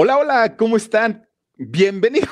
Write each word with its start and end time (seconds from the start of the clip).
Hola, 0.00 0.16
hola, 0.16 0.56
¿cómo 0.56 0.76
están? 0.76 1.28
Bienvenidos. 1.56 2.30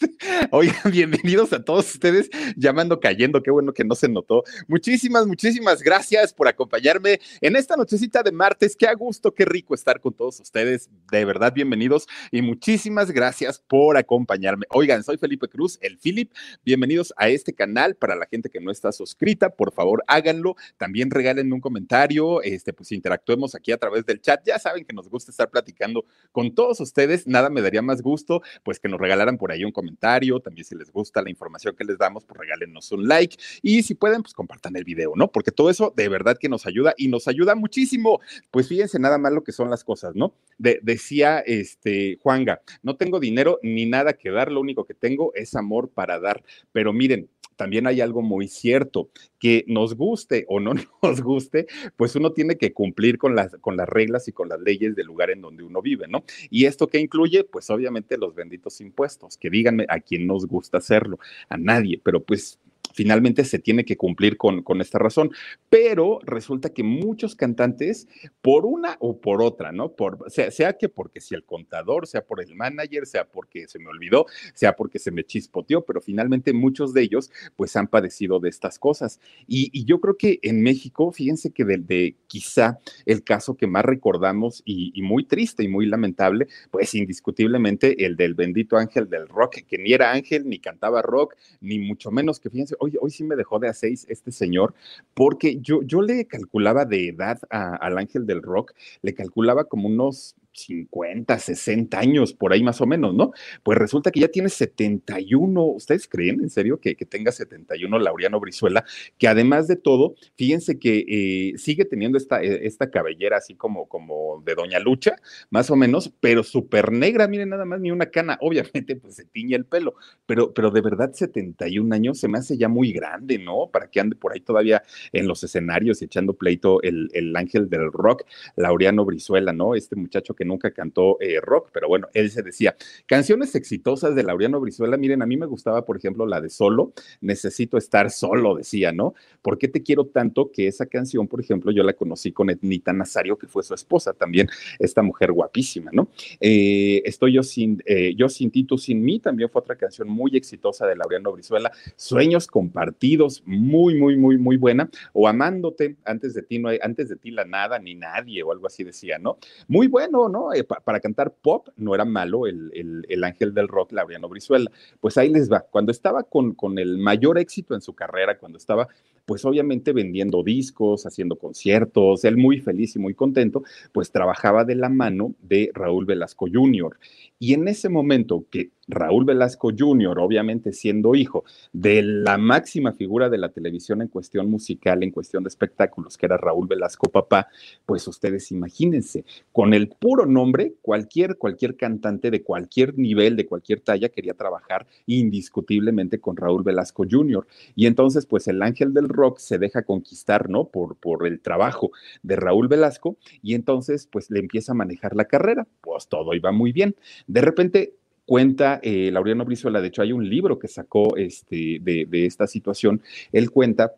Oigan, 0.50 0.90
bienvenidos 0.90 1.52
a 1.52 1.64
todos 1.64 1.94
ustedes 1.94 2.28
llamando 2.56 2.98
cayendo, 2.98 3.42
qué 3.42 3.50
bueno 3.52 3.72
que 3.72 3.84
no 3.84 3.94
se 3.94 4.08
notó. 4.08 4.42
Muchísimas, 4.66 5.26
muchísimas 5.26 5.82
gracias 5.82 6.34
por 6.34 6.48
acompañarme 6.48 7.20
en 7.40 7.54
esta 7.54 7.76
nochecita 7.76 8.22
de 8.22 8.32
martes. 8.32 8.74
Qué 8.76 8.88
a 8.88 8.94
gusto, 8.94 9.32
qué 9.32 9.44
rico 9.44 9.74
estar 9.74 10.00
con 10.00 10.12
todos 10.12 10.40
ustedes. 10.40 10.90
De 11.12 11.24
verdad, 11.24 11.52
bienvenidos 11.54 12.08
y 12.32 12.42
muchísimas 12.42 13.12
gracias 13.12 13.60
por 13.60 13.96
acompañarme. 13.96 14.66
Oigan, 14.70 15.04
soy 15.04 15.16
Felipe 15.16 15.46
Cruz, 15.48 15.78
el 15.80 15.96
Philip. 15.98 16.32
Bienvenidos 16.64 17.14
a 17.16 17.28
este 17.28 17.52
canal. 17.52 17.94
Para 17.94 18.16
la 18.16 18.26
gente 18.26 18.50
que 18.50 18.60
no 18.60 18.72
está 18.72 18.90
suscrita, 18.90 19.50
por 19.50 19.72
favor, 19.72 20.02
háganlo. 20.08 20.56
También 20.76 21.10
regalen 21.10 21.52
un 21.52 21.60
comentario, 21.60 22.42
este, 22.42 22.72
pues 22.72 22.90
interactuemos 22.90 23.54
aquí 23.54 23.70
a 23.70 23.78
través 23.78 24.04
del 24.06 24.20
chat. 24.20 24.44
Ya 24.44 24.58
saben 24.58 24.84
que 24.84 24.92
nos 24.92 25.08
gusta 25.08 25.30
estar 25.30 25.50
platicando 25.50 26.04
con 26.32 26.52
todos 26.52 26.80
ustedes. 26.80 27.28
Nada 27.28 27.48
me 27.48 27.62
daría 27.62 27.82
más 27.82 28.02
gusto, 28.02 28.42
pues 28.64 28.80
que 28.80 28.88
nos 28.88 29.00
regalaran 29.00 29.38
por 29.38 29.52
ahí 29.52 29.64
un 29.64 29.70
comentario 29.70 29.83
comentario, 29.84 30.40
también 30.40 30.64
si 30.64 30.74
les 30.74 30.90
gusta 30.90 31.20
la 31.20 31.30
información 31.30 31.76
que 31.76 31.84
les 31.84 31.98
damos, 31.98 32.24
pues 32.24 32.40
regálenos 32.40 32.90
un 32.92 33.06
like 33.06 33.36
y 33.62 33.82
si 33.82 33.94
pueden, 33.94 34.22
pues 34.22 34.32
compartan 34.32 34.76
el 34.76 34.84
video, 34.84 35.12
¿no? 35.14 35.30
Porque 35.30 35.50
todo 35.50 35.68
eso 35.68 35.92
de 35.94 36.08
verdad 36.08 36.38
que 36.38 36.48
nos 36.48 36.66
ayuda 36.66 36.94
y 36.96 37.08
nos 37.08 37.28
ayuda 37.28 37.54
muchísimo. 37.54 38.20
Pues 38.50 38.68
fíjense 38.68 38.98
nada 38.98 39.18
más 39.18 39.32
lo 39.32 39.44
que 39.44 39.52
son 39.52 39.70
las 39.70 39.84
cosas, 39.84 40.14
¿no? 40.14 40.34
decía 40.56 41.40
este 41.40 42.16
Juanga, 42.22 42.62
no 42.82 42.96
tengo 42.96 43.18
dinero 43.20 43.58
ni 43.62 43.86
nada 43.86 44.14
que 44.14 44.30
dar, 44.30 44.50
lo 44.50 44.60
único 44.60 44.84
que 44.84 44.94
tengo 44.94 45.32
es 45.34 45.54
amor 45.54 45.90
para 45.90 46.20
dar, 46.20 46.42
pero 46.72 46.92
miren, 46.92 47.28
también 47.56 47.86
hay 47.86 48.00
algo 48.00 48.22
muy 48.22 48.48
cierto, 48.48 49.10
que 49.38 49.64
nos 49.66 49.94
guste 49.94 50.44
o 50.48 50.60
no 50.60 50.74
nos 51.02 51.20
guste, 51.20 51.66
pues 51.96 52.16
uno 52.16 52.32
tiene 52.32 52.56
que 52.56 52.72
cumplir 52.72 53.18
con 53.18 53.34
las, 53.34 53.56
con 53.60 53.76
las 53.76 53.88
reglas 53.88 54.28
y 54.28 54.32
con 54.32 54.48
las 54.48 54.60
leyes 54.60 54.94
del 54.94 55.06
lugar 55.06 55.30
en 55.30 55.40
donde 55.40 55.62
uno 55.62 55.82
vive, 55.82 56.08
¿no? 56.08 56.24
Y 56.50 56.66
esto 56.66 56.88
que 56.88 56.98
incluye, 56.98 57.44
pues 57.44 57.70
obviamente 57.70 58.18
los 58.18 58.34
benditos 58.34 58.80
impuestos, 58.80 59.36
que 59.36 59.50
díganme 59.50 59.86
a 59.88 60.00
quién 60.00 60.26
nos 60.26 60.46
gusta 60.46 60.78
hacerlo, 60.78 61.18
a 61.48 61.56
nadie, 61.56 62.00
pero 62.02 62.22
pues 62.22 62.58
finalmente 62.94 63.44
se 63.44 63.58
tiene 63.58 63.84
que 63.84 63.96
cumplir 63.96 64.36
con, 64.36 64.62
con 64.62 64.80
esta 64.80 64.98
razón. 64.98 65.30
Pero 65.68 66.20
resulta 66.24 66.70
que 66.70 66.82
muchos 66.82 67.34
cantantes, 67.34 68.08
por 68.40 68.64
una 68.64 68.96
o 69.00 69.20
por 69.20 69.42
otra, 69.42 69.72
¿no? 69.72 69.92
Por, 69.92 70.30
sea, 70.30 70.50
sea 70.50 70.74
que 70.74 70.88
porque 70.88 71.20
si 71.20 71.34
el 71.34 71.44
contador, 71.44 72.06
sea 72.06 72.24
por 72.24 72.40
el 72.40 72.54
manager, 72.54 73.06
sea 73.06 73.24
porque 73.24 73.66
se 73.68 73.78
me 73.78 73.88
olvidó, 73.88 74.26
sea 74.54 74.76
porque 74.76 74.98
se 74.98 75.10
me 75.10 75.24
chispoteó, 75.24 75.84
pero 75.84 76.00
finalmente 76.00 76.52
muchos 76.52 76.94
de 76.94 77.02
ellos 77.02 77.30
pues 77.56 77.76
han 77.76 77.88
padecido 77.88 78.40
de 78.40 78.48
estas 78.48 78.78
cosas. 78.78 79.20
Y, 79.46 79.84
yo 79.84 80.00
creo 80.00 80.16
que 80.16 80.38
en 80.42 80.62
México, 80.62 81.12
fíjense 81.12 81.50
que 81.50 81.64
de, 81.64 82.16
quizá 82.26 82.78
el 83.04 83.22
caso 83.22 83.54
que 83.54 83.66
más 83.66 83.84
recordamos 83.84 84.62
y, 84.64 84.92
y, 84.94 85.02
muy 85.02 85.24
triste 85.24 85.62
y 85.62 85.68
muy 85.68 85.84
lamentable, 85.84 86.46
pues 86.70 86.94
indiscutiblemente 86.94 88.06
el 88.06 88.16
del 88.16 88.32
bendito 88.34 88.78
ángel 88.78 89.10
del 89.10 89.28
rock, 89.28 89.56
que 89.66 89.76
ni 89.76 89.92
era 89.92 90.12
ángel, 90.12 90.48
ni 90.48 90.58
cantaba 90.58 91.02
rock, 91.02 91.34
ni 91.60 91.78
mucho 91.78 92.10
menos 92.10 92.40
que 92.40 92.48
fíjense, 92.48 92.76
hoy, 93.00 93.10
sí 93.10 93.24
me 93.24 93.36
dejó 93.36 93.58
de 93.58 93.68
a 93.68 93.74
seis 93.74 94.06
este 94.08 94.32
señor, 94.32 94.74
porque 95.14 95.58
yo, 95.60 95.82
yo 95.82 96.02
le 96.02 96.26
calculaba 96.26 96.84
de 96.84 97.08
edad 97.08 97.38
al 97.50 97.98
ángel 97.98 98.26
del 98.26 98.42
rock, 98.42 98.72
le 99.02 99.14
calculaba 99.14 99.64
como 99.64 99.88
unos 99.88 100.36
50, 100.54 101.38
60 101.38 101.98
años, 101.98 102.32
por 102.32 102.52
ahí 102.52 102.62
más 102.62 102.80
o 102.80 102.86
menos, 102.86 103.14
¿no? 103.14 103.32
Pues 103.62 103.78
resulta 103.78 104.10
que 104.10 104.20
ya 104.20 104.28
tiene 104.28 104.48
71. 104.48 105.62
¿Ustedes 105.62 106.08
creen 106.08 106.40
en 106.40 106.50
serio 106.50 106.80
que, 106.80 106.94
que 106.94 107.04
tenga 107.04 107.32
71 107.32 107.98
Laureano 107.98 108.40
Brizuela? 108.40 108.84
Que 109.18 109.28
además 109.28 109.68
de 109.68 109.76
todo, 109.76 110.14
fíjense 110.36 110.78
que 110.78 111.04
eh, 111.08 111.58
sigue 111.58 111.84
teniendo 111.84 112.18
esta, 112.18 112.42
eh, 112.42 112.66
esta 112.66 112.90
cabellera 112.90 113.38
así 113.38 113.54
como, 113.54 113.86
como 113.88 114.42
de 114.44 114.54
Doña 114.54 114.78
Lucha, 114.78 115.16
más 115.50 115.70
o 115.70 115.76
menos, 115.76 116.12
pero 116.20 116.42
súper 116.42 116.92
negra, 116.92 117.28
miren 117.28 117.50
nada 117.50 117.64
más, 117.64 117.80
ni 117.80 117.90
una 117.90 118.06
cana. 118.06 118.38
Obviamente, 118.40 118.96
pues 118.96 119.16
se 119.16 119.24
tiñe 119.24 119.56
el 119.56 119.64
pelo, 119.64 119.94
pero, 120.26 120.52
pero 120.54 120.70
de 120.70 120.80
verdad 120.80 121.12
71 121.12 121.94
años 121.94 122.18
se 122.18 122.28
me 122.28 122.38
hace 122.38 122.56
ya 122.56 122.68
muy 122.68 122.92
grande, 122.92 123.38
¿no? 123.38 123.68
Para 123.72 123.90
que 123.90 124.00
ande 124.00 124.16
por 124.16 124.32
ahí 124.32 124.40
todavía 124.40 124.82
en 125.12 125.26
los 125.26 125.42
escenarios 125.42 126.00
echando 126.02 126.34
pleito 126.34 126.82
el, 126.82 127.08
el 127.12 127.34
ángel 127.36 127.68
del 127.68 127.90
rock, 127.92 128.24
Laureano 128.56 129.04
Brizuela, 129.04 129.52
¿no? 129.52 129.74
Este 129.74 129.96
muchacho 129.96 130.34
que 130.34 130.43
nunca 130.44 130.70
cantó 130.72 131.18
eh, 131.20 131.40
rock, 131.40 131.70
pero 131.72 131.88
bueno, 131.88 132.08
él 132.14 132.30
se 132.30 132.42
decía, 132.42 132.76
canciones 133.06 133.54
exitosas 133.54 134.14
de 134.14 134.22
Laureano 134.22 134.60
Brizuela, 134.60 134.96
miren, 134.96 135.22
a 135.22 135.26
mí 135.26 135.36
me 135.36 135.46
gustaba, 135.46 135.84
por 135.84 135.96
ejemplo, 135.96 136.26
la 136.26 136.40
de 136.40 136.50
Solo, 136.50 136.92
Necesito 137.20 137.78
estar 137.78 138.10
solo, 138.10 138.56
decía, 138.56 138.92
¿no? 138.92 139.14
¿Por 139.42 139.58
qué 139.58 139.68
te 139.68 139.82
quiero 139.82 140.06
tanto? 140.06 140.50
Que 140.50 140.66
esa 140.66 140.86
canción, 140.86 141.26
por 141.26 141.40
ejemplo, 141.40 141.70
yo 141.72 141.82
la 141.82 141.92
conocí 141.94 142.32
con 142.32 142.50
Etnita 142.50 142.92
Nazario, 142.92 143.36
que 143.38 143.46
fue 143.46 143.62
su 143.62 143.74
esposa 143.74 144.12
también, 144.12 144.48
esta 144.78 145.02
mujer 145.02 145.32
guapísima, 145.32 145.90
¿no? 145.92 146.08
Eh, 146.40 147.02
estoy 147.04 147.34
yo 147.34 147.42
sin, 147.42 147.82
eh, 147.86 148.14
yo 148.16 148.28
sin 148.28 148.50
ti, 148.50 148.66
sin 148.78 149.02
mí, 149.02 149.20
también 149.20 149.48
fue 149.48 149.60
otra 149.60 149.76
canción 149.76 150.08
muy 150.08 150.36
exitosa 150.36 150.86
de 150.86 150.96
Laureano 150.96 151.32
Brizuela, 151.32 151.72
Sueños 151.96 152.46
compartidos, 152.46 153.42
muy, 153.46 153.94
muy, 153.94 154.16
muy, 154.16 154.38
muy 154.38 154.56
buena, 154.56 154.90
o 155.12 155.28
Amándote, 155.28 155.96
antes 156.04 156.34
de 156.34 156.42
ti 156.42 156.58
no 156.58 156.68
hay, 156.68 156.78
antes 156.82 157.08
de 157.08 157.16
ti 157.16 157.30
la 157.30 157.44
nada 157.44 157.78
ni 157.78 157.94
nadie, 157.94 158.42
o 158.42 158.52
algo 158.52 158.66
así 158.66 158.84
decía, 158.84 159.18
¿no? 159.18 159.38
Muy 159.68 159.86
bueno, 159.86 160.28
Eh, 160.54 160.64
para 160.64 161.00
cantar 161.00 161.32
pop 161.32 161.68
no 161.76 161.94
era 161.94 162.04
malo 162.04 162.46
el, 162.46 162.70
el, 163.08 163.24
ángel 163.24 163.54
del 163.54 163.68
rock, 163.68 163.92
Laureano 163.92 164.28
Brizuela. 164.28 164.70
Pues 165.00 165.16
ahí 165.18 165.28
les 165.28 165.50
va. 165.50 165.60
Cuando 165.60 165.92
estaba 165.92 166.22
con, 166.24 166.54
con 166.54 166.78
el 166.78 166.98
mayor 166.98 167.38
éxito 167.38 167.74
en 167.74 167.80
su 167.80 167.94
carrera, 167.94 168.38
cuando 168.38 168.58
estaba 168.58 168.88
pues 169.26 169.44
obviamente 169.44 169.92
vendiendo 169.92 170.42
discos, 170.42 171.06
haciendo 171.06 171.36
conciertos, 171.36 172.24
él 172.24 172.36
muy 172.36 172.60
feliz 172.60 172.94
y 172.96 172.98
muy 172.98 173.14
contento, 173.14 173.62
pues 173.92 174.10
trabajaba 174.10 174.64
de 174.64 174.74
la 174.74 174.88
mano 174.88 175.34
de 175.40 175.70
Raúl 175.72 176.04
Velasco 176.04 176.46
Jr. 176.52 176.98
Y 177.38 177.54
en 177.54 177.68
ese 177.68 177.88
momento 177.88 178.44
que 178.50 178.70
Raúl 178.88 179.24
Velasco 179.24 179.70
Jr., 179.76 180.18
obviamente 180.18 180.72
siendo 180.72 181.14
hijo 181.14 181.44
de 181.72 182.02
la 182.02 182.38
máxima 182.38 182.92
figura 182.92 183.28
de 183.28 183.38
la 183.38 183.50
televisión 183.50 184.02
en 184.02 184.08
cuestión 184.08 184.50
musical, 184.50 185.02
en 185.02 185.10
cuestión 185.10 185.44
de 185.44 185.48
espectáculos, 185.48 186.16
que 186.16 186.26
era 186.26 186.36
Raúl 186.36 186.66
Velasco 186.66 187.10
papá, 187.10 187.48
pues 187.86 188.06
ustedes 188.08 188.50
imagínense, 188.50 189.24
con 189.52 189.74
el 189.74 189.88
puro 189.88 190.26
nombre, 190.26 190.74
cualquier, 190.82 191.36
cualquier 191.36 191.76
cantante 191.76 192.30
de 192.30 192.42
cualquier 192.42 192.98
nivel, 192.98 193.36
de 193.36 193.46
cualquier 193.46 193.80
talla, 193.80 194.08
quería 194.08 194.34
trabajar 194.34 194.86
indiscutiblemente 195.06 196.20
con 196.20 196.36
Raúl 196.36 196.62
Velasco 196.62 197.04
Jr. 197.08 197.46
Y 197.74 197.86
entonces, 197.86 198.26
pues 198.26 198.48
el 198.48 198.62
ángel 198.62 198.92
del 198.92 199.08
rock 199.08 199.38
se 199.38 199.58
deja 199.58 199.82
conquistar, 199.82 200.48
¿no? 200.48 200.66
Por, 200.66 200.96
por 200.96 201.26
el 201.26 201.40
trabajo 201.40 201.90
de 202.22 202.36
Raúl 202.36 202.68
Velasco 202.68 203.16
y 203.42 203.54
entonces, 203.54 204.08
pues 204.10 204.30
le 204.30 204.40
empieza 204.40 204.72
a 204.72 204.74
manejar 204.74 205.14
la 205.14 205.24
carrera, 205.26 205.66
pues 205.80 206.08
todo 206.08 206.34
iba 206.34 206.52
muy 206.52 206.72
bien. 206.72 206.96
De 207.26 207.40
repente 207.40 207.94
cuenta 208.26 208.80
eh, 208.82 209.10
Laureano 209.12 209.44
Brizuela, 209.44 209.80
de 209.80 209.88
hecho 209.88 210.02
hay 210.02 210.12
un 210.12 210.28
libro 210.28 210.58
que 210.58 210.68
sacó 210.68 211.16
este, 211.16 211.78
de, 211.80 212.06
de 212.08 212.26
esta 212.26 212.46
situación, 212.46 213.02
él 213.32 213.50
cuenta 213.50 213.94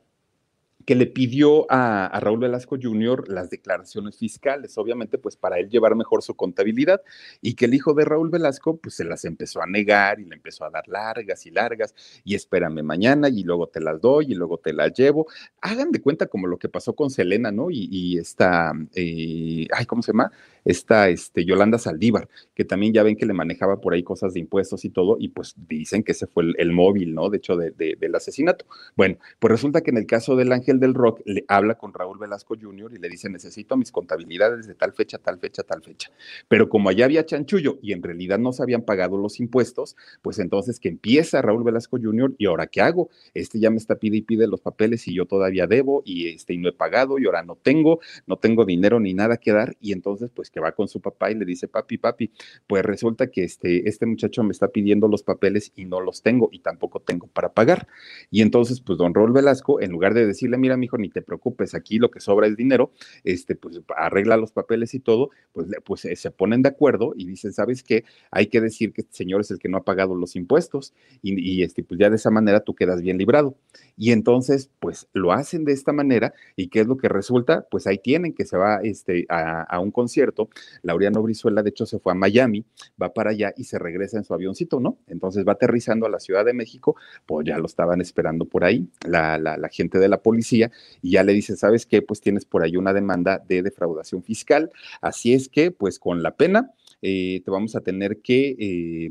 que 0.87 0.95
le 0.95 1.07
pidió 1.07 1.67
a, 1.69 2.19
Raúl 2.21 2.39
Velasco 2.39 2.79
Jr. 2.81 3.29
las 3.29 3.51
declaraciones 3.51 4.17
fiscales, 4.17 4.79
obviamente, 4.79 5.19
pues 5.19 5.37
para 5.37 5.59
él 5.59 5.69
llevar 5.69 5.97
mejor 5.97 6.23
su 6.23 6.35
contabilidad, 6.35 7.03
y 7.43 7.55
que 7.55 7.65
el 7.65 7.75
hijo 7.75 7.93
de 7.93 8.05
Raúl 8.05 8.31
Velasco, 8.31 8.77
pues 8.77 8.95
se 8.95 9.05
las 9.05 9.25
empezó 9.25 9.61
a 9.61 9.67
negar 9.67 10.21
y 10.21 10.25
le 10.25 10.37
empezó 10.37 10.65
a 10.65 10.71
dar 10.71 10.87
largas 10.87 11.45
y 11.45 11.51
largas, 11.51 11.95
y 12.25 12.37
espérame 12.37 12.83
mañana, 12.85 13.29
y 13.29 13.43
luego 13.43 13.67
te 13.67 13.81
las 13.81 14.01
doy, 14.01 14.27
y 14.29 14.35
luego 14.37 14.59
te 14.59 14.73
las 14.73 14.93
llevo. 14.93 15.27
Hagan 15.61 15.91
de 15.91 16.01
cuenta 16.01 16.27
como 16.29 16.47
lo 16.47 16.57
que 16.57 16.69
pasó 16.69 16.95
con 16.95 17.11
Selena, 17.11 17.51
¿no? 17.51 17.69
Y, 17.69 17.89
y 17.91 18.19
esta, 18.19 18.73
eh, 18.95 19.67
ay, 19.73 19.87
¿cómo 19.87 20.03
se 20.03 20.13
llama? 20.13 20.31
Esta, 20.67 21.09
este, 21.09 21.45
Yolanda 21.45 21.79
Saldívar, 21.79 22.29
que 22.55 22.65
también 22.65 22.93
ya 22.93 23.03
ven 23.03 23.17
que 23.17 23.25
le 23.25 23.33
manejaba 23.33 23.81
por 23.81 23.95
ahí 23.95 24.03
cosas 24.03 24.35
de 24.35 24.41
impuestos 24.41 24.85
y 24.85 24.91
todo, 24.91 25.17
y 25.19 25.29
pues 25.29 25.55
dicen 25.69 26.03
que 26.03 26.13
ese 26.13 26.27
fue 26.27 26.45
el, 26.59 26.73
móvil, 26.73 27.15
¿no? 27.15 27.31
De 27.31 27.39
hecho, 27.39 27.57
del 27.57 28.15
asesinato. 28.15 28.67
Bueno, 28.97 29.17
pues 29.39 29.51
resulta 29.51 29.81
que 29.81 29.91
en 29.91 29.97
el 29.97 30.07
caso 30.07 30.37
del 30.37 30.53
Ángel 30.53 30.79
del 30.81 30.93
Rock 30.93 31.23
le 31.25 31.45
habla 31.49 31.77
con 31.77 31.95
Raúl 31.95 32.19
Velasco 32.19 32.55
Jr. 32.61 32.93
y 32.95 32.99
le 32.99 33.09
dice, 33.09 33.31
necesito 33.31 33.77
mis 33.77 33.93
contabilidades 33.93 34.67
de 34.67 34.75
tal 34.75 34.93
fecha, 34.93 35.19
tal 35.19 35.39
fecha, 35.39 35.63
tal 35.63 35.83
fecha. 35.83 36.11
Pero 36.49 36.69
como 36.69 36.89
allá 36.89 37.07
había 37.07 37.25
chanchullo 37.25 37.79
y 37.81 37.93
en 37.93 38.03
realidad 38.03 38.39
no 38.39 38.53
se 38.53 38.63
habían 38.63 38.83
pagado 38.83 39.17
los 39.17 39.41
impuestos, 39.41 39.97
pues 40.23 40.39
entonces 40.39 40.81
que 40.81 40.89
empieza 40.89 41.41
Raúl 41.43 41.65
Velasco 41.65 41.99
Jr. 42.03 42.35
y 42.39 42.47
ahora 42.47 42.67
qué 42.67 42.81
hago? 42.81 43.09
Este 43.35 43.61
ya 43.61 43.71
me 43.71 43.77
está 43.77 43.97
pide 43.97 44.19
y 44.19 44.23
pide 44.23 44.47
los 44.47 44.61
papeles 44.61 45.07
y 45.09 45.15
yo 45.15 45.27
todavía 45.27 45.67
debo 45.67 46.03
y 46.05 46.29
este 46.29 46.55
y 46.55 46.59
no 46.59 46.69
he 46.69 46.73
pagado 46.73 47.19
y 47.19 47.27
ahora 47.27 47.43
no 47.43 47.57
tengo, 47.57 48.01
no 48.27 48.37
tengo 48.37 48.65
dinero 48.65 49.01
ni 49.01 49.15
nada 49.15 49.37
que 49.37 49.53
dar 49.53 49.77
y 49.81 49.93
entonces 49.93 50.31
pues 50.35 50.51
que 50.57 50.61
va 50.61 50.73
con 50.73 50.89
su 50.89 51.03
papá 51.03 51.31
y 51.31 51.35
le 51.35 51.45
dice, 51.45 51.69
papi, 51.69 51.99
papi, 51.99 52.31
pues 52.67 52.83
resulta 52.83 53.27
que 53.27 53.45
este, 53.45 53.87
este 53.87 54.07
muchacho 54.07 54.43
me 54.43 54.53
está 54.53 54.69
pidiendo 54.69 55.07
los 55.07 55.23
papeles 55.23 55.71
y 55.77 55.85
no 55.85 56.01
los 56.01 56.23
tengo 56.23 56.49
y 56.51 56.61
tampoco 56.61 57.01
tengo 57.01 57.27
para 57.27 57.53
pagar. 57.53 57.89
Y 58.31 58.41
entonces 58.41 58.81
pues 58.81 58.97
don 58.97 59.13
Raúl 59.13 59.33
Velasco, 59.33 59.83
en 59.83 59.93
lugar 59.93 60.15
de 60.15 60.25
decirle, 60.25 60.57
mira, 60.57 60.79
mijo, 60.79 60.97
ni 60.97 61.11
te 61.11 61.21
preocupes, 61.21 61.75
aquí 61.75 61.99
lo 61.99 62.11
que 62.11 62.21
sobra 62.21 62.47
es 62.47 62.57
dinero, 62.57 62.91
este, 63.23 63.55
pues 63.55 63.83
arregla 63.95 64.39
los 64.39 64.51
papeles 64.51 64.95
y 64.95 65.01
todo, 65.01 65.29
pues, 65.53 65.69
pues 65.85 66.07
eh, 66.07 66.17
se 66.17 66.31
ponen 66.31 66.63
de 66.63 66.71
acuerdo 66.71 67.13
y 67.15 67.27
dicen, 67.27 67.53
¿sabes 67.53 67.83
qué? 67.83 68.05
Hay 68.31 68.47
que 68.47 68.63
decir 68.63 68.95
que 68.95 69.03
este 69.03 69.15
señor 69.15 69.43
es 69.43 69.51
el 69.51 69.59
que 69.59 69.69
no 69.69 69.77
ha 69.77 69.85
pagado 69.85 70.15
los 70.15 70.37
impuestos 70.37 70.95
y, 71.21 71.63
este, 71.63 71.85
pues 71.85 72.01
ya 72.01 72.09
de 72.09 72.17
esa 72.17 72.31
manera 72.31 72.61
tú 72.61 72.75
quedas 72.75 73.03
bien 73.03 73.19
librado. 73.19 73.59
Y 73.99 74.13
entonces, 74.13 74.71
pues 74.81 75.07
lo 75.13 75.33
hacen 75.33 75.67
de 75.67 75.73
esta 75.73 75.93
manera 75.93 76.33
y 76.57 76.69
¿qué 76.69 76.81
es 76.81 76.87
lo 76.87 76.97
que 76.97 77.11
resulta? 77.11 77.67
Pues 77.71 77.87
ahí 77.87 77.99
tienen 77.99 78.33
que 78.33 78.47
se 78.47 78.57
va 78.57 78.81
este, 78.83 79.27
a 79.29 79.81
un 79.81 79.91
concierto 79.91 80.46
Laureano 80.83 81.23
Brizuela, 81.23 81.63
de 81.63 81.71
hecho, 81.71 81.87
se 81.87 81.99
fue 81.99 82.13
a 82.13 82.15
Miami, 82.15 82.65
va 83.01 83.13
para 83.13 83.31
allá 83.31 83.53
y 83.57 83.65
se 83.65 83.79
regresa 83.79 84.17
en 84.17 84.25
su 84.25 84.35
avioncito, 84.35 84.81
¿no? 84.81 84.99
Entonces 85.07 85.45
va 85.47 85.53
aterrizando 85.53 86.07
a 86.07 86.11
la 86.11 86.21
Ciudad 86.21 86.45
de 86.45 86.55
México, 86.55 86.97
pues 87.27 87.47
ya 87.47 87.59
lo 87.59 87.67
estaban 87.67 88.01
esperando 88.01 88.45
por 88.45 88.65
ahí, 88.65 88.89
la, 89.07 89.39
la, 89.39 89.57
la 89.57 89.69
gente 89.69 89.99
de 89.99 90.09
la 90.09 90.23
policía, 90.23 90.71
y 91.03 91.13
ya 91.13 91.23
le 91.23 91.33
dice, 91.33 91.57
¿sabes 91.57 91.87
qué? 91.87 92.03
Pues 92.03 92.21
tienes 92.21 92.45
por 92.45 92.63
ahí 92.63 92.77
una 92.77 92.93
demanda 92.93 93.43
de 93.47 93.63
defraudación 93.63 94.23
fiscal, 94.23 94.71
así 95.01 95.35
es 95.35 95.49
que, 95.49 95.71
pues 95.71 95.99
con 95.99 96.23
la 96.23 96.37
pena, 96.37 96.73
eh, 97.09 97.41
te 97.45 97.53
vamos 97.53 97.77
a 97.77 97.83
tener 97.83 98.19
que 98.19 98.57
eh, 98.59 99.09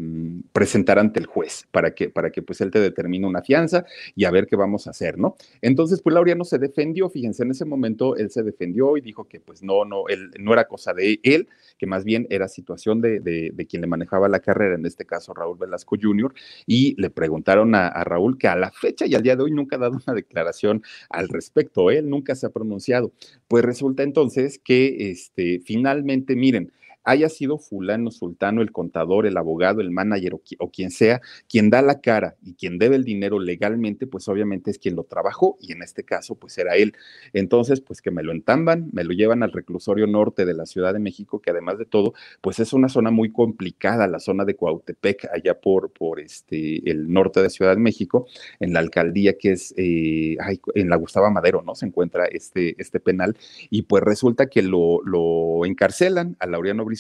presentar 0.52 1.00
ante 1.00 1.18
el 1.18 1.28
juez 1.28 1.66
para 1.72 1.96
que, 1.96 2.10
para 2.10 2.30
que 2.30 2.42
pues 2.42 2.60
él 2.60 2.70
te 2.70 2.82
determine 2.82 3.26
una 3.26 3.42
fianza 3.42 3.86
y 4.18 4.26
a 4.26 4.32
ver 4.32 4.48
qué 4.48 4.58
vamos 4.58 4.88
a 4.88 4.90
hacer, 4.90 5.18
¿no? 5.18 5.38
Entonces, 5.62 6.02
pues 6.02 6.14
Laureano 6.14 6.44
se 6.44 6.60
defendió, 6.60 7.10
fíjense, 7.10 7.44
en 7.44 7.52
ese 7.52 7.64
momento 7.64 8.18
él 8.18 8.32
se 8.32 8.44
defendió 8.44 8.98
y 8.98 9.02
dijo 9.02 9.30
que 9.30 9.40
pues 9.40 9.64
no, 9.64 9.86
no, 9.86 10.10
él, 10.10 10.30
no 10.38 10.52
era 10.52 10.68
cosa 10.68 10.94
de 10.94 11.22
él, 11.24 11.48
que 11.78 11.88
más 11.88 12.04
bien 12.04 12.28
era 12.30 12.50
situación 12.50 13.00
de, 13.00 13.22
de, 13.22 13.52
de 13.54 13.66
quien 13.66 13.82
le 13.82 13.88
manejaba 13.88 14.28
la 14.28 14.42
carrera, 14.42 14.76
en 14.76 14.86
este 14.86 15.06
caso 15.06 15.34
Raúl 15.34 15.58
Velasco 15.58 15.96
Jr., 15.98 16.34
y 16.66 17.00
le 17.02 17.10
preguntaron 17.10 17.76
a, 17.76 17.88
a, 17.88 18.04
Raúl 18.04 18.38
que 18.38 18.50
a 18.50 18.58
la 18.58 18.72
fecha 18.72 19.06
y 19.06 19.16
al 19.16 19.24
día 19.24 19.38
de 19.38 19.44
hoy 19.44 19.52
nunca 19.52 19.78
ha 19.78 19.80
dado 19.80 20.02
una 20.06 20.14
declaración 20.14 20.84
al 21.10 21.30
respecto, 21.30 21.92
él 21.92 22.10
nunca 22.10 22.36
se 22.36 22.46
ha 22.46 22.50
pronunciado. 22.50 23.14
Pues 23.48 23.64
resulta 23.64 24.04
entonces 24.04 24.60
que 24.60 25.12
este, 25.12 25.62
finalmente, 25.62 26.36
miren, 26.36 26.74
haya 27.06 27.30
sido 27.30 27.58
fulano, 27.58 28.12
sultano, 28.12 28.62
el 28.62 28.72
contador, 28.72 29.26
el 29.28 29.38
abogado, 29.38 29.80
el 29.80 29.92
manager 29.92 30.34
o, 30.60 30.72
quien 30.72 30.92
sea, 30.92 31.22
quien 31.48 31.70
da 31.70 31.82
la 31.82 32.02
cara 32.02 32.36
y 32.44 32.56
quien 32.56 32.80
debe 32.80 32.96
el 32.96 33.04
dinero 33.06 33.40
legalmente, 33.40 34.08
pues 34.08 34.28
obviamente 34.28 34.72
es 34.72 34.80
quien 34.80 34.96
lo 34.96 35.04
trabajó 35.04 35.58
y 35.62 35.72
en 35.72 35.84
este 35.84 36.04
caso 36.04 36.36
pues 36.36 36.58
era 36.58 36.76
él. 36.76 36.94
Entonces, 37.34 37.80
pues 37.80 38.02
que 38.02 38.12
me 38.12 38.24
lo 38.24 38.32
entamban, 38.32 38.90
me 38.92 39.04
lo 39.04 39.14
llevan 39.14 39.44
al 39.44 39.52
reclusorio 39.52 40.08
norte 40.08 40.46
de 40.46 40.56
la 40.56 40.66
Ciudad 40.66 40.94
de 40.94 41.00
México, 41.00 41.40
que 41.42 41.52
además 41.52 41.78
de 41.78 41.86
todo, 41.86 42.14
pues 42.42 42.60
es 42.60 42.74
una 42.74 42.90
zona 42.90 43.12
muy 43.12 43.32
complicada, 43.32 44.08
la 44.08 44.20
zona 44.20 44.44
de 44.44 44.56
Cuautepec, 44.56 45.30
allá 45.32 45.60
por, 45.60 45.92
por 45.92 46.20
este, 46.20 46.90
el 46.90 47.12
norte 47.12 47.42
de 47.42 47.50
Ciudad 47.52 47.76
de 47.76 47.82
México, 47.82 48.28
en 48.60 48.74
la 48.74 48.80
alcaldía 48.80 49.38
que 49.38 49.52
es, 49.52 49.74
eh, 49.78 50.38
ay, 50.40 50.60
en 50.74 50.90
la 50.90 50.96
Gustavo 50.96 51.30
Madero, 51.30 51.62
¿no? 51.62 51.76
Se 51.76 51.86
encuentra 51.86 52.26
este, 52.26 52.76
este 52.82 53.00
penal 53.00 53.38
y 53.70 53.84
pues 53.84 54.04
resulta 54.04 54.48
que 54.48 54.64
lo, 54.64 55.02
lo 55.04 55.66
encarcelan 55.66 56.36
a 56.40 56.48
Laureano 56.48 56.84
Brizuela 56.84 56.95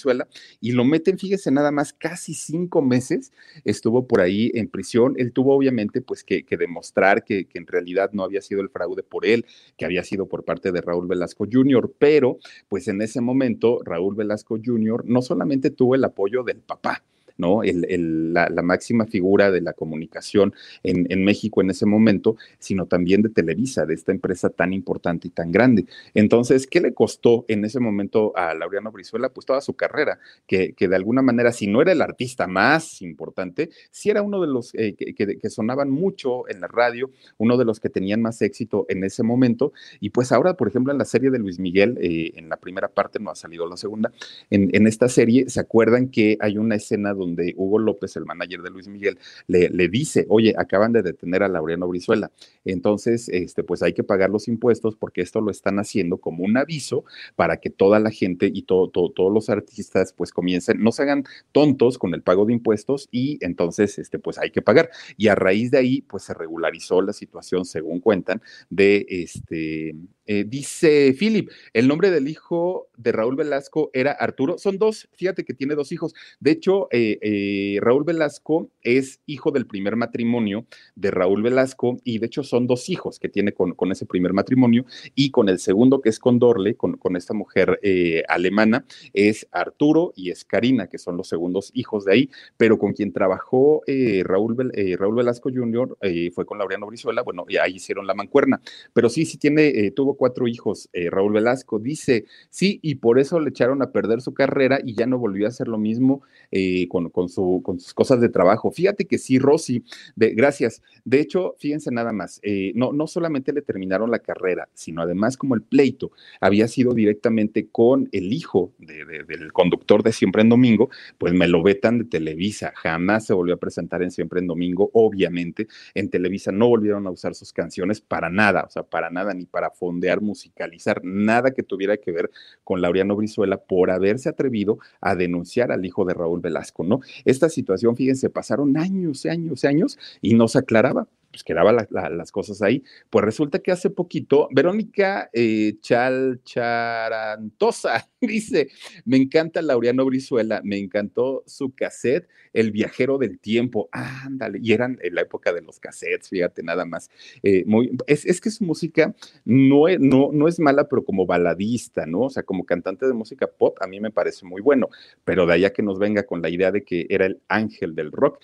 y 0.60 0.72
lo 0.72 0.86
meten, 0.86 1.18
fíjese, 1.18 1.52
nada 1.52 1.72
más 1.72 1.94
casi 1.94 2.34
cinco 2.34 2.82
meses 2.82 3.32
estuvo 3.64 4.08
por 4.08 4.22
ahí 4.22 4.52
en 4.54 4.68
prisión. 4.68 5.16
Él 5.18 5.32
tuvo 5.32 5.56
obviamente 5.56 6.02
pues 6.02 6.24
que, 6.24 6.44
que 6.44 6.58
demostrar 6.58 7.24
que, 7.24 7.46
que, 7.46 7.58
en 7.58 7.68
realidad 7.68 8.12
no 8.14 8.24
había 8.24 8.42
sido 8.42 8.62
el 8.62 8.70
fraude 8.70 9.04
por 9.04 9.26
él, 9.26 9.46
que 9.78 9.86
había 9.86 10.04
sido 10.04 10.28
por 10.28 10.44
parte 10.44 10.72
de 10.72 10.82
Raúl 10.82 11.08
Velasco 11.08 11.46
Jr., 11.52 11.94
pero 11.98 12.38
pues 12.68 12.88
en 12.88 13.02
ese 13.02 13.22
momento 13.22 13.80
Raúl 13.84 14.16
Velasco 14.16 14.58
Jr. 14.64 15.04
no 15.06 15.22
solamente 15.22 15.70
tuvo 15.70 15.96
el 15.96 16.04
apoyo 16.04 16.44
del 16.44 16.58
papá, 16.58 17.04
¿no? 17.38 17.64
El, 17.64 17.86
el, 17.90 18.34
la, 18.34 18.50
máxima 18.62 19.06
figura 19.06 19.52
de 19.52 19.62
la 19.62 19.74
comunicación 19.74 20.54
en, 20.84 21.06
en, 21.10 21.24
México 21.24 21.62
en 21.62 21.70
ese 21.70 21.86
momento, 21.86 22.36
sino 22.60 22.86
también 22.86 23.22
de 23.22 23.30
Televisa, 23.30 23.86
de 23.86 23.94
esta 23.94 24.12
empresa 24.12 24.50
tan 24.50 24.74
importante 24.74 25.28
y 25.28 25.32
tan 25.32 25.52
grande. 25.52 25.86
Entonces, 26.14 26.68
¿qué 26.68 26.82
le 26.82 26.94
costó 26.94 27.46
en 27.48 27.66
ese 27.66 27.80
momento 27.80 28.36
a 28.36 28.54
Laureano 28.54 28.92
Brizuela? 28.92 29.30
Pues 29.30 29.46
toda 29.46 29.62
su 29.62 29.74
carrera, 29.74 30.20
que, 30.48 30.74
que 30.74 30.88
de 30.88 30.96
alguna 30.96 31.22
manera, 31.22 31.52
si 31.52 31.68
no 31.68 31.82
era 31.82 31.92
el 31.92 32.02
artista 32.02 32.48
más 32.48 33.02
importante, 33.02 33.70
sí 33.92 34.10
era 34.10 34.22
uno 34.22 34.42
de 34.42 34.48
los 34.48 34.74
eh, 34.76 34.96
que, 34.96 35.14
que, 35.14 35.38
que, 35.38 35.50
sonaban 35.50 35.90
mucho 35.90 36.50
en 36.50 36.62
la 36.62 36.68
radio, 36.68 37.12
uno 37.38 37.58
de 37.58 37.66
los 37.66 37.80
que 37.80 37.90
tenían 37.90 38.22
más 38.22 38.42
éxito 38.42 38.86
en 38.90 39.04
ese 39.04 39.24
momento. 39.24 39.74
Y 40.00 40.10
pues 40.10 40.32
ahora, 40.32 40.56
por 40.56 40.68
ejemplo, 40.68 40.92
en 40.92 40.98
la 40.98 41.06
serie 41.06 41.30
de 41.30 41.40
Luis 41.40 41.60
Miguel, 41.60 41.98
eh, 42.02 42.34
en 42.36 42.50
la 42.50 42.58
primera 42.58 42.88
parte, 42.88 43.20
no 43.20 43.30
ha 43.30 43.36
salido 43.36 43.68
la 43.68 43.78
segunda, 43.78 44.12
en, 44.50 44.70
en 44.74 44.88
esta 44.88 45.10
serie, 45.10 45.50
¿se 45.50 45.60
acuerdan 45.60 46.10
que 46.10 46.38
hay 46.40 46.58
una 46.58 46.76
escena 46.76 47.14
donde 47.14 47.25
donde 47.26 47.54
Hugo 47.58 47.80
López, 47.80 48.16
el 48.16 48.26
manager 48.26 48.62
de 48.62 48.70
Luis 48.70 48.88
Miguel, 48.88 49.18
le, 49.48 49.70
le, 49.70 49.90
dice, 49.90 50.26
oye, 50.30 50.54
acaban 50.58 50.94
de 50.94 51.02
detener 51.02 51.44
a 51.44 51.48
Laureano 51.48 51.88
Brizuela, 51.88 52.32
entonces, 52.64 53.30
este, 53.30 53.64
pues 53.64 53.82
hay 53.84 53.94
que 53.94 54.04
pagar 54.04 54.30
los 54.30 54.48
impuestos 54.48 54.96
porque 54.96 55.22
esto 55.22 55.42
lo 55.42 55.52
están 55.52 55.80
haciendo 55.80 56.18
como 56.18 56.44
un 56.44 56.58
aviso 56.58 57.04
para 57.36 57.58
que 57.58 57.70
toda 57.70 58.00
la 58.00 58.12
gente 58.12 58.50
y 58.54 58.64
todo, 58.64 58.90
todo, 58.90 59.12
todos 59.12 59.34
los 59.34 59.50
artistas 59.50 60.14
pues 60.14 60.32
comiencen, 60.32 60.82
no 60.82 60.92
se 60.92 61.04
hagan 61.04 61.26
tontos 61.52 61.98
con 61.98 62.14
el 62.14 62.22
pago 62.22 62.46
de 62.46 62.54
impuestos 62.54 63.08
y 63.12 63.38
entonces, 63.42 63.98
este, 64.00 64.20
pues 64.20 64.38
hay 64.38 64.52
que 64.52 64.62
pagar. 64.62 64.90
Y 65.18 65.28
a 65.28 65.36
raíz 65.36 65.72
de 65.72 65.78
ahí, 65.78 66.02
pues 66.02 66.24
se 66.24 66.34
regularizó 66.34 67.02
la 67.02 67.14
situación, 67.14 67.66
según 67.66 68.00
cuentan, 68.00 68.42
de 68.70 69.06
este, 69.10 69.96
eh, 70.28 70.44
dice 70.48 71.16
Philip, 71.18 71.50
el 71.74 71.88
nombre 71.88 72.10
del 72.10 72.28
hijo 72.28 72.88
de 72.98 73.12
Raúl 73.12 73.36
Velasco 73.36 73.92
era 73.94 74.12
Arturo. 74.12 74.58
Son 74.58 74.78
dos, 74.78 75.08
fíjate 75.14 75.44
que 75.44 75.54
tiene 75.54 75.76
dos 75.76 75.92
hijos. 75.92 76.14
De 76.40 76.52
hecho, 76.52 76.88
eh, 76.92 77.15
eh, 77.22 77.80
Raúl 77.82 78.04
Velasco 78.04 78.70
es 78.82 79.22
hijo 79.26 79.52
del 79.52 79.66
primer 79.66 79.96
matrimonio 79.96 80.66
de 80.96 81.12
Raúl 81.12 81.42
Velasco 81.42 81.98
y 82.04 82.20
de 82.20 82.28
hecho 82.28 82.44
son 82.44 82.68
dos 82.68 82.90
hijos 82.90 83.20
que 83.20 83.30
tiene 83.30 83.54
con, 83.54 83.74
con 83.74 83.92
ese 83.92 84.06
primer 84.06 84.34
matrimonio 84.34 84.86
y 85.16 85.32
con 85.32 85.50
el 85.50 85.60
segundo 85.60 86.02
que 86.02 86.10
es 86.10 86.20
con 86.20 86.40
Dorle, 86.40 86.76
con, 86.76 86.98
con 86.98 87.16
esta 87.16 87.34
mujer 87.34 87.80
eh, 87.82 88.24
alemana, 88.28 88.86
es 89.14 89.48
Arturo 89.52 90.14
y 90.16 90.32
es 90.32 90.46
Karina, 90.46 90.88
que 90.88 90.98
son 90.98 91.18
los 91.18 91.28
segundos 91.28 91.72
hijos 91.74 92.06
de 92.06 92.14
ahí, 92.14 92.30
pero 92.58 92.78
con 92.78 92.94
quien 92.94 93.12
trabajó 93.12 93.82
eh, 93.88 94.24
Raúl, 94.26 94.56
Velasco 94.56 95.50
Jr. 95.54 95.98
fue 96.34 96.46
con 96.46 96.58
Laureano 96.58 96.88
Brizuela, 96.88 97.22
bueno, 97.22 97.46
y 97.48 97.58
ahí 97.58 97.76
hicieron 97.76 98.08
la 98.08 98.14
mancuerna, 98.14 98.62
pero 98.94 99.10
sí, 99.10 99.26
sí 99.26 99.38
tiene, 99.38 99.92
tuvo 99.92 100.16
cuatro 100.16 100.48
hijos, 100.48 100.90
Raúl 100.94 101.34
Velasco, 101.34 101.80
dice, 101.80 102.26
sí, 102.50 102.80
y 102.82 102.96
por 102.96 103.20
eso 103.20 103.40
le 103.40 103.50
echaron 103.50 103.82
a 103.82 103.92
perder 103.92 104.22
su 104.22 104.34
carrera 104.34 104.80
y 104.84 104.94
ya 104.94 105.06
no 105.06 105.18
volvió 105.18 105.46
a 105.46 105.50
hacer 105.50 105.68
lo 105.68 105.78
mismo 105.78 106.22
eh, 106.52 106.88
con, 107.10 107.30
su, 107.30 107.62
con, 107.64 107.80
sus 107.80 107.94
cosas 107.94 108.22
de 108.22 108.30
trabajo. 108.30 108.72
Fíjate 108.72 109.06
que 109.06 109.18
sí, 109.18 109.40
Rosy, 109.40 109.84
de, 110.16 110.34
gracias. 110.34 110.82
De 111.04 111.20
hecho, 111.20 111.56
fíjense 111.58 111.92
nada 111.92 112.12
más, 112.12 112.40
eh, 112.44 112.72
no, 112.76 112.92
no 112.94 113.08
solamente 113.08 113.54
le 113.54 113.62
terminaron 113.62 114.12
la 114.12 114.20
carrera, 114.20 114.70
sino 114.74 115.02
además 115.02 115.38
como 115.38 115.56
el 115.56 115.62
pleito 115.62 116.12
había 116.42 116.68
sido 116.68 116.94
directamente 116.94 117.68
con 117.68 118.10
el 118.12 118.34
hijo 118.34 118.74
de, 118.80 119.06
de, 119.06 119.24
del 119.24 119.54
conductor 119.54 120.04
de 120.04 120.12
Siempre 120.12 120.42
en 120.42 120.50
Domingo, 120.50 120.90
pues 121.18 121.34
me 121.34 121.48
lo 121.48 121.62
vetan 121.64 122.00
de 122.00 122.06
Televisa. 122.06 122.74
Jamás 122.76 123.26
se 123.26 123.34
volvió 123.34 123.56
a 123.56 123.58
presentar 123.58 124.02
en 124.02 124.12
Siempre 124.12 124.40
en 124.40 124.48
Domingo, 124.48 124.90
obviamente. 124.94 125.68
En 125.94 126.10
Televisa 126.10 126.52
no 126.52 126.68
volvieron 126.68 127.08
a 127.08 127.12
usar 127.12 127.36
sus 127.36 127.54
canciones 127.54 128.02
para 128.02 128.30
nada, 128.30 128.64
o 128.68 128.70
sea, 128.70 128.84
para 128.84 129.10
nada, 129.10 129.34
ni 129.34 129.46
para 129.46 129.72
fondear, 129.72 130.22
musicalizar, 130.22 131.02
nada 131.04 131.52
que 131.52 131.64
tuviera 131.64 131.98
que 131.98 132.12
ver 132.12 132.32
con 132.64 132.82
Laureano 132.82 133.16
Brizuela 133.16 133.58
por 133.58 133.92
haberse 133.92 134.30
atrevido 134.30 134.80
a 135.02 135.16
denunciar 135.16 135.72
al 135.72 135.86
hijo 135.86 136.06
de 136.06 136.14
Raúl 136.14 136.42
Velasco, 136.42 136.84
¿no? 136.84 136.95
Esta 137.26 137.50
situación, 137.50 137.96
fíjense, 137.96 138.30
pasaron 138.30 138.78
años, 138.78 139.26
años, 139.26 139.64
años 139.66 139.98
y 140.22 140.34
no 140.34 140.48
se 140.48 140.60
aclaraba 140.60 141.08
pues 141.36 141.44
quedaban 141.44 141.76
la, 141.76 141.86
la, 141.90 142.10
las 142.10 142.32
cosas 142.32 142.62
ahí. 142.62 142.82
Pues 143.10 143.26
resulta 143.26 143.60
que 143.60 143.74
hace 143.74 143.90
poquito, 143.90 144.48
Verónica 144.52 145.30
eh, 145.34 145.76
Chalcharantosa 145.82 148.10
dice, 148.22 148.70
me 149.04 149.18
encanta 149.18 149.62
Laureano 149.62 150.06
Brizuela, 150.06 150.62
me 150.64 150.78
encantó 150.78 151.44
su 151.46 151.76
cassette, 151.76 152.30
El 152.54 152.72
viajero 152.72 153.18
del 153.18 153.38
tiempo, 153.38 153.90
ándale, 153.92 154.60
y 154.62 154.72
eran 154.72 154.98
en 155.02 155.16
la 155.16 155.24
época 155.24 155.52
de 155.52 155.62
los 155.62 155.82
cassettes, 155.82 156.30
fíjate 156.30 156.64
nada 156.64 156.86
más. 156.86 157.10
Eh, 157.44 157.66
es, 158.08 158.26
es, 158.26 158.40
que 158.40 158.50
su 158.50 158.64
música 158.64 159.14
no 159.44 159.90
es, 159.90 160.00
no, 160.00 160.30
no 160.32 160.48
es 160.48 160.58
mala, 160.58 160.88
pero 160.88 161.04
como 161.04 161.26
baladista, 161.26 162.06
¿no? 162.06 162.22
O 162.22 162.30
sea, 162.30 162.44
como 162.44 162.66
cantante 162.66 163.06
de 163.06 163.14
música 163.14 163.48
pop, 163.48 163.76
a 163.82 163.88
mí 163.88 164.00
me 164.00 164.12
parece 164.12 164.46
muy 164.46 164.62
bueno, 164.62 164.88
pero 165.26 165.46
de 165.46 165.56
allá 165.56 165.74
que 165.74 165.84
nos 165.84 166.00
venga 166.00 166.24
con 166.24 166.42
la 166.42 166.48
idea 166.48 166.72
de 166.72 166.86
que 166.86 167.08
era 167.10 167.26
el 167.26 167.42
ángel 167.50 167.94
del 167.94 168.14
rock, 168.14 168.40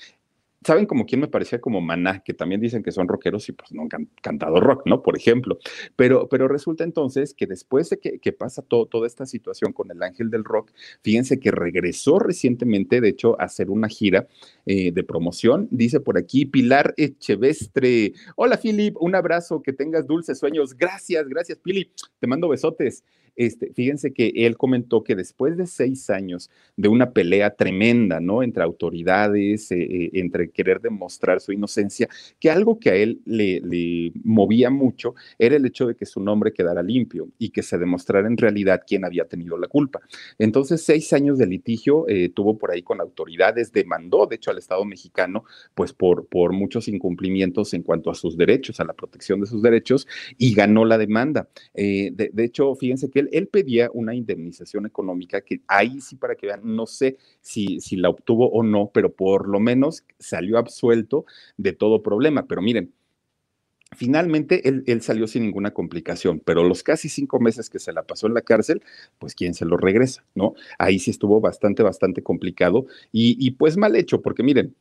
¿Saben 0.64 0.86
como 0.86 1.08
quién 1.08 1.20
me 1.22 1.28
parecía 1.28 1.60
como 1.60 1.82
Maná? 1.82 2.22
Que 2.24 2.36
también 2.36 2.62
dicen 2.62 2.84
que 2.84 2.92
son 2.92 3.08
rockeros 3.08 3.50
y 3.50 3.52
pues 3.52 3.72
no 3.72 3.82
han 3.82 3.88
can 3.90 4.10
cantado 4.22 4.60
rock, 4.60 4.84
¿no? 4.86 5.02
Por 5.02 5.18
ejemplo. 5.18 5.58
Pero, 5.96 6.30
pero 6.30 6.48
resulta 6.48 6.84
entonces 6.84 7.34
que 7.34 7.48
después 7.48 7.90
de 7.90 8.00
que, 8.00 8.32
pasa 8.32 8.62
todo, 8.62 8.86
toda 8.86 9.08
esta 9.08 9.26
situación 9.26 9.74
con 9.74 9.90
el 9.90 10.04
ángel 10.04 10.30
del 10.30 10.44
rock, 10.44 10.72
fíjense 11.02 11.40
que 11.40 11.50
regresó 11.50 12.20
recientemente, 12.20 13.02
de 13.02 13.10
hecho, 13.10 13.40
a 13.42 13.46
hacer 13.46 13.72
una 13.72 13.88
gira 13.88 14.28
eh, 14.68 14.92
de 14.92 15.04
promoción. 15.04 15.68
Dice 15.72 16.00
por 16.00 16.20
aquí 16.20 16.46
Pilar 16.46 16.94
Echevestre. 16.96 18.14
Hola, 18.36 18.58
Philip, 18.58 18.96
un 19.00 19.16
abrazo, 19.16 19.64
que 19.64 19.74
tengas 19.74 20.06
dulces 20.06 20.38
sueños. 20.38 20.78
Gracias, 20.78 21.28
gracias, 21.28 21.58
Philip. 21.58 21.90
Te 22.20 22.28
mando 22.28 22.48
besotes. 22.48 23.04
Este, 23.36 23.72
fíjense 23.74 24.14
que 24.14 24.32
él 24.36 24.58
comentó 24.58 25.04
que 25.04 25.16
después 25.16 25.58
de 25.58 25.66
seis 25.66 26.10
años 26.10 26.50
de 26.76 26.90
una 26.90 27.12
pelea 27.12 27.56
tremenda, 27.56 28.20
¿no? 28.20 28.44
Entre 28.44 28.62
autoridades, 28.64 29.72
eh, 29.72 29.82
eh, 29.82 30.10
entre 30.14 30.50
querer 30.50 30.82
demostrar 30.82 31.40
su 31.40 31.52
inocencia, 31.54 32.10
que 32.40 32.52
algo 32.52 32.80
que 32.80 32.90
a 32.90 32.96
él 32.96 33.22
le, 33.26 34.12
movía 34.24 34.70
mucho 34.70 35.16
era 35.40 35.56
el 35.56 35.66
hecho 35.66 35.88
de 35.88 35.96
que 35.96 36.06
su 36.06 36.20
nombre 36.20 36.52
quedara 36.52 36.84
limpio 36.84 37.30
y 37.38 37.50
que 37.50 37.64
se 37.64 37.78
demostrara 37.78 38.28
en 38.28 38.38
realidad 38.38 38.82
quién 38.86 39.06
había 39.06 39.26
tenido 39.26 39.58
la 39.58 39.68
culpa. 39.68 40.02
Entonces, 40.38 40.84
seis 40.84 41.14
años 41.14 41.38
de 41.38 41.48
litigio 41.48 42.08
eh, 42.08 42.30
tuvo 42.30 42.58
por 42.58 42.72
ahí 42.72 42.82
con 42.82 43.00
autoridades, 43.00 43.72
demandó, 43.72 44.28
de 44.28 44.36
hecho, 44.36 44.52
al 44.52 44.58
Estado 44.58 44.84
mexicano, 44.84 45.46
pues 45.74 45.94
por, 45.94 46.28
por 46.28 46.52
muchos 46.52 46.88
incumplimientos 46.88 47.74
en 47.74 47.84
cuanto 47.84 48.12
a 48.12 48.16
sus 48.16 48.38
derechos, 48.38 48.80
a 48.80 48.86
la 48.86 48.94
protección 48.94 49.40
de 49.40 49.48
sus 49.48 49.62
derechos, 49.62 50.08
y 50.38 50.54
ganó 50.54 50.86
la 50.86 50.98
demanda. 50.98 51.48
De, 51.74 52.30
de 52.34 52.44
hecho, 52.44 52.76
fíjense 52.76 53.10
que 53.10 53.21
él, 53.32 53.48
pedía 53.48 53.90
una 53.94 54.16
indemnización 54.16 54.86
económica 54.86 55.42
que 55.42 55.62
ahí 55.68 56.02
sí 56.02 56.16
para 56.16 56.36
que 56.36 56.48
vean, 56.48 56.62
no 56.64 56.86
sé 56.86 57.18
si, 57.42 57.80
si 57.80 57.98
la 57.98 58.10
obtuvo 58.10 58.50
o 58.50 58.64
no, 58.64 58.92
pero 58.94 59.14
por 59.14 59.48
lo 59.48 59.60
menos 59.60 60.04
salió 60.20 60.58
absuelto 60.58 61.26
de 61.58 61.74
todo 61.74 62.02
problema. 62.02 62.48
Pero 62.48 62.62
miren, 62.62 62.94
Finalmente, 63.94 64.70
él, 64.70 64.86
él, 64.88 65.02
salió 65.02 65.28
sin 65.28 65.44
ninguna 65.44 65.72
complicación, 65.72 66.40
pero 66.40 66.64
los 66.64 66.82
casi 66.82 67.10
cinco 67.10 67.42
meses 67.42 67.70
que 67.70 67.78
se 67.78 67.92
la 67.92 68.04
pasó 68.04 68.26
en 68.26 68.34
la 68.34 68.42
cárcel, 68.42 68.82
pues 69.20 69.36
quién 69.36 69.54
se 69.54 69.66
lo 69.66 69.76
regresa, 69.76 70.24
¿no? 70.34 70.54
Ahí 70.80 70.98
sí 70.98 71.12
estuvo 71.12 71.42
bastante, 71.42 71.84
bastante 71.84 72.24
complicado 72.24 72.86
y, 73.12 73.36
y 73.46 73.52
pues 73.52 73.76
mal 73.76 73.98
hecho, 73.98 74.22
porque 74.22 74.44
miren, 74.44 74.74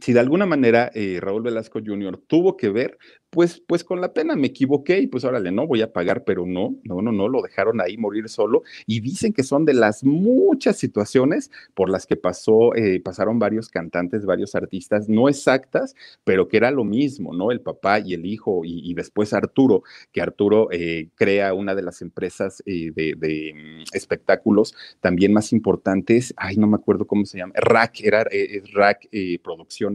si 0.00 0.12
de 0.12 0.20
alguna 0.20 0.46
manera 0.46 0.90
eh, 0.94 1.18
Raúl 1.20 1.42
Velasco 1.42 1.80
Jr. 1.84 2.18
tuvo 2.26 2.56
que 2.56 2.68
ver, 2.68 2.98
pues, 3.30 3.62
pues 3.66 3.84
con 3.84 4.00
la 4.00 4.12
pena 4.12 4.36
me 4.36 4.46
equivoqué 4.46 5.00
y 5.00 5.06
pues 5.06 5.24
órale, 5.24 5.50
no 5.52 5.66
voy 5.66 5.82
a 5.82 5.92
pagar, 5.92 6.24
pero 6.24 6.46
no, 6.46 6.76
no, 6.84 7.02
no, 7.02 7.12
no, 7.12 7.28
lo 7.28 7.42
dejaron 7.42 7.80
ahí 7.80 7.96
morir 7.96 8.28
solo. 8.28 8.62
Y 8.86 9.00
dicen 9.00 9.32
que 9.32 9.42
son 9.42 9.64
de 9.64 9.74
las 9.74 10.04
muchas 10.04 10.76
situaciones 10.76 11.50
por 11.74 11.90
las 11.90 12.06
que 12.06 12.16
pasó, 12.16 12.74
eh, 12.74 13.00
pasaron 13.00 13.38
varios 13.38 13.68
cantantes, 13.68 14.24
varios 14.24 14.54
artistas, 14.54 15.08
no 15.08 15.28
exactas, 15.28 15.94
pero 16.24 16.48
que 16.48 16.56
era 16.56 16.70
lo 16.70 16.84
mismo, 16.84 17.34
¿no? 17.34 17.50
El 17.50 17.60
papá 17.60 18.00
y 18.00 18.14
el 18.14 18.24
hijo 18.24 18.62
y, 18.64 18.94
después 18.94 19.32
Arturo, 19.32 19.82
que 20.12 20.22
Arturo 20.22 20.68
eh, 20.72 21.08
crea 21.14 21.54
una 21.54 21.74
de 21.74 21.82
las 21.82 22.02
empresas 22.02 22.62
de, 22.64 23.52
mm, 23.54 23.94
espectáculos 23.94 24.74
también 25.00 25.32
más 25.32 25.52
importantes, 25.52 26.32
ay, 26.36 26.56
no 26.56 26.66
me 26.66 26.76
acuerdo 26.76 27.06
cómo 27.06 27.24
se 27.26 27.38
llama, 27.38 27.52
Rack, 27.56 28.00
era 28.00 28.26
Rack 28.72 29.08
Producción 29.42 29.88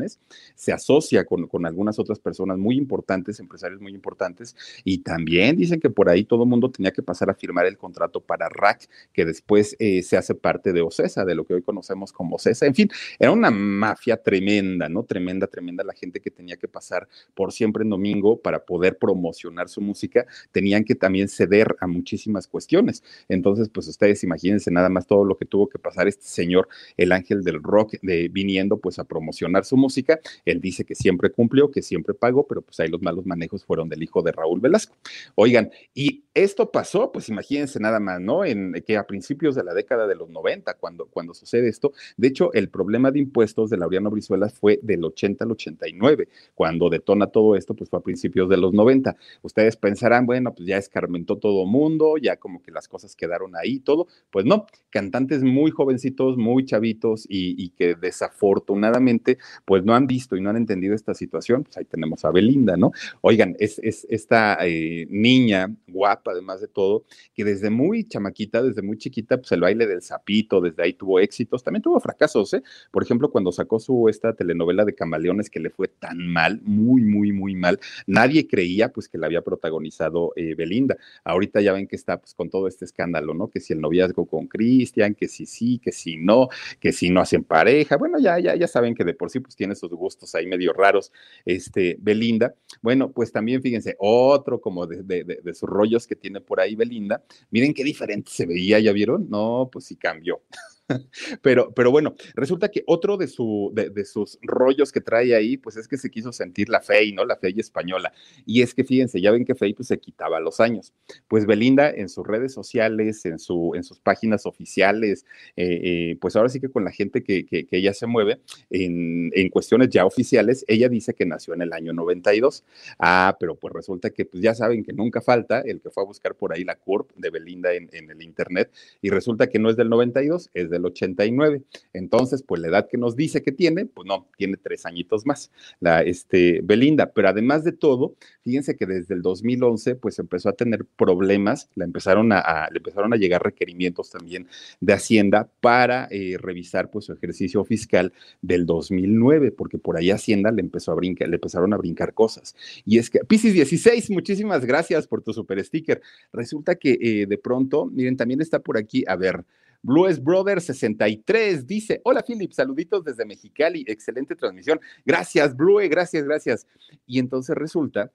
se 0.55 0.71
asocia 0.71 1.25
con, 1.25 1.47
con 1.47 1.65
algunas 1.65 1.99
otras 1.99 2.19
personas 2.19 2.57
muy 2.57 2.77
importantes, 2.77 3.22
empresarios 3.39 3.81
muy 3.81 3.93
importantes, 3.93 4.55
y 4.83 4.99
también 4.99 5.55
dicen 5.55 5.79
que 5.79 5.89
por 5.89 6.09
ahí 6.09 6.23
todo 6.25 6.43
el 6.43 6.49
mundo 6.49 6.69
tenía 6.69 6.91
que 6.91 7.01
pasar 7.01 7.29
a 7.29 7.33
firmar 7.33 7.65
el 7.65 7.77
contrato 7.77 8.21
para 8.21 8.49
RAC, 8.49 8.89
que 9.11 9.25
después 9.25 9.75
eh, 9.79 10.03
se 10.03 10.17
hace 10.17 10.35
parte 10.35 10.73
de 10.73 10.81
OCESA, 10.81 11.25
de 11.25 11.35
lo 11.35 11.45
que 11.45 11.53
hoy 11.53 11.61
conocemos 11.61 12.11
como 12.11 12.35
OCESA. 12.35 12.65
En 12.65 12.75
fin, 12.75 12.89
era 13.19 13.31
una 13.31 13.51
mafia 13.51 14.17
tremenda, 14.17 14.89
¿no? 14.89 15.03
Tremenda, 15.03 15.47
tremenda 15.47 15.83
la 15.83 15.93
gente 15.93 16.19
que 16.19 16.31
tenía 16.31 16.57
que 16.57 16.67
pasar 16.67 17.07
por 17.33 17.51
siempre 17.51 17.83
en 17.83 17.89
domingo 17.89 18.39
para 18.39 18.65
poder 18.65 18.97
promocionar 18.97 19.69
su 19.69 19.81
música, 19.81 20.25
tenían 20.51 20.83
que 20.83 20.95
también 20.95 21.27
ceder 21.27 21.75
a 21.79 21.87
muchísimas 21.87 22.47
cuestiones. 22.47 23.03
Entonces, 23.29 23.69
pues 23.69 23.87
ustedes 23.87 24.23
imagínense 24.23 24.71
nada 24.71 24.89
más 24.89 25.07
todo 25.07 25.25
lo 25.25 25.37
que 25.37 25.45
tuvo 25.45 25.67
que 25.69 25.79
pasar 25.79 26.07
este 26.07 26.25
señor, 26.25 26.67
el 26.97 27.11
ángel 27.11 27.43
del 27.43 27.61
rock, 27.61 27.95
viniendo 28.31 28.77
pues 28.77 28.99
a 28.99 29.03
promocionar 29.03 29.65
su 29.65 29.77
música. 29.77 30.19
Él 30.45 30.61
dice 30.61 30.85
que 30.85 30.95
siempre 30.95 31.31
cumplió, 31.31 31.71
que 31.71 31.81
siempre 31.81 32.13
pagó, 32.13 32.47
pero 32.47 32.61
pues 32.61 32.79
ahí 32.79 32.87
los 32.87 33.01
malos 33.13 33.25
manejos 33.25 33.63
fueron 33.63 33.89
del 33.89 34.03
hijo 34.03 34.21
de 34.21 34.31
Raúl 34.31 34.59
Velasco. 34.59 34.95
Oigan, 35.35 35.71
y 35.93 36.23
esto 36.33 36.71
pasó, 36.71 37.11
pues 37.11 37.29
imagínense 37.29 37.79
nada 37.79 37.99
más, 37.99 38.19
¿no? 38.19 38.43
En 38.43 38.73
que 38.85 38.97
a 38.97 39.05
principios 39.05 39.55
de 39.55 39.63
la 39.63 39.73
década 39.73 40.07
de 40.07 40.15
los 40.15 40.29
90, 40.29 40.73
cuando, 40.75 41.05
cuando 41.05 41.33
sucede 41.33 41.69
esto, 41.69 41.93
de 42.17 42.27
hecho, 42.27 42.51
el 42.53 42.69
problema 42.69 43.11
de 43.11 43.19
impuestos 43.19 43.69
de 43.69 43.77
Laureano 43.77 44.09
Brizuela 44.09 44.49
fue 44.49 44.79
del 44.81 45.03
80 45.03 45.45
al 45.45 45.51
89. 45.51 46.27
Cuando 46.55 46.89
detona 46.89 47.27
todo 47.27 47.55
esto, 47.55 47.75
pues 47.75 47.89
fue 47.89 47.99
a 47.99 48.03
principios 48.03 48.49
de 48.49 48.57
los 48.57 48.73
90. 48.73 49.15
Ustedes 49.43 49.77
pensarán, 49.77 50.25
bueno, 50.25 50.53
pues 50.53 50.67
ya 50.67 50.77
escarmentó 50.77 51.37
todo 51.37 51.65
mundo, 51.65 52.17
ya 52.17 52.37
como 52.37 52.61
que 52.63 52.71
las 52.71 52.87
cosas 52.87 53.15
quedaron 53.15 53.55
ahí, 53.55 53.79
todo. 53.79 54.07
Pues 54.31 54.45
no, 54.45 54.65
cantantes 54.89 55.43
muy 55.43 55.71
jovencitos, 55.71 56.37
muy 56.37 56.65
chavitos 56.65 57.25
y, 57.29 57.63
y 57.63 57.69
que 57.69 57.95
desafortunadamente, 57.95 59.37
pues 59.65 59.83
no 59.83 59.93
han 59.93 60.07
visto 60.07 60.35
y 60.35 60.41
no 60.41 60.49
han 60.49 60.57
entendido 60.57 60.95
esta 60.95 61.13
situación, 61.13 61.63
pues 61.63 61.77
ahí 61.77 61.85
tenemos 61.85 62.25
a 62.25 62.31
Belinda, 62.31 62.75
¿no? 62.77 62.91
Oigan, 63.21 63.55
es, 63.59 63.79
es 63.79 64.05
esta 64.09 64.57
eh, 64.61 65.05
niña 65.09 65.73
guapa, 65.87 66.31
además 66.31 66.61
de 66.61 66.67
todo, 66.67 67.05
que 67.33 67.43
desde 67.43 67.69
muy 67.69 68.07
chamaquita, 68.07 68.61
desde 68.61 68.81
muy 68.81 68.97
chiquita, 68.97 69.37
pues 69.37 69.51
el 69.51 69.61
baile 69.61 69.87
del 69.87 70.01
sapito, 70.01 70.61
desde 70.61 70.83
ahí 70.83 70.93
tuvo 70.93 71.19
éxitos, 71.19 71.63
también 71.63 71.81
tuvo 71.81 71.99
fracasos, 71.99 72.53
¿eh? 72.53 72.63
Por 72.91 73.03
ejemplo, 73.03 73.31
cuando 73.31 73.51
sacó 73.51 73.79
su 73.79 74.09
esta 74.09 74.33
telenovela 74.33 74.85
de 74.85 74.95
Camaleones 74.95 75.49
que 75.49 75.59
le 75.59 75.69
fue 75.69 75.87
tan 75.87 76.27
mal, 76.27 76.61
muy, 76.63 77.01
muy, 77.03 77.31
muy 77.31 77.55
mal, 77.55 77.79
nadie 78.07 78.47
creía 78.47 78.89
pues 78.89 79.07
que 79.07 79.17
la 79.17 79.27
había 79.27 79.41
protagonizado 79.41 80.33
eh, 80.35 80.55
Belinda. 80.55 80.97
Ahorita 81.23 81.61
ya 81.61 81.73
ven 81.73 81.87
que 81.87 81.95
está 81.95 82.19
pues 82.19 82.33
con 82.33 82.49
todo 82.49 82.67
este 82.67 82.85
escándalo, 82.85 83.33
¿no? 83.33 83.49
Que 83.49 83.59
si 83.59 83.73
el 83.73 83.81
noviazgo 83.81 84.25
con 84.25 84.47
Cristian, 84.47 85.15
que 85.15 85.27
si 85.27 85.45
sí, 85.45 85.79
que 85.79 85.91
si 85.91 86.17
no, 86.17 86.49
que 86.79 86.91
si 86.91 87.09
no 87.09 87.21
hacen 87.21 87.43
pareja, 87.43 87.97
bueno, 87.97 88.19
ya, 88.19 88.39
ya, 88.39 88.55
ya 88.55 88.67
saben 88.67 88.95
que 88.95 89.03
de 89.03 89.13
por 89.13 89.29
sí 89.29 89.39
pues 89.39 89.55
tiene 89.55 89.75
sus 89.75 89.91
gustos 89.91 90.35
ahí 90.35 90.47
medio 90.47 90.73
raros, 90.73 91.11
este, 91.45 91.97
Belinda. 91.99 92.55
Bueno, 92.81 92.92
pues 93.11 93.31
también 93.31 93.61
fíjense, 93.61 93.95
otro 93.99 94.61
como 94.61 94.87
de, 94.87 95.03
de, 95.03 95.53
sus 95.53 95.69
rollos 95.69 96.07
que 96.07 96.15
tiene 96.15 96.41
por 96.41 96.59
ahí 96.59 96.75
Belinda. 96.75 97.23
Miren 97.51 97.73
qué 97.73 97.83
diferente 97.83 98.31
se 98.31 98.45
veía, 98.45 98.79
¿ya 98.79 98.91
vieron? 98.91 99.29
No, 99.29 99.69
pues 99.71 99.85
sí 99.85 99.95
cambió. 99.95 100.41
Pero, 101.41 101.73
pero 101.73 101.91
bueno, 101.91 102.15
resulta 102.35 102.69
que 102.69 102.83
otro 102.87 103.17
de, 103.17 103.27
su, 103.27 103.71
de, 103.73 104.05
sus 104.05 104.37
rollos 104.41 104.91
que 104.91 105.01
trae 105.01 105.33
ahí, 105.35 105.57
pues 105.57 105.77
es 105.77 105.87
que 105.87 105.97
se 105.97 106.09
quiso 106.09 106.31
sentir 106.31 106.69
la 106.69 106.81
fe, 106.81 107.11
¿no? 107.13 107.25
La 107.25 107.37
fe 107.37 107.53
española. 107.57 108.11
Y 108.45 108.61
es 108.61 108.73
que 108.73 108.83
fíjense, 108.83 109.21
ya 109.21 109.31
ven 109.31 109.45
que 109.45 109.55
Fey 109.55 109.73
pues 109.73 109.87
se 109.87 109.99
quitaba 109.99 110.39
los 110.39 110.59
años. 110.59 110.93
Pues 111.27 111.45
Belinda 111.45 111.89
en 111.89 112.09
sus 112.09 112.25
redes 112.25 112.53
sociales, 112.53 113.25
en, 113.25 113.39
su, 113.39 113.73
en 113.75 113.83
sus 113.83 113.99
páginas 113.99 114.45
oficiales, 114.45 115.25
eh, 115.55 115.79
eh, 115.83 116.17
pues 116.19 116.35
ahora 116.35 116.49
sí 116.49 116.59
que 116.59 116.69
con 116.69 116.83
la 116.83 116.91
gente 116.91 117.23
que, 117.23 117.45
que, 117.45 117.67
ella 117.71 117.93
se 117.93 118.05
mueve 118.05 118.39
en, 118.69 119.31
en, 119.33 119.49
cuestiones 119.49 119.89
ya 119.89 120.05
oficiales, 120.05 120.63
ella 120.67 120.89
dice 120.89 121.13
que 121.13 121.25
nació 121.25 121.53
en 121.53 121.61
el 121.61 121.73
año 121.73 121.93
92. 121.93 122.63
Ah, 122.99 123.35
pero 123.39 123.55
pues 123.55 123.73
resulta 123.73 124.09
que 124.09 124.25
pues 124.25 124.43
ya 124.43 124.53
saben 124.53 124.83
que 124.83 124.93
nunca 124.93 125.21
falta 125.21 125.61
el 125.61 125.81
que 125.81 125.89
fue 125.89 126.03
a 126.03 126.05
buscar 126.05 126.35
por 126.35 126.53
ahí 126.53 126.63
la 126.63 126.75
CURP 126.75 127.11
de 127.15 127.29
Belinda 127.29 127.73
en, 127.73 127.89
en 127.93 128.11
el 128.11 128.21
internet 128.21 128.71
y 129.01 129.09
resulta 129.09 129.47
que 129.47 129.59
no 129.59 129.69
es 129.69 129.75
del 129.75 129.89
92, 129.89 130.49
es 130.53 130.69
del 130.73 130.85
89. 130.85 131.61
Entonces, 131.93 132.43
pues 132.43 132.61
la 132.61 132.67
edad 132.67 132.89
que 132.89 132.97
nos 132.97 133.15
dice 133.15 133.41
que 133.41 133.51
tiene, 133.51 133.85
pues 133.85 134.07
no, 134.07 134.27
tiene 134.37 134.57
tres 134.57 134.85
añitos 134.85 135.25
más, 135.25 135.51
la 135.79 136.01
este, 136.01 136.61
Belinda. 136.63 137.11
Pero 137.13 137.29
además 137.29 137.63
de 137.63 137.71
todo, 137.71 138.15
fíjense 138.43 138.75
que 138.75 138.85
desde 138.85 139.13
el 139.13 139.21
2011, 139.21 139.95
pues 139.95 140.19
empezó 140.19 140.49
a 140.49 140.53
tener 140.53 140.85
problemas, 140.85 141.69
le 141.75 141.85
empezaron 141.85 142.31
a, 142.31 142.67
le 142.71 142.77
empezaron 142.77 143.13
a 143.13 143.17
llegar 143.17 143.43
requerimientos 143.43 144.09
también 144.09 144.47
de 144.79 144.93
Hacienda 144.93 145.49
para 145.61 146.07
eh, 146.11 146.37
revisar 146.39 146.89
pues 146.89 147.05
su 147.05 147.13
ejercicio 147.13 147.63
fiscal 147.63 148.13
del 148.41 148.65
2009, 148.65 149.51
porque 149.51 149.77
por 149.77 149.97
ahí 149.97 150.11
Hacienda 150.11 150.51
le 150.51 150.61
empezó 150.61 150.91
a 150.91 150.95
brincar, 150.95 151.29
le 151.29 151.35
empezaron 151.35 151.73
a 151.73 151.77
brincar 151.77 152.13
cosas. 152.13 152.55
Y 152.85 152.97
es 152.97 153.09
que, 153.09 153.19
Piscis 153.19 153.53
16, 153.53 154.09
muchísimas 154.09 154.65
gracias 154.65 155.07
por 155.07 155.21
tu 155.21 155.33
super 155.33 155.63
sticker. 155.63 156.01
Resulta 156.31 156.75
que 156.75 156.97
eh, 157.01 157.25
de 157.25 157.37
pronto, 157.37 157.85
miren, 157.85 158.17
también 158.17 158.41
está 158.41 158.59
por 158.59 158.77
aquí, 158.77 159.03
a 159.07 159.15
ver, 159.15 159.43
Blues 159.83 160.23
Brother 160.23 160.61
63 160.61 161.67
dice, 161.67 162.01
hola 162.05 162.23
Philip, 162.25 162.51
saluditos 162.53 163.03
desde 163.03 163.25
Mexicali, 163.25 163.83
excelente 163.85 164.35
transmisión. 164.35 164.79
Gracias, 165.05 165.55
Blue, 165.55 165.77
gracias, 165.89 166.23
gracias. 166.23 166.67
Y 167.05 167.19
entonces 167.19 167.55
resulta 167.55 168.11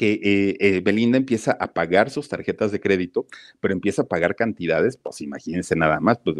que 0.00 0.12
eh, 0.12 0.56
eh, 0.60 0.80
Belinda 0.82 1.18
empieza 1.18 1.52
a 1.60 1.74
pagar 1.74 2.08
sus 2.08 2.26
tarjetas 2.26 2.72
de 2.72 2.80
crédito, 2.80 3.26
pero 3.60 3.74
empieza 3.74 4.00
a 4.00 4.06
pagar 4.06 4.34
cantidades, 4.34 4.96
pues 4.96 5.20
imagínense 5.20 5.76
nada 5.76 6.00
más, 6.00 6.16
pues 6.24 6.36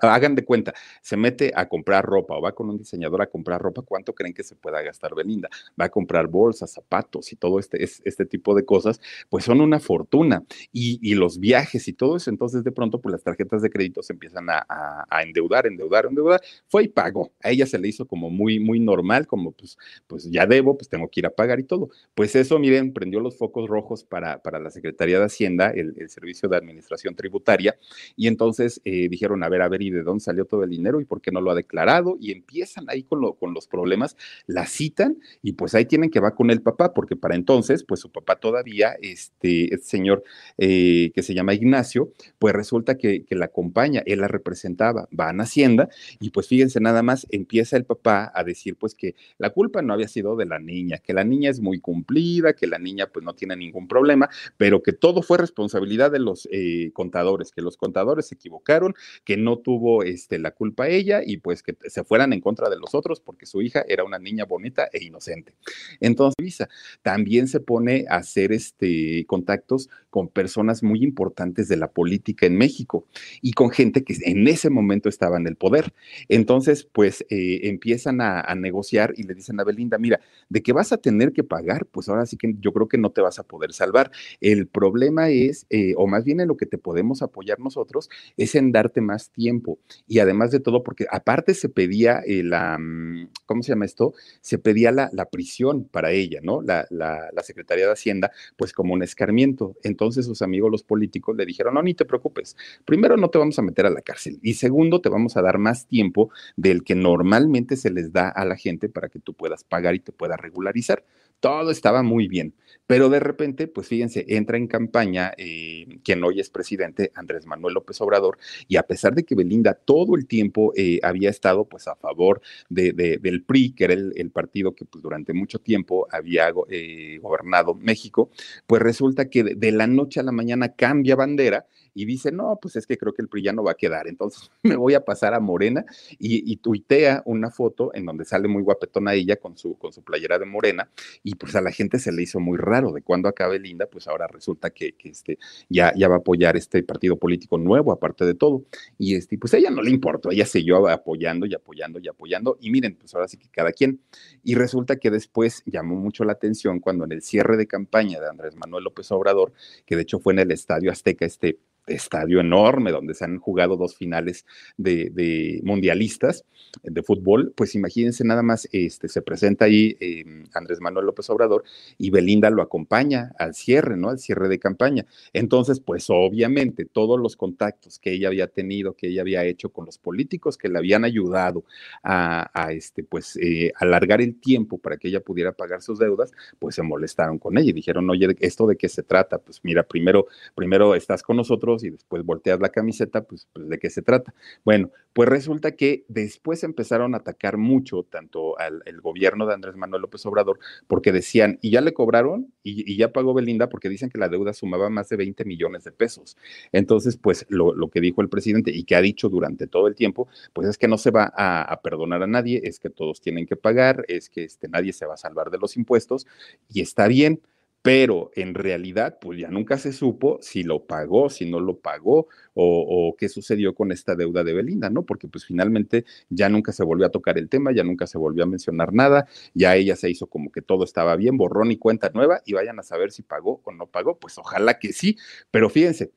hagan 0.00 0.34
de 0.34 0.44
cuenta, 0.44 0.74
se 1.00 1.16
mete 1.16 1.52
a 1.54 1.68
comprar 1.68 2.04
ropa 2.04 2.36
o 2.36 2.42
va 2.42 2.50
con 2.50 2.68
un 2.68 2.78
diseñador 2.78 3.22
a 3.22 3.28
comprar 3.28 3.62
ropa, 3.62 3.82
¿cuánto 3.82 4.16
creen 4.16 4.34
que 4.34 4.42
se 4.42 4.56
pueda 4.56 4.82
gastar 4.82 5.14
Belinda? 5.14 5.48
Va 5.80 5.84
a 5.84 5.88
comprar 5.90 6.26
bolsas, 6.26 6.72
zapatos 6.72 7.32
y 7.32 7.36
todo 7.36 7.60
este, 7.60 7.84
este 7.84 8.26
tipo 8.26 8.52
de 8.52 8.64
cosas, 8.64 9.00
pues 9.30 9.44
son 9.44 9.60
una 9.60 9.78
fortuna. 9.78 10.42
Y, 10.72 11.12
los 11.12 11.38
viajes 11.38 11.86
y 11.86 11.92
todo 11.92 12.16
eso, 12.16 12.30
entonces 12.30 12.64
de 12.64 12.72
pronto, 12.72 13.00
pues 13.00 13.12
las 13.12 13.22
tarjetas 13.22 13.62
de 13.62 13.70
crédito 13.70 14.02
se 14.02 14.14
empiezan 14.14 14.48
a, 14.48 15.22
endeudar, 15.22 15.66
endeudar, 15.66 16.06
endeudar. 16.06 16.40
Fue 16.66 16.84
y 16.84 16.88
pagó. 16.88 17.30
A 17.44 17.50
ella 17.50 17.66
se 17.66 17.78
le 17.78 17.86
hizo 17.86 18.06
como 18.06 18.30
muy, 18.30 18.58
muy 18.58 18.80
normal, 18.80 19.26
como 19.28 19.52
pues, 19.52 19.76
pues 20.08 20.28
ya 20.28 20.46
debo, 20.46 20.76
pues 20.76 20.88
tengo 20.88 21.08
que 21.08 21.20
ir 21.20 21.26
a 21.26 21.30
pagar 21.30 21.60
y 21.60 21.64
todo. 21.64 21.90
Pues 22.14 22.34
eso, 22.34 22.58
miren, 22.72 22.92
prendió 22.92 23.20
los 23.20 23.36
focos 23.36 23.68
rojos 23.68 24.04
para, 24.04 24.38
para 24.38 24.58
la 24.58 24.70
Secretaría 24.70 25.18
de 25.18 25.26
Hacienda, 25.26 25.70
el, 25.70 25.92
Servicio 26.08 26.48
de 26.48 26.56
Administración 26.56 27.14
Tributaria, 27.14 27.76
y 28.16 28.26
entonces 28.26 28.80
eh, 28.84 29.08
dijeron, 29.08 29.42
a 29.42 29.48
ver, 29.48 29.62
a 29.62 29.68
ver, 29.68 29.82
¿y 29.82 29.90
de 29.90 30.02
dónde 30.02 30.24
salió 30.24 30.44
todo 30.44 30.64
el 30.64 30.70
dinero 30.70 31.00
y 31.00 31.04
por 31.04 31.20
qué 31.20 31.30
no 31.30 31.40
lo 31.40 31.50
ha 31.50 31.54
declarado? 31.54 32.16
Y 32.18 32.32
empiezan 32.32 32.86
ahí 32.88 33.02
con, 33.02 33.20
lo, 33.20 33.34
con 33.34 33.54
los 33.54 33.66
problemas, 33.66 34.16
la 34.46 34.66
citan 34.66 35.18
y 35.42 35.52
pues 35.52 35.74
ahí 35.74 35.84
tienen 35.84 36.10
que 36.10 36.20
va 36.20 36.34
con 36.34 36.50
el 36.50 36.62
papá, 36.62 36.94
porque 36.94 37.16
para 37.16 37.34
entonces, 37.34 37.84
pues 37.84 38.00
su 38.00 38.10
papá 38.10 38.36
todavía, 38.36 38.94
este, 39.00 39.74
este 39.74 39.86
señor 39.86 40.24
eh, 40.58 41.12
que 41.14 41.22
se 41.22 41.34
llama 41.34 41.54
Ignacio, 41.54 42.12
pues 42.38 42.54
resulta 42.54 42.96
que, 42.96 43.24
que 43.24 43.34
la 43.34 43.46
acompaña, 43.46 44.02
él 44.06 44.20
la 44.20 44.28
representaba, 44.28 45.08
van 45.10 45.40
a 45.40 45.42
Hacienda 45.42 45.88
y 46.20 46.30
pues 46.30 46.48
fíjense 46.48 46.80
nada 46.80 47.02
más, 47.02 47.26
empieza 47.30 47.76
el 47.76 47.84
papá 47.84 48.30
a 48.34 48.44
decir 48.44 48.76
pues 48.76 48.94
que 48.94 49.14
la 49.38 49.50
culpa 49.50 49.82
no 49.82 49.92
había 49.92 50.08
sido 50.08 50.36
de 50.36 50.46
la 50.46 50.58
niña, 50.58 50.98
que 50.98 51.12
la 51.12 51.24
niña 51.24 51.50
es 51.50 51.60
muy 51.60 51.80
cumplida, 51.80 52.51
que 52.54 52.66
la 52.66 52.78
niña 52.78 53.06
pues 53.06 53.24
no 53.24 53.34
tiene 53.34 53.56
ningún 53.56 53.88
problema, 53.88 54.28
pero 54.56 54.82
que 54.82 54.92
todo 54.92 55.22
fue 55.22 55.38
responsabilidad 55.38 56.10
de 56.10 56.18
los 56.18 56.48
eh, 56.50 56.90
contadores, 56.92 57.52
que 57.52 57.62
los 57.62 57.76
contadores 57.76 58.26
se 58.28 58.34
equivocaron, 58.34 58.94
que 59.24 59.36
no 59.36 59.58
tuvo 59.58 60.02
este, 60.02 60.38
la 60.38 60.52
culpa 60.52 60.88
ella 60.88 61.20
y 61.24 61.38
pues 61.38 61.62
que 61.62 61.76
se 61.88 62.04
fueran 62.04 62.32
en 62.32 62.40
contra 62.40 62.68
de 62.68 62.78
los 62.78 62.94
otros 62.94 63.20
porque 63.20 63.46
su 63.46 63.62
hija 63.62 63.84
era 63.88 64.04
una 64.04 64.18
niña 64.18 64.44
bonita 64.44 64.88
e 64.92 65.04
inocente. 65.04 65.54
Entonces, 66.00 66.34
Visa 66.38 66.68
también 67.02 67.48
se 67.48 67.60
pone 67.60 68.06
a 68.08 68.16
hacer 68.16 68.52
este, 68.52 69.24
contactos 69.26 69.88
con 70.10 70.28
personas 70.28 70.82
muy 70.82 71.02
importantes 71.02 71.68
de 71.68 71.76
la 71.76 71.90
política 71.90 72.46
en 72.46 72.56
México 72.56 73.06
y 73.40 73.52
con 73.52 73.70
gente 73.70 74.04
que 74.04 74.14
en 74.24 74.46
ese 74.46 74.70
momento 74.70 75.08
estaba 75.08 75.36
en 75.36 75.46
el 75.46 75.56
poder. 75.56 75.94
Entonces, 76.28 76.84
pues 76.84 77.24
eh, 77.30 77.60
empiezan 77.64 78.20
a, 78.20 78.42
negociar 78.54 79.14
y 79.16 79.22
le 79.22 79.34
dicen 79.34 79.58
a 79.58 79.64
Belinda, 79.64 79.98
mira, 79.98 80.20
de 80.48 80.62
que 80.62 80.72
vas 80.72 80.92
a 80.92 80.98
tener 80.98 81.32
que 81.32 81.42
pagar, 81.42 81.86
pues 81.86 82.08
ahora 82.08 82.26
sí 82.26 82.36
yo 82.60 82.72
creo 82.72 82.88
que 82.88 82.98
no 82.98 83.10
te 83.10 83.20
vas 83.20 83.38
a 83.38 83.44
poder 83.44 83.72
salvar. 83.72 84.10
El 84.40 84.66
problema 84.66 85.30
es, 85.30 85.66
eh, 85.70 85.94
o 85.96 86.06
más 86.06 86.24
bien 86.24 86.40
en 86.40 86.48
lo 86.48 86.56
que 86.56 86.66
te 86.66 86.78
podemos 86.78 87.22
apoyar 87.22 87.60
nosotros, 87.60 88.08
es 88.36 88.54
en 88.54 88.72
darte 88.72 89.00
más 89.00 89.30
tiempo. 89.30 89.78
Y 90.06 90.18
además 90.18 90.50
de 90.50 90.60
todo, 90.60 90.82
porque 90.82 91.06
aparte 91.10 91.54
se 91.54 91.68
pedía 91.68 92.20
eh, 92.26 92.42
la, 92.42 92.78
mm, 92.78 93.30
¿cómo 93.46 93.62
se 93.62 93.72
llama 93.72 93.84
esto? 93.84 94.14
Se 94.40 94.58
pedía 94.58 94.92
la, 94.92 95.10
prisión 95.30 95.84
para 95.84 96.10
ella, 96.10 96.40
¿no? 96.42 96.62
La, 96.62 96.86
la, 96.90 97.30
la 97.32 97.42
Secretaría 97.42 97.86
de 97.86 97.92
Hacienda, 97.92 98.32
pues 98.56 98.72
como 98.72 98.92
un 98.92 99.02
escarmiento. 99.02 99.76
Entonces 99.82 100.26
sus 100.26 100.42
amigos, 100.42 100.70
los 100.70 100.82
políticos, 100.82 101.36
le 101.36 101.46
dijeron, 101.46 101.74
no, 101.74 101.82
ni 101.82 101.94
te 101.94 102.04
preocupes. 102.04 102.56
Primero, 102.84 103.16
no 103.16 103.30
te 103.30 103.38
vamos 103.38 103.58
a 103.58 103.62
meter 103.62 103.86
a 103.86 103.90
la 103.90 104.02
cárcel. 104.02 104.38
Y 104.42 104.54
segundo, 104.54 105.00
te 105.00 105.08
vamos 105.08 105.36
a 105.36 105.42
dar 105.42 105.58
más 105.58 105.86
tiempo 105.86 106.30
del 106.56 106.84
que 106.84 106.94
normalmente 106.94 107.76
se 107.76 107.90
les 107.90 108.12
da 108.12 108.28
a 108.28 108.44
la 108.44 108.56
gente 108.56 108.88
para 108.88 109.08
que 109.08 109.18
tú 109.18 109.34
puedas 109.34 109.64
pagar 109.64 109.94
y 109.94 110.00
te 110.00 110.12
puedas 110.12 110.38
regularizar. 110.40 111.04
Todo 111.42 111.72
estaba 111.72 112.04
muy 112.04 112.28
bien. 112.28 112.54
Pero 112.86 113.08
de 113.08 113.18
repente, 113.18 113.66
pues 113.66 113.88
fíjense, 113.88 114.24
entra 114.28 114.56
en 114.56 114.68
campaña 114.68 115.32
eh, 115.36 115.98
quien 116.04 116.22
hoy 116.22 116.38
es 116.38 116.50
presidente, 116.50 117.10
Andrés 117.16 117.46
Manuel 117.46 117.74
López 117.74 118.00
Obrador, 118.00 118.38
y 118.68 118.76
a 118.76 118.84
pesar 118.84 119.12
de 119.14 119.24
que 119.24 119.34
Belinda 119.34 119.74
todo 119.74 120.14
el 120.14 120.28
tiempo 120.28 120.72
eh, 120.76 121.00
había 121.02 121.30
estado 121.30 121.64
pues 121.64 121.88
a 121.88 121.96
favor 121.96 122.42
de, 122.68 122.92
del 122.92 123.42
PRI, 123.42 123.72
que 123.72 123.84
era 123.84 123.94
el, 123.94 124.30
partido 124.30 124.76
que 124.76 124.84
pues, 124.84 125.02
durante 125.02 125.32
mucho 125.32 125.58
tiempo 125.58 126.06
había 126.12 126.52
eh, 126.68 127.18
gobernado 127.20 127.74
México, 127.74 128.30
pues 128.68 128.80
resulta 128.80 129.28
que 129.28 129.42
de 129.42 129.72
la 129.72 129.88
noche 129.88 130.20
a 130.20 130.22
la 130.22 130.32
mañana 130.32 130.74
cambia 130.76 131.16
bandera 131.16 131.66
y 131.94 132.04
dice, 132.04 132.32
no, 132.32 132.58
pues 132.60 132.76
es 132.76 132.86
que 132.86 132.96
creo 132.96 133.12
que 133.12 133.22
el 133.22 133.28
PRI 133.28 133.42
ya 133.42 133.52
no 133.52 133.62
va 133.62 133.72
a 133.72 133.76
quedar, 133.76 134.06
entonces 134.06 134.50
me 134.62 134.76
voy 134.76 134.94
a 134.94 135.04
pasar 135.04 135.34
a 135.34 135.40
Morena 135.40 135.84
y, 136.18 136.52
tuitea 136.62 137.22
una 137.24 137.50
foto 137.50 137.90
en 137.94 138.04
donde 138.06 138.24
sale 138.24 138.46
muy 138.46 138.62
guapetona 138.62 139.14
ella 139.14 139.36
con 139.36 139.56
su, 139.56 139.76
con 139.78 139.92
su 139.92 140.02
playera 140.02 140.38
de 140.38 140.44
Morena 140.44 140.88
y 141.24 141.34
pues 141.34 141.56
a 141.56 141.60
la 141.60 141.72
gente 141.72 141.98
se 141.98 142.12
le 142.12 142.22
hizo 142.22 142.38
muy 142.38 142.56
raro 142.56 142.92
de 142.92 143.02
cuando 143.02 143.28
acabe 143.28 143.58
Linda, 143.58 143.86
pues 143.86 144.06
ahora 144.06 144.26
resulta 144.28 144.70
que, 144.70 144.94
este, 145.02 145.38
ya, 145.68 145.92
ya 145.96 146.08
va 146.08 146.16
a 146.16 146.18
apoyar 146.18 146.56
este 146.56 146.82
partido 146.82 147.16
político 147.16 147.58
nuevo, 147.58 147.90
aparte 147.90 148.24
de 148.24 148.34
todo. 148.34 148.64
Y 148.98 149.14
este, 149.14 149.38
pues 149.38 149.54
a 149.54 149.58
ella 149.58 149.70
no 149.70 149.82
le 149.82 149.90
importó, 149.90 150.30
ella 150.30 150.46
siguió 150.46 150.86
apoyando 150.88 151.46
y 151.46 151.54
apoyando 151.54 151.98
y 151.98 152.08
apoyando 152.08 152.58
y 152.60 152.70
miren, 152.70 152.96
pues 152.96 153.14
ahora 153.14 153.28
sí 153.28 153.36
que 153.36 153.48
cada 153.48 153.72
quien. 153.72 154.00
Y 154.44 154.54
resulta 154.54 154.96
que 154.96 155.10
después 155.10 155.62
llamó 155.66 155.96
mucho 155.96 156.24
la 156.24 156.32
atención 156.32 156.80
cuando 156.80 157.04
en 157.04 157.12
el 157.12 157.22
cierre 157.22 157.56
de 157.56 157.66
campaña 157.66 158.20
de 158.20 158.28
Andrés 158.28 158.56
Manuel 158.56 158.84
López 158.84 159.10
Obrador, 159.10 159.52
que 159.86 159.96
de 159.96 160.02
hecho 160.02 160.18
fue 160.18 160.32
en 160.32 160.40
el 160.40 160.50
Estadio 160.50 160.90
Azteca, 160.90 161.24
este 161.26 161.58
estadio 161.86 162.40
enorme 162.40 162.92
donde 162.92 163.14
se 163.14 163.24
han 163.24 163.38
jugado 163.38 163.76
dos 163.76 163.96
finales 163.96 164.46
de, 164.76 165.60
mundialistas 165.64 166.44
de 166.82 167.02
fútbol, 167.02 167.52
pues 167.56 167.74
imagínense 167.74 168.24
nada 168.24 168.42
más, 168.42 168.68
este, 168.72 169.08
se 169.08 169.20
presenta 169.22 169.66
ahí 169.66 169.96
em, 170.00 170.44
Andrés 170.54 170.80
Manuel 170.80 171.06
López 171.06 171.28
Obrador 171.30 171.64
y 171.98 172.10
Belinda 172.10 172.50
lo 172.50 172.62
acompaña 172.62 173.32
al 173.38 173.54
cierre, 173.54 173.96
¿no? 173.96 174.08
Al 174.10 174.18
cierre 174.18 174.48
de 174.48 174.58
campaña. 174.58 175.06
Entonces, 175.32 175.80
pues 175.80 176.06
obviamente 176.08 176.84
todos 176.84 177.20
los 177.20 177.36
contactos 177.36 177.98
que 177.98 178.12
ella 178.12 178.28
había 178.28 178.46
tenido, 178.46 178.94
que 178.94 179.08
ella 179.08 179.22
había 179.22 179.44
hecho 179.44 179.70
con 179.70 179.86
los 179.86 179.98
políticos 179.98 180.56
que 180.56 180.68
le 180.68 180.78
habían 180.78 181.04
ayudado 181.04 181.64
a, 182.02 182.50
este, 182.70 183.02
pues, 183.02 183.36
eh, 183.36 183.72
alargar 183.76 184.20
el 184.20 184.38
tiempo 184.40 184.78
para 184.78 184.96
que 184.96 185.08
ella 185.08 185.20
pudiera 185.20 185.52
pagar 185.52 185.82
sus 185.82 185.98
deudas, 185.98 186.32
pues 186.58 186.74
se 186.74 186.82
molestaron 186.82 187.38
con 187.38 187.58
ella 187.58 187.70
y 187.70 187.72
dijeron, 187.72 188.08
oye, 188.10 188.34
¿esto 188.40 188.66
de 188.66 188.76
qué 188.76 188.88
se 188.88 189.02
trata? 189.02 189.38
Pues 189.38 189.60
mira, 189.62 189.82
primero, 189.82 190.26
primero 190.54 190.94
estás 190.94 191.22
con 191.22 191.36
nosotros, 191.36 191.71
y 191.80 191.90
después 191.90 192.24
volteas 192.24 192.60
la 192.60 192.68
camiseta, 192.68 193.24
pues, 193.24 193.48
pues, 193.52 193.68
de 193.68 193.78
qué 193.78 193.90
se 193.90 194.02
trata. 194.02 194.34
Bueno, 194.64 194.90
pues 195.12 195.28
resulta 195.28 195.72
que 195.72 196.04
después 196.08 196.64
empezaron 196.64 197.14
a 197.14 197.18
atacar 197.18 197.56
mucho 197.56 198.02
tanto 198.02 198.58
al 198.58 198.82
gobierno 199.00 199.46
de 199.46 199.54
Andrés 199.54 199.76
Manuel 199.76 200.02
López 200.02 200.24
Obrador, 200.26 200.58
porque 200.86 201.12
decían, 201.12 201.58
y 201.60 201.70
ya 201.70 201.80
le 201.80 201.92
cobraron 201.92 202.52
y, 202.62 202.96
ya 202.96 203.12
pagó 203.12 203.34
Belinda, 203.34 203.68
porque 203.68 203.88
dicen 203.88 204.10
que 204.10 204.18
la 204.18 204.28
deuda 204.28 204.52
sumaba 204.52 204.90
más 204.90 205.08
de 205.08 205.16
20 205.16 205.44
millones 205.44 205.84
de 205.84 205.92
pesos. 205.92 206.36
Entonces, 206.72 207.16
pues 207.16 207.46
lo, 207.48 207.74
lo, 207.74 207.88
que 207.88 208.00
dijo 208.00 208.22
el 208.22 208.28
presidente 208.28 208.70
y 208.70 208.84
que 208.84 208.96
ha 208.96 209.02
dicho 209.02 209.28
durante 209.28 209.66
todo 209.66 209.86
el 209.86 209.94
tiempo, 209.94 210.28
pues 210.52 210.68
es 210.68 210.78
que 210.78 210.88
no 210.88 210.98
se 210.98 211.10
va 211.10 211.32
a, 211.36 211.62
a 211.62 211.80
perdonar 211.82 212.22
a 212.22 212.26
nadie, 212.26 212.60
es 212.64 212.78
que 212.78 212.90
todos 212.90 213.20
tienen 213.20 213.46
que 213.46 213.56
pagar, 213.56 214.04
es 214.08 214.30
que 214.30 214.44
este, 214.44 214.68
nadie 214.68 214.92
se 214.92 215.06
va 215.06 215.14
a 215.14 215.18
salvar 215.18 215.50
de 215.50 215.58
los 215.58 215.76
impuestos 215.76 216.26
y 216.68 216.80
está 216.80 217.08
bien 217.08 217.40
pero 217.82 218.30
en 218.36 218.54
realidad, 218.54 219.18
pues 219.20 219.40
ya 219.40 219.48
nunca 219.50 219.76
se 219.76 219.92
supo 219.92 220.38
si 220.40 220.62
lo 220.62 220.86
pagó, 220.86 221.28
si 221.28 221.50
no 221.50 221.58
lo 221.60 221.78
pagó 221.78 222.28
o, 222.54 223.16
qué 223.18 223.28
sucedió 223.28 223.74
con 223.74 223.90
esta 223.92 224.14
deuda 224.14 224.44
de 224.44 224.52
Belinda, 224.54 224.88
¿no? 224.88 225.04
Porque 225.04 225.26
pues 225.28 225.44
finalmente 225.44 226.04
ya 226.28 226.48
nunca 226.48 226.72
se 226.72 226.84
volvió 226.84 227.06
a 227.06 227.10
tocar 227.10 227.38
el 227.38 227.48
tema, 227.48 227.72
ya 227.72 227.82
nunca 227.82 228.06
se 228.06 228.18
volvió 228.18 228.44
a 228.44 228.46
mencionar 228.46 228.92
nada, 228.92 229.26
ya 229.54 229.74
ella 229.74 229.96
se 229.96 230.10
hizo 230.10 230.28
como 230.28 230.52
que 230.52 230.62
todo 230.62 230.84
estaba 230.84 231.16
bien, 231.16 231.36
borrón 231.36 231.72
y 231.72 231.76
cuenta 231.76 232.10
nueva 232.14 232.40
y 232.46 232.52
vayan 232.52 232.78
a 232.78 232.82
saber 232.84 233.10
si 233.10 233.22
pagó 233.22 233.60
o 233.64 233.72
no 233.72 233.86
pagó, 233.86 234.18
pues 234.18 234.38
ojalá 234.38 234.78
que 234.78 234.92
sí, 234.92 235.18
pero 235.50 235.68
fíjense, 235.68 236.12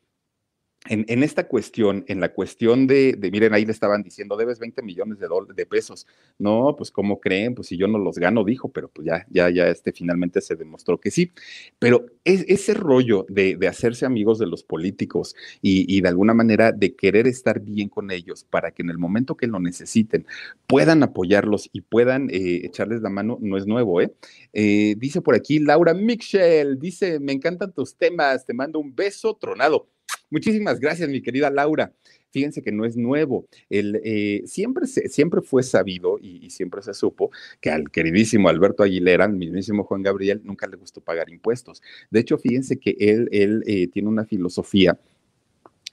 en, 0.87 1.23
esta 1.23 1.47
cuestión, 1.47 2.05
en 2.07 2.19
la 2.19 2.33
cuestión 2.33 2.85
de, 2.87 3.17
miren, 3.31 3.53
ahí 3.53 3.65
le 3.65 3.71
estaban 3.71 4.03
diciendo, 4.03 4.37
debes 4.37 4.59
20 4.59 4.81
millones 4.83 5.19
de, 5.19 5.27
de 5.55 5.65
pesos. 5.65 6.05
No, 6.37 6.75
pues 6.77 6.91
¿cómo 6.91 7.19
creen? 7.19 7.55
Pues 7.55 7.69
si 7.69 7.77
yo 7.77 7.87
no 7.87 7.97
los 7.97 8.17
gano, 8.17 8.43
dijo, 8.43 8.69
pero 8.69 8.89
pues 8.89 9.07
ya, 9.07 9.25
ya, 9.29 9.49
ya, 9.49 9.67
este 9.67 9.91
finalmente 9.91 10.41
se 10.41 10.55
demostró 10.55 10.99
que 10.99 11.11
sí. 11.11 11.31
Pero 11.79 12.05
es, 12.23 12.45
ese 12.47 12.73
rollo 12.73 13.25
de, 13.29 13.57
hacerse 13.67 14.05
amigos 14.05 14.37
de 14.37 14.45
los 14.45 14.63
políticos 14.63 15.35
y, 15.61 16.01
de 16.01 16.07
alguna 16.07 16.33
manera 16.33 16.71
de 16.71 16.95
querer 16.95 17.25
estar 17.27 17.59
bien 17.59 17.89
con 17.89 18.11
ellos 18.11 18.43
para 18.43 18.71
que 18.71 18.83
en 18.83 18.89
el 18.89 18.97
momento 18.97 19.35
que 19.35 19.47
lo 19.47 19.59
necesiten 19.59 20.27
puedan 20.67 21.01
apoyarlos 21.01 21.69
y 21.73 21.81
puedan 21.81 22.29
eh, 22.29 22.61
echarles 22.63 23.01
la 23.01 23.09
mano, 23.09 23.39
no 23.41 23.57
es 23.57 23.65
nuevo, 23.65 24.01
¿eh? 24.01 24.13
¿eh? 24.53 24.95
Dice 24.97 25.21
por 25.21 25.35
aquí 25.35 25.59
Laura 25.59 25.93
Michel, 25.93 26.77
dice, 26.79 27.19
me 27.19 27.31
encantan 27.31 27.71
tus 27.71 27.95
temas, 27.95 28.45
te 28.45 28.53
mando 28.53 28.79
un 28.79 28.95
beso 28.95 29.35
tronado. 29.35 29.87
Muchísimas 30.35 30.81
gracias, 30.81 31.07
mi 31.07 31.21
querida 31.21 31.49
Laura. 31.49 31.93
Fíjense 32.29 32.61
que 32.61 32.73
no 32.73 32.83
es 32.83 32.97
nuevo. 32.97 33.47
El, 33.69 34.01
eh, 34.03 34.41
siempre, 34.45 34.85
siempre 34.85 35.41
fue 35.41 35.63
sabido 35.63 36.19
y, 36.21 36.49
siempre 36.49 36.81
se 36.81 36.93
supo 36.93 37.31
que 37.61 37.69
al 37.69 37.89
queridísimo 37.89 38.49
Alberto 38.49 38.83
Aguilera, 38.83 39.23
al 39.23 39.31
mismísimo 39.31 39.85
Juan 39.85 40.03
Gabriel, 40.03 40.41
nunca 40.43 40.67
le 40.67 40.75
gustó 40.75 40.99
pagar 40.99 41.29
impuestos. 41.29 41.81
De 42.11 42.19
hecho, 42.19 42.37
fíjense 42.37 42.77
que 42.77 42.97
él, 42.99 43.29
él 43.31 43.63
eh, 43.65 43.87
tiene 43.87 44.09
una 44.09 44.25
filosofía 44.25 44.99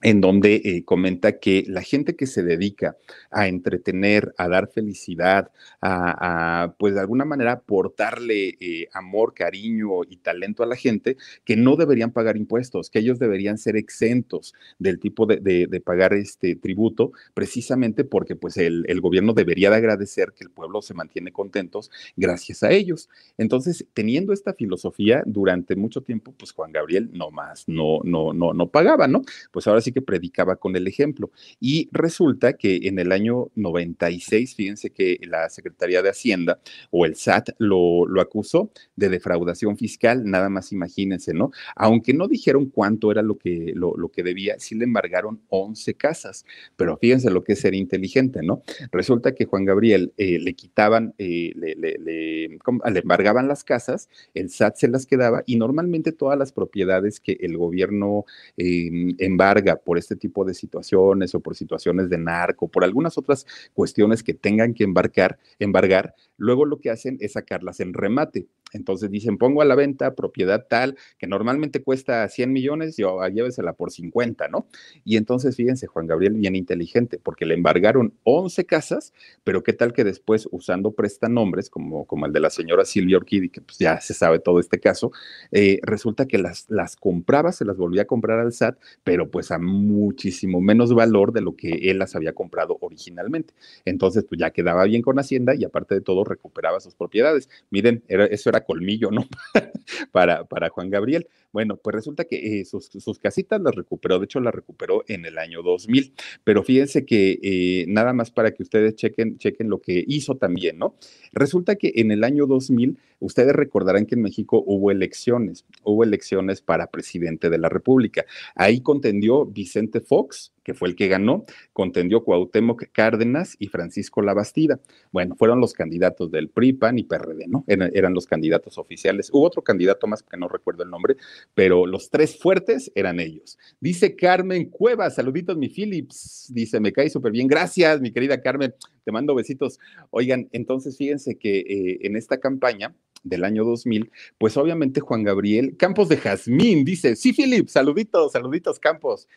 en 0.02 0.20
donde 0.20 0.56
eh, 0.56 0.84
comenta 0.84 1.38
que 1.38 1.64
la 1.68 1.82
gente 1.82 2.16
que 2.16 2.26
se 2.26 2.42
dedica 2.42 2.96
a 3.30 3.46
entretener, 3.48 4.34
a 4.36 4.48
dar 4.48 4.68
felicidad, 4.68 5.50
a, 5.80 6.74
pues 6.78 6.94
de 6.94 7.00
alguna 7.00 7.24
manera 7.24 7.52
aportarle 7.52 8.56
eh, 8.60 8.88
amor, 8.92 9.34
cariño 9.34 10.04
y 10.08 10.16
talento 10.16 10.62
a 10.62 10.66
la 10.66 10.76
gente, 10.76 11.16
que 11.44 11.56
no 11.56 11.76
deberían 11.76 12.10
pagar 12.10 12.36
impuestos, 12.36 12.90
que 12.90 12.98
ellos 12.98 13.18
deberían 13.18 13.58
ser 13.58 13.76
exentos 13.76 14.54
del 14.78 14.98
tipo 14.98 15.26
de, 15.26 15.82
pagar 15.84 16.12
este 16.14 16.56
tributo, 16.56 17.12
precisamente 17.34 18.04
porque 18.04 18.36
pues 18.36 18.56
el, 18.56 19.00
gobierno 19.00 19.32
debería 19.32 19.70
de 19.70 19.76
agradecer 19.76 20.32
que 20.32 20.44
el 20.44 20.50
pueblo 20.50 20.80
se 20.80 20.94
mantiene 20.94 21.32
contentos 21.32 21.90
gracias 22.16 22.62
a 22.62 22.70
ellos. 22.70 23.08
Entonces, 23.38 23.84
teniendo 23.94 24.32
esta 24.32 24.54
filosofía 24.54 25.22
durante 25.26 25.74
mucho 25.74 26.02
tiempo, 26.02 26.32
pues 26.36 26.52
Juan 26.52 26.72
Gabriel 26.72 27.10
no 27.12 27.30
más, 27.30 27.64
no, 27.66 28.00
no, 28.04 28.32
no, 28.32 28.52
no 28.52 28.68
pagaba, 28.68 29.08
¿no? 29.08 29.22
Pues 29.50 29.66
ahora 29.66 29.80
sí 29.80 29.91
que 29.92 30.02
predicaba 30.02 30.56
con 30.56 30.76
el 30.76 30.86
ejemplo. 30.86 31.30
Y 31.60 31.88
resulta 31.92 32.54
que 32.54 32.80
en 32.84 32.98
el 32.98 33.12
año 33.12 33.50
96, 33.54 34.54
fíjense 34.54 34.90
que 34.90 35.18
la 35.22 35.48
Secretaría 35.48 36.02
de 36.02 36.10
Hacienda 36.10 36.60
o 36.90 37.06
el 37.06 37.16
SAT 37.16 37.50
lo, 37.58 38.06
lo 38.06 38.20
acusó 38.20 38.70
de 38.96 39.08
defraudación 39.08 39.76
fiscal, 39.76 40.24
nada 40.24 40.48
más 40.48 40.72
imagínense, 40.72 41.34
¿no? 41.34 41.50
Aunque 41.76 42.14
no 42.14 42.28
dijeron 42.28 42.66
cuánto 42.66 43.10
era 43.10 43.22
lo 43.22 43.36
que, 43.38 43.72
lo, 43.74 44.08
que 44.08 44.22
debía, 44.22 44.58
sí 44.58 44.74
le 44.74 44.84
embargaron 44.84 45.40
11 45.48 45.94
casas, 45.94 46.44
pero 46.76 46.96
fíjense 46.98 47.30
lo 47.30 47.44
que 47.44 47.54
es 47.54 47.60
ser 47.60 47.74
inteligente, 47.74 48.40
¿no? 48.42 48.62
Resulta 48.90 49.34
que 49.34 49.44
Juan 49.44 49.64
Gabriel 49.64 50.12
eh, 50.16 50.38
le 50.38 50.54
quitaban, 50.54 51.14
eh, 51.18 51.52
le, 51.54 51.74
le, 51.74 51.98
le, 51.98 52.58
embargaban 52.84 53.48
las 53.48 53.64
casas, 53.64 54.08
el 54.34 54.50
SAT 54.50 54.76
se 54.76 54.88
las 54.88 55.06
quedaba 55.06 55.42
y 55.46 55.56
normalmente 55.56 56.12
todas 56.12 56.38
las 56.38 56.52
propiedades 56.52 57.20
que 57.20 57.36
el 57.40 57.56
gobierno 57.56 58.24
em, 58.56 59.14
embarga 59.18 59.76
por 59.84 59.98
este 59.98 60.16
tipo 60.16 60.44
de 60.44 60.54
situaciones 60.54 61.34
o 61.34 61.40
por 61.40 61.56
situaciones 61.56 62.08
de 62.08 62.18
narco, 62.18 62.68
por 62.68 62.84
algunas 62.84 63.18
otras 63.18 63.46
cuestiones 63.74 64.22
que 64.22 64.34
tengan 64.34 64.74
que 64.74 64.84
embarcar, 64.84 65.38
embargar, 65.58 66.14
luego 66.36 66.64
lo 66.64 66.78
que 66.78 66.90
hacen 66.90 67.16
es 67.20 67.32
sacarlas 67.32 67.80
en 67.80 67.94
remate. 67.94 68.46
Entonces 68.72 69.10
dicen, 69.10 69.38
pongo 69.38 69.62
a 69.62 69.64
la 69.64 69.74
venta 69.74 70.14
propiedad 70.14 70.66
tal 70.68 70.96
que 71.18 71.26
normalmente 71.26 71.82
cuesta 71.82 72.28
100 72.28 72.52
millones, 72.52 72.96
yo 72.96 73.20
ah, 73.20 73.28
llévesela 73.28 73.72
por 73.74 73.90
50, 73.90 74.48
¿no? 74.48 74.66
Y 75.04 75.16
entonces 75.16 75.56
fíjense, 75.56 75.86
Juan 75.86 76.06
Gabriel, 76.06 76.34
bien 76.34 76.56
inteligente, 76.56 77.18
porque 77.22 77.46
le 77.46 77.54
embargaron 77.54 78.14
11 78.24 78.64
casas, 78.66 79.12
pero 79.44 79.62
qué 79.62 79.72
tal 79.72 79.92
que 79.92 80.04
después, 80.04 80.48
usando 80.50 80.92
prestanombres, 80.92 81.70
como, 81.70 82.06
como 82.06 82.26
el 82.26 82.32
de 82.32 82.40
la 82.40 82.50
señora 82.50 82.84
Silvia 82.84 83.16
Orquídez, 83.16 83.50
que 83.50 83.60
pues 83.60 83.78
ya 83.78 84.00
se 84.00 84.14
sabe 84.14 84.38
todo 84.38 84.60
este 84.60 84.80
caso, 84.80 85.12
eh, 85.50 85.80
resulta 85.82 86.26
que 86.26 86.38
las, 86.38 86.66
las 86.68 86.96
compraba, 86.96 87.52
se 87.52 87.64
las 87.64 87.76
volvía 87.76 88.02
a 88.02 88.06
comprar 88.06 88.40
al 88.40 88.52
SAT, 88.52 88.78
pero 89.04 89.30
pues 89.30 89.50
a 89.50 89.58
muchísimo 89.58 90.60
menos 90.60 90.94
valor 90.94 91.32
de 91.32 91.40
lo 91.40 91.56
que 91.56 91.90
él 91.90 91.98
las 91.98 92.14
había 92.14 92.32
comprado 92.32 92.78
originalmente. 92.80 93.54
Entonces, 93.84 94.24
pues 94.24 94.40
ya 94.40 94.50
quedaba 94.50 94.84
bien 94.84 95.02
con 95.02 95.18
Hacienda 95.18 95.54
y 95.54 95.64
aparte 95.64 95.94
de 95.94 96.00
todo 96.00 96.24
recuperaba 96.24 96.80
sus 96.80 96.94
propiedades. 96.94 97.48
Miren, 97.70 98.02
era, 98.08 98.26
eso 98.26 98.48
era 98.48 98.61
colmillo, 98.64 99.10
¿no? 99.10 99.26
para, 100.12 100.44
para 100.44 100.68
Juan 100.70 100.90
Gabriel. 100.90 101.26
Bueno, 101.52 101.76
pues 101.76 101.94
resulta 101.94 102.24
que 102.24 102.60
eh, 102.60 102.64
sus, 102.64 102.88
casitas 103.18 103.60
las 103.60 103.74
recuperó, 103.74 104.18
de 104.18 104.24
hecho 104.24 104.40
las 104.40 104.54
recuperó 104.54 105.04
en 105.06 105.26
el 105.26 105.36
año 105.38 105.62
2000, 105.62 106.14
pero 106.44 106.62
fíjense 106.62 107.04
que 107.04 107.38
eh, 107.42 107.84
nada 107.88 108.14
más 108.14 108.30
para 108.30 108.52
que 108.52 108.62
ustedes 108.62 108.96
chequen, 108.96 109.36
chequen 109.36 109.68
lo 109.68 109.80
que 109.80 110.02
hizo 110.06 110.36
también, 110.36 110.78
¿no? 110.78 110.96
Resulta 111.32 111.76
que 111.76 111.92
en 111.96 112.10
el 112.10 112.24
año 112.24 112.46
2000, 112.46 112.96
ustedes 113.20 113.54
recordarán 113.54 114.06
que 114.06 114.14
en 114.14 114.22
México 114.22 114.62
hubo 114.66 114.90
elecciones, 114.90 115.66
hubo 115.84 116.04
elecciones 116.04 116.62
para 116.62 116.88
presidente 116.88 117.50
de 117.50 117.58
la 117.58 117.68
República. 117.68 118.24
Ahí 118.54 118.80
contendió 118.80 119.44
Vicente 119.46 120.00
Fox, 120.00 120.52
que 120.62 120.74
fue 120.74 120.88
el 120.88 120.96
que 120.96 121.08
ganó, 121.08 121.44
contendió 121.72 122.22
Cuauhtémoc 122.22 122.84
Cárdenas 122.92 123.56
y 123.58 123.68
Francisco 123.68 124.22
Labastida. 124.22 124.80
Bueno, 125.10 125.34
fueron 125.36 125.60
los 125.60 125.72
candidatos 125.72 126.30
del 126.30 126.48
PRI, 126.48 126.74
PAN 126.74 126.98
y 126.98 127.04
PRD, 127.04 127.46
¿no? 127.48 127.64
Eran, 127.66 128.14
los 128.14 128.26
candidatos 128.26 128.78
oficiales. 128.78 129.30
Hubo 129.32 129.46
otro 129.46 129.62
candidato 129.62 130.06
más 130.06 130.22
que 130.22 130.36
no 130.36 130.48
recuerdo 130.48 130.82
el 130.82 130.90
nombre, 130.90 131.16
pero 131.54 131.86
los 131.86 132.10
tres 132.10 132.38
fuertes 132.38 132.90
eran 132.94 133.20
ellos. 133.20 133.58
Dice 133.80 134.16
Carmen 134.16 134.66
Cuevas, 134.70 135.14
saluditos 135.14 135.56
mi 135.56 135.68
Philips, 135.68 136.50
dice, 136.54 136.80
me 136.80 136.92
cae 136.92 137.10
súper 137.10 137.32
bien, 137.32 137.46
gracias 137.46 138.00
mi 138.00 138.12
querida 138.12 138.40
Carmen, 138.40 138.74
te 139.04 139.12
mando 139.12 139.34
besitos. 139.34 139.78
Oigan, 140.10 140.48
entonces 140.52 140.96
fíjense 140.96 141.36
que 141.36 141.58
eh, 141.60 141.98
en 142.02 142.16
esta 142.16 142.38
campaña 142.38 142.94
del 143.22 143.44
año 143.44 143.64
2000, 143.64 144.10
pues 144.38 144.56
obviamente 144.56 145.00
Juan 145.00 145.22
Gabriel 145.22 145.76
Campos 145.76 146.08
de 146.08 146.16
Jazmín 146.16 146.84
dice, 146.84 147.16
sí, 147.16 147.32
Philip, 147.32 147.68
saluditos, 147.68 148.32
saluditos 148.32 148.78
Campos. 148.78 149.28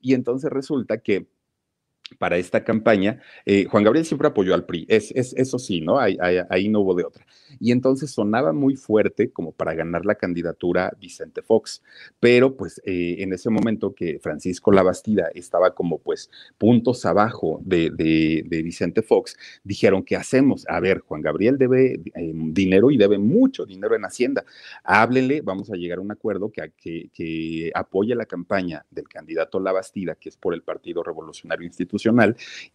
Y 0.00 0.14
entonces 0.14 0.50
resulta 0.50 0.98
que 0.98 1.26
para 2.18 2.36
esta 2.36 2.64
campaña, 2.64 3.20
eh, 3.46 3.64
Juan 3.64 3.82
Gabriel 3.82 4.04
siempre 4.04 4.28
apoyó 4.28 4.54
al 4.54 4.64
PRI, 4.64 4.86
es, 4.88 5.12
eso 5.14 5.58
sí, 5.58 5.80
¿no? 5.80 5.98
Ahí, 5.98 6.68
no 6.68 6.80
hubo 6.80 6.94
de 6.94 7.04
otra. 7.04 7.26
Y 7.60 7.72
entonces 7.72 8.10
sonaba 8.10 8.52
muy 8.52 8.76
fuerte 8.76 9.30
como 9.30 9.52
para 9.52 9.74
ganar 9.74 10.04
la 10.04 10.16
candidatura 10.16 10.92
Vicente 11.00 11.40
Fox, 11.42 11.82
pero 12.20 12.56
pues 12.56 12.80
eh, 12.84 13.16
en 13.18 13.32
ese 13.32 13.48
momento 13.48 13.94
que 13.94 14.18
Francisco 14.20 14.72
Labastida 14.72 15.28
estaba 15.34 15.74
como 15.74 15.98
pues 15.98 16.30
puntos 16.58 17.04
abajo 17.06 17.60
de, 17.64 17.90
Vicente 18.64 19.02
Fox, 19.02 19.36
dijeron, 19.62 20.02
¿qué 20.02 20.16
hacemos? 20.16 20.64
A 20.68 20.80
ver, 20.80 21.00
Juan 21.00 21.22
Gabriel 21.22 21.58
debe 21.58 21.94
eh, 21.94 22.32
dinero 22.34 22.90
y 22.90 22.96
debe 22.96 23.18
mucho 23.18 23.66
dinero 23.66 23.94
en 23.94 24.04
Hacienda, 24.04 24.44
háblele, 24.82 25.40
vamos 25.42 25.70
a 25.70 25.76
llegar 25.76 25.98
a 25.98 26.02
un 26.02 26.10
acuerdo 26.10 26.50
que, 26.50 26.72
que, 26.76 27.08
que 27.12 27.70
apoye 27.74 28.14
la 28.14 28.26
campaña 28.26 28.84
del 28.90 29.08
candidato 29.08 29.60
Labastida, 29.60 30.16
que 30.16 30.28
es 30.28 30.36
por 30.36 30.54
el 30.54 30.62
Partido 30.62 31.02
Revolucionario 31.02 31.64
Institucional 31.66 31.93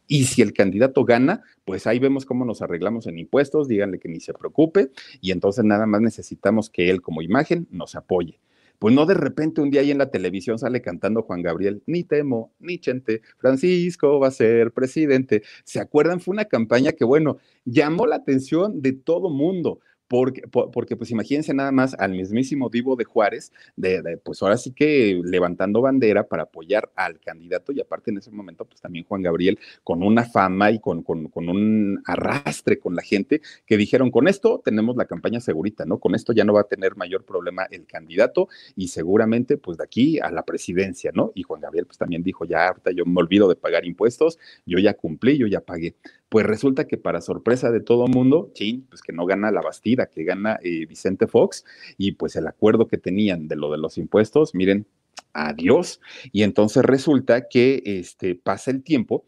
y 0.08 0.26
si 0.26 0.42
el 0.42 0.54
candidato 0.54 1.06
gana, 1.06 1.44
pues 1.66 1.88
ahí 1.88 2.00
vemos 2.00 2.26
cómo 2.26 2.46
nos 2.46 2.62
arreglamos 2.62 3.08
en 3.08 3.20
impuestos, 3.20 3.68
díganle 3.68 4.00
que 4.00 4.10
ni 4.10 4.20
se 4.20 4.34
preocupe 4.34 4.92
y 5.22 5.32
entonces 5.32 5.64
nada 5.66 5.86
más 5.86 6.02
necesitamos 6.02 6.70
que 6.70 6.90
él 6.90 7.02
como 7.02 7.22
imagen 7.22 7.68
nos 7.72 7.96
apoye. 7.96 8.40
Pues 8.80 8.96
no 8.96 9.06
de 9.06 9.14
repente 9.14 9.60
un 9.60 9.72
día 9.72 9.82
ahí 9.82 9.92
en 9.92 9.98
la 9.98 10.10
televisión 10.10 10.58
sale 10.58 10.82
cantando 10.82 11.24
Juan 11.24 11.42
Gabriel, 11.42 11.84
ni 11.86 12.06
temo, 12.06 12.54
ni 12.60 12.80
chente, 12.80 13.22
Francisco 13.38 14.20
va 14.20 14.30
a 14.30 14.32
ser 14.32 14.72
presidente. 14.72 15.44
¿Se 15.66 15.82
acuerdan? 15.82 16.22
Fue 16.22 16.32
una 16.32 16.46
campaña 16.46 16.94
que, 16.94 17.04
bueno, 17.04 17.40
llamó 17.66 18.08
la 18.08 18.16
atención 18.16 18.82
de 18.82 18.94
todo 18.94 19.30
mundo 19.30 19.82
porque, 20.10 20.42
porque 20.48 20.98
pues 20.98 21.12
imagínense 21.12 21.54
nada 21.54 21.72
más 21.72 21.94
al 21.94 22.12
mismísimo 22.12 22.70
Divo 22.70 22.96
de 22.96 23.06
Juárez, 23.06 23.54
de, 23.76 24.18
pues 24.18 24.42
ahora 24.42 24.58
sí 24.58 24.72
que 24.72 25.22
levantando 25.24 25.82
bandera 25.82 26.28
para 26.28 26.44
apoyar 26.44 26.92
al 26.96 27.20
candidato 27.20 27.72
y 27.72 27.80
aparte 27.80 28.10
en 28.10 28.18
ese 28.18 28.32
momento 28.32 28.66
pues 28.66 28.82
también 28.82 29.06
Juan 29.06 29.22
Gabriel 29.22 29.60
con 29.84 30.02
una 30.02 30.26
fama 30.26 30.72
y 30.72 30.80
con, 30.80 31.04
con, 31.04 31.28
con 31.28 31.48
un 31.48 32.02
arrastre 32.06 32.80
con 32.80 32.96
la 32.96 33.04
gente 33.04 33.42
que 33.68 33.78
dijeron 33.78 34.10
con 34.10 34.28
esto 34.28 34.62
tenemos 34.66 34.96
la 34.98 35.06
campaña 35.06 35.40
segurita, 35.42 35.86
¿no? 35.86 36.00
Con 36.00 36.16
esto 36.16 36.34
ya 36.34 36.44
no 36.44 36.54
va 36.54 36.62
a 36.62 36.68
tener 36.68 36.96
mayor 36.96 37.24
problema 37.24 37.68
el 37.70 37.86
candidato 37.86 38.50
y 38.76 38.88
seguramente 38.88 39.58
pues 39.58 39.78
de 39.78 39.84
aquí 39.84 40.20
a 40.20 40.32
la 40.32 40.44
presidencia, 40.44 41.12
¿no? 41.14 41.32
Y 41.36 41.44
Juan 41.44 41.62
Gabriel 41.62 41.86
pues 41.86 42.00
también 42.00 42.24
dijo 42.24 42.46
ya 42.46 42.70
ahorita 42.70 42.90
yo 42.92 43.06
me 43.06 43.20
olvido 43.20 43.48
de 43.48 43.56
pagar 43.56 43.86
impuestos, 43.86 44.40
yo 44.66 44.80
ya 44.80 44.96
cumplí, 44.96 45.38
yo 45.38 45.46
ya 45.46 45.62
pagué. 45.62 45.94
Pues 46.30 46.46
resulta 46.46 46.86
que 46.86 46.98
para 46.98 47.22
sorpresa 47.22 47.72
de 47.72 47.82
todo 47.82 48.08
mundo, 48.08 48.52
sí, 48.54 48.86
pues 48.90 49.02
que 49.02 49.12
no 49.14 49.26
gana 49.26 49.52
la 49.52 49.62
Bastida, 49.62 50.06
que 50.06 50.24
gana 50.24 50.60
eh, 50.64 50.86
Vicente 50.86 51.28
Fox, 51.28 51.66
y 51.98 52.14
pues 52.14 52.36
el 52.36 52.48
acuerdo 52.48 52.88
que 52.88 52.98
tenían 52.98 53.48
de 53.48 53.56
lo 53.56 53.72
de 53.72 53.80
los 53.80 53.98
impuestos, 53.98 54.54
miren, 54.54 54.86
adiós. 55.34 56.00
Y 56.32 56.44
entonces 56.44 56.84
resulta 56.84 57.48
que 57.48 57.82
este, 57.84 58.36
pasa 58.36 58.72
el 58.72 58.84
tiempo 58.84 59.26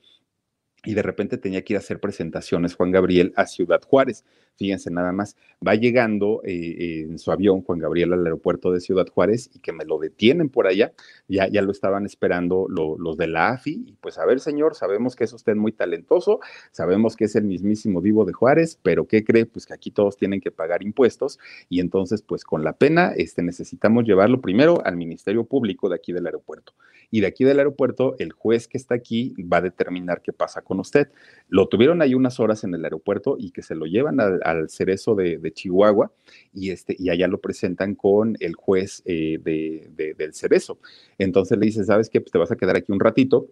y 0.84 0.94
de 0.94 1.04
repente 1.04 1.38
tenía 1.38 1.64
que 1.64 1.74
ir 1.74 1.78
a 1.78 1.80
hacer 1.80 2.00
presentaciones 2.00 2.76
Juan 2.76 2.92
Gabriel 2.92 3.34
a 3.36 3.46
Ciudad 3.46 3.82
Juárez. 3.84 4.26
Fíjense 4.58 4.92
nada 4.92 5.12
más, 5.12 5.36
va 5.66 5.76
llegando 5.76 6.42
eh, 6.44 7.06
en 7.10 7.20
su 7.20 7.32
avión 7.32 7.62
Juan 7.62 7.80
Gabriel 7.80 8.14
al 8.14 8.26
aeropuerto 8.26 8.72
de 8.72 8.80
Ciudad 8.80 9.08
Juárez 9.08 9.50
y 9.54 9.60
que 9.60 9.72
me 9.72 9.86
lo 9.86 9.98
detienen 9.98 10.50
por 10.50 10.68
allá, 10.68 10.94
ya, 11.28 11.48
ya 11.48 11.62
lo 11.62 11.72
estaban 11.72 12.06
esperando 12.06 12.68
los 12.70 13.18
de 13.18 13.28
la 13.28 13.50
AFI 13.50 13.84
y 13.88 13.94
pues 14.02 14.18
a 14.18 14.26
ver 14.26 14.40
señor, 14.40 14.76
sabemos 14.76 15.16
que 15.16 15.24
es 15.24 15.34
usted 15.34 15.56
muy 15.56 15.72
talentoso, 15.72 16.40
sabemos 16.72 17.16
que 17.16 17.26
es 17.26 17.36
el 17.36 17.46
mismísimo 17.46 18.02
vivo 18.02 18.26
de 18.26 18.34
Juárez, 18.34 18.78
pero 18.82 19.08
¿qué 19.08 19.24
cree? 19.24 19.46
Pues 19.46 19.66
que 19.66 19.74
aquí 19.74 19.92
todos 19.92 20.18
tienen 20.18 20.42
que 20.42 20.52
pagar 20.52 20.84
impuestos 20.84 21.40
y 21.70 21.80
entonces 21.80 22.22
pues 22.22 22.44
con 22.44 22.64
la 22.64 22.74
pena 22.74 23.14
este, 23.16 23.42
necesitamos 23.42 24.06
llevarlo 24.06 24.42
primero 24.42 24.86
al 24.86 24.96
Ministerio 24.96 25.46
Público 25.46 25.90
de 25.90 25.96
aquí 25.96 26.14
del 26.14 26.26
aeropuerto 26.26 26.74
y 27.12 27.22
de 27.22 27.28
aquí 27.28 27.44
del 27.44 27.60
aeropuerto 27.60 28.16
el 28.20 28.32
juez 28.32 28.68
que 28.68 28.78
está 28.78 28.96
aquí 28.96 29.34
va 29.42 29.58
a 29.58 29.62
determinar 29.62 30.22
qué 30.22 30.34
pasa 30.34 30.62
con 30.62 30.80
usted. 30.80 31.10
Lo 31.50 31.68
tuvieron 31.68 32.02
ahí 32.02 32.16
unas 32.16 32.40
horas 32.40 32.64
en 32.64 32.74
el 32.74 32.84
aeropuerto 32.84 33.36
y 33.38 33.52
que 33.52 33.62
se 33.62 33.76
lo 33.76 33.86
llevan 33.86 34.20
al, 34.44 34.70
cerezo 34.70 35.16
de, 35.16 35.52
Chihuahua 35.54 36.12
y, 36.54 36.72
este, 36.72 36.96
y 36.98 37.10
allá 37.10 37.28
lo 37.28 37.40
presentan 37.40 37.96
con 37.96 38.36
el 38.40 38.56
juez 38.56 39.02
eh, 39.06 39.40
del 39.44 40.34
cerezo. 40.34 40.80
Entonces 41.18 41.58
le 41.58 41.66
dice, 41.66 41.84
¿sabes 41.84 42.10
qué? 42.10 42.22
Pues 42.22 42.32
te 42.32 42.38
vas 42.38 42.52
a 42.52 42.56
quedar 42.56 42.76
aquí 42.76 42.92
un 42.92 43.00
ratito, 43.00 43.48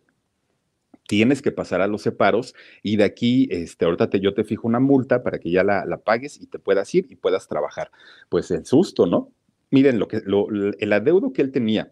tienes 1.07 1.41
que 1.41 1.51
pasar 1.51 1.81
a 1.81 1.87
los 1.87 2.03
separos 2.03 2.53
y 2.83 2.97
de 2.97 3.03
aquí, 3.03 3.47
este, 3.51 3.85
ahorita 3.85 4.09
yo 4.17 4.33
te 4.33 4.43
fijo 4.43 4.67
una 4.67 4.79
multa 4.79 5.23
para 5.23 5.39
que 5.39 5.49
ya 5.49 5.63
la, 5.63 5.85
la, 5.85 5.97
pagues 5.97 6.39
y 6.39 6.45
te 6.45 6.59
puedas 6.59 6.93
ir 6.93 7.07
y 7.09 7.15
puedas 7.15 7.47
trabajar. 7.47 7.91
Pues 8.29 8.51
el 8.51 8.65
susto, 8.65 9.05
¿no? 9.07 9.31
Miren, 9.71 9.99
lo 9.99 10.07
que, 10.07 10.21
lo, 10.25 10.47
el 10.49 10.93
adeudo 10.93 11.33
que 11.33 11.41
él 11.41 11.51
tenía 11.51 11.91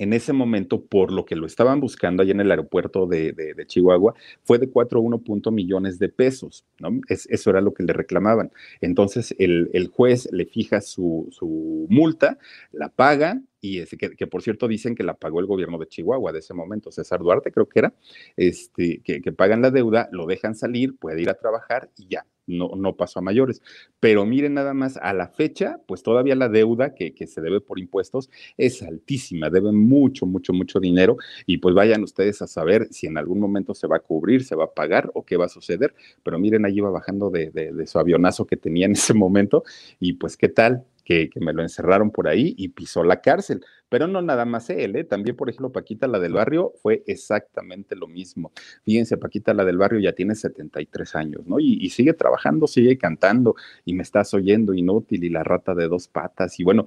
en 0.00 0.14
ese 0.14 0.32
momento, 0.32 0.80
por 0.80 1.12
lo 1.12 1.26
que 1.26 1.36
lo 1.36 1.46
estaban 1.46 1.78
buscando 1.78 2.22
allá 2.22 2.32
en 2.32 2.40
el 2.40 2.50
aeropuerto 2.50 3.06
de, 3.06 3.54
Chihuahua, 3.66 4.14
fue 4.44 4.58
de 4.58 4.72
4,1 4.72 5.52
millones 5.52 5.98
de 5.98 6.08
pesos, 6.08 6.64
¿no? 6.78 7.02
eso 7.06 7.50
era 7.50 7.60
lo 7.60 7.74
que 7.74 7.82
le 7.82 7.92
reclamaban. 7.92 8.50
Entonces, 8.80 9.34
el, 9.38 9.90
juez 9.92 10.26
le 10.32 10.46
fija 10.46 10.80
su, 10.80 11.28
su 11.30 11.86
multa, 11.90 12.38
la 12.72 12.88
paga, 12.88 13.42
y 13.60 13.84
que, 13.84 14.10
que, 14.16 14.26
por 14.26 14.42
cierto 14.42 14.68
dicen 14.68 14.94
que 14.94 15.02
la 15.02 15.14
pagó 15.14 15.40
el 15.40 15.46
gobierno 15.46 15.78
de 15.78 15.86
Chihuahua 15.86 16.32
de 16.32 16.38
ese 16.38 16.54
momento, 16.54 16.90
César 16.90 17.20
Duarte 17.20 17.52
creo 17.52 17.68
que 17.68 17.80
era, 17.80 17.94
este, 18.36 19.02
que, 19.02 19.20
pagan 19.32 19.62
la 19.62 19.70
deuda, 19.70 20.08
lo 20.12 20.26
dejan 20.26 20.54
salir, 20.54 20.96
puede 20.96 21.22
ir 21.22 21.30
a 21.30 21.34
trabajar 21.34 21.90
y 21.96 22.08
ya, 22.08 22.26
no, 22.46 22.70
no 22.76 22.96
pasó 22.96 23.20
a 23.20 23.22
mayores. 23.22 23.62
Pero 24.00 24.24
miren 24.26 24.54
nada 24.54 24.74
más, 24.74 24.96
a 24.96 25.12
la 25.12 25.28
fecha, 25.28 25.78
pues 25.86 26.02
todavía 26.02 26.34
la 26.34 26.48
deuda 26.48 26.94
que, 26.94 27.14
que, 27.14 27.26
se 27.26 27.40
debe 27.40 27.60
por 27.60 27.78
impuestos 27.78 28.28
es 28.56 28.82
altísima, 28.82 29.50
debe 29.50 29.72
mucho, 29.72 30.26
mucho, 30.26 30.52
mucho 30.52 30.80
dinero 30.80 31.16
y 31.46 31.58
pues 31.58 31.74
vayan 31.74 32.02
ustedes 32.02 32.42
a 32.42 32.46
saber 32.46 32.88
si 32.90 33.06
en 33.06 33.18
algún 33.18 33.40
momento 33.40 33.74
se 33.74 33.86
va 33.86 33.96
a 33.96 34.00
cubrir, 34.00 34.42
se 34.42 34.56
va 34.56 34.64
a 34.64 34.72
pagar 34.72 35.10
o 35.14 35.24
qué 35.24 35.36
va 35.36 35.46
a 35.46 35.48
suceder. 35.48 35.94
Pero 36.22 36.38
miren, 36.38 36.64
ahí 36.64 36.80
va 36.80 36.90
bajando 36.90 37.30
de, 37.30 37.50
de 37.50 37.86
su 37.86 37.98
avionazo 37.98 38.46
que 38.46 38.56
tenía 38.56 38.86
en 38.86 38.92
ese 38.92 39.14
momento 39.14 39.62
y 40.00 40.14
pues 40.14 40.36
qué 40.36 40.48
tal, 40.48 40.84
que, 41.10 41.40
me 41.40 41.52
lo 41.52 41.62
encerraron 41.62 42.10
por 42.12 42.28
ahí 42.28 42.54
y 42.56 42.68
pisó 42.68 43.02
la 43.02 43.20
cárcel. 43.20 43.64
Pero 43.88 44.06
no 44.06 44.22
nada 44.22 44.44
más 44.44 44.70
él, 44.70 44.94
¿eh? 44.94 45.02
también, 45.02 45.34
por 45.34 45.48
ejemplo, 45.50 45.72
Paquita, 45.72 46.06
la 46.06 46.20
del 46.20 46.34
barrio, 46.34 46.72
fue 46.80 47.02
exactamente 47.08 47.96
lo 47.96 48.06
mismo. 48.06 48.52
Fíjense, 48.84 49.16
Paquita, 49.16 49.52
la 49.52 49.64
del 49.64 49.78
barrio 49.78 49.98
ya 49.98 50.12
tiene 50.12 50.36
73 50.36 51.16
años, 51.16 51.46
¿no? 51.46 51.58
Y, 51.58 51.78
y 51.80 51.90
sigue 51.90 52.12
trabajando, 52.12 52.68
sigue 52.68 52.96
cantando 52.96 53.56
y 53.84 53.94
me 53.94 54.04
estás 54.04 54.32
oyendo 54.34 54.72
inútil 54.72 55.24
y 55.24 55.30
la 55.30 55.42
rata 55.42 55.74
de 55.74 55.88
dos 55.88 56.06
patas. 56.06 56.60
Y 56.60 56.62
bueno, 56.62 56.86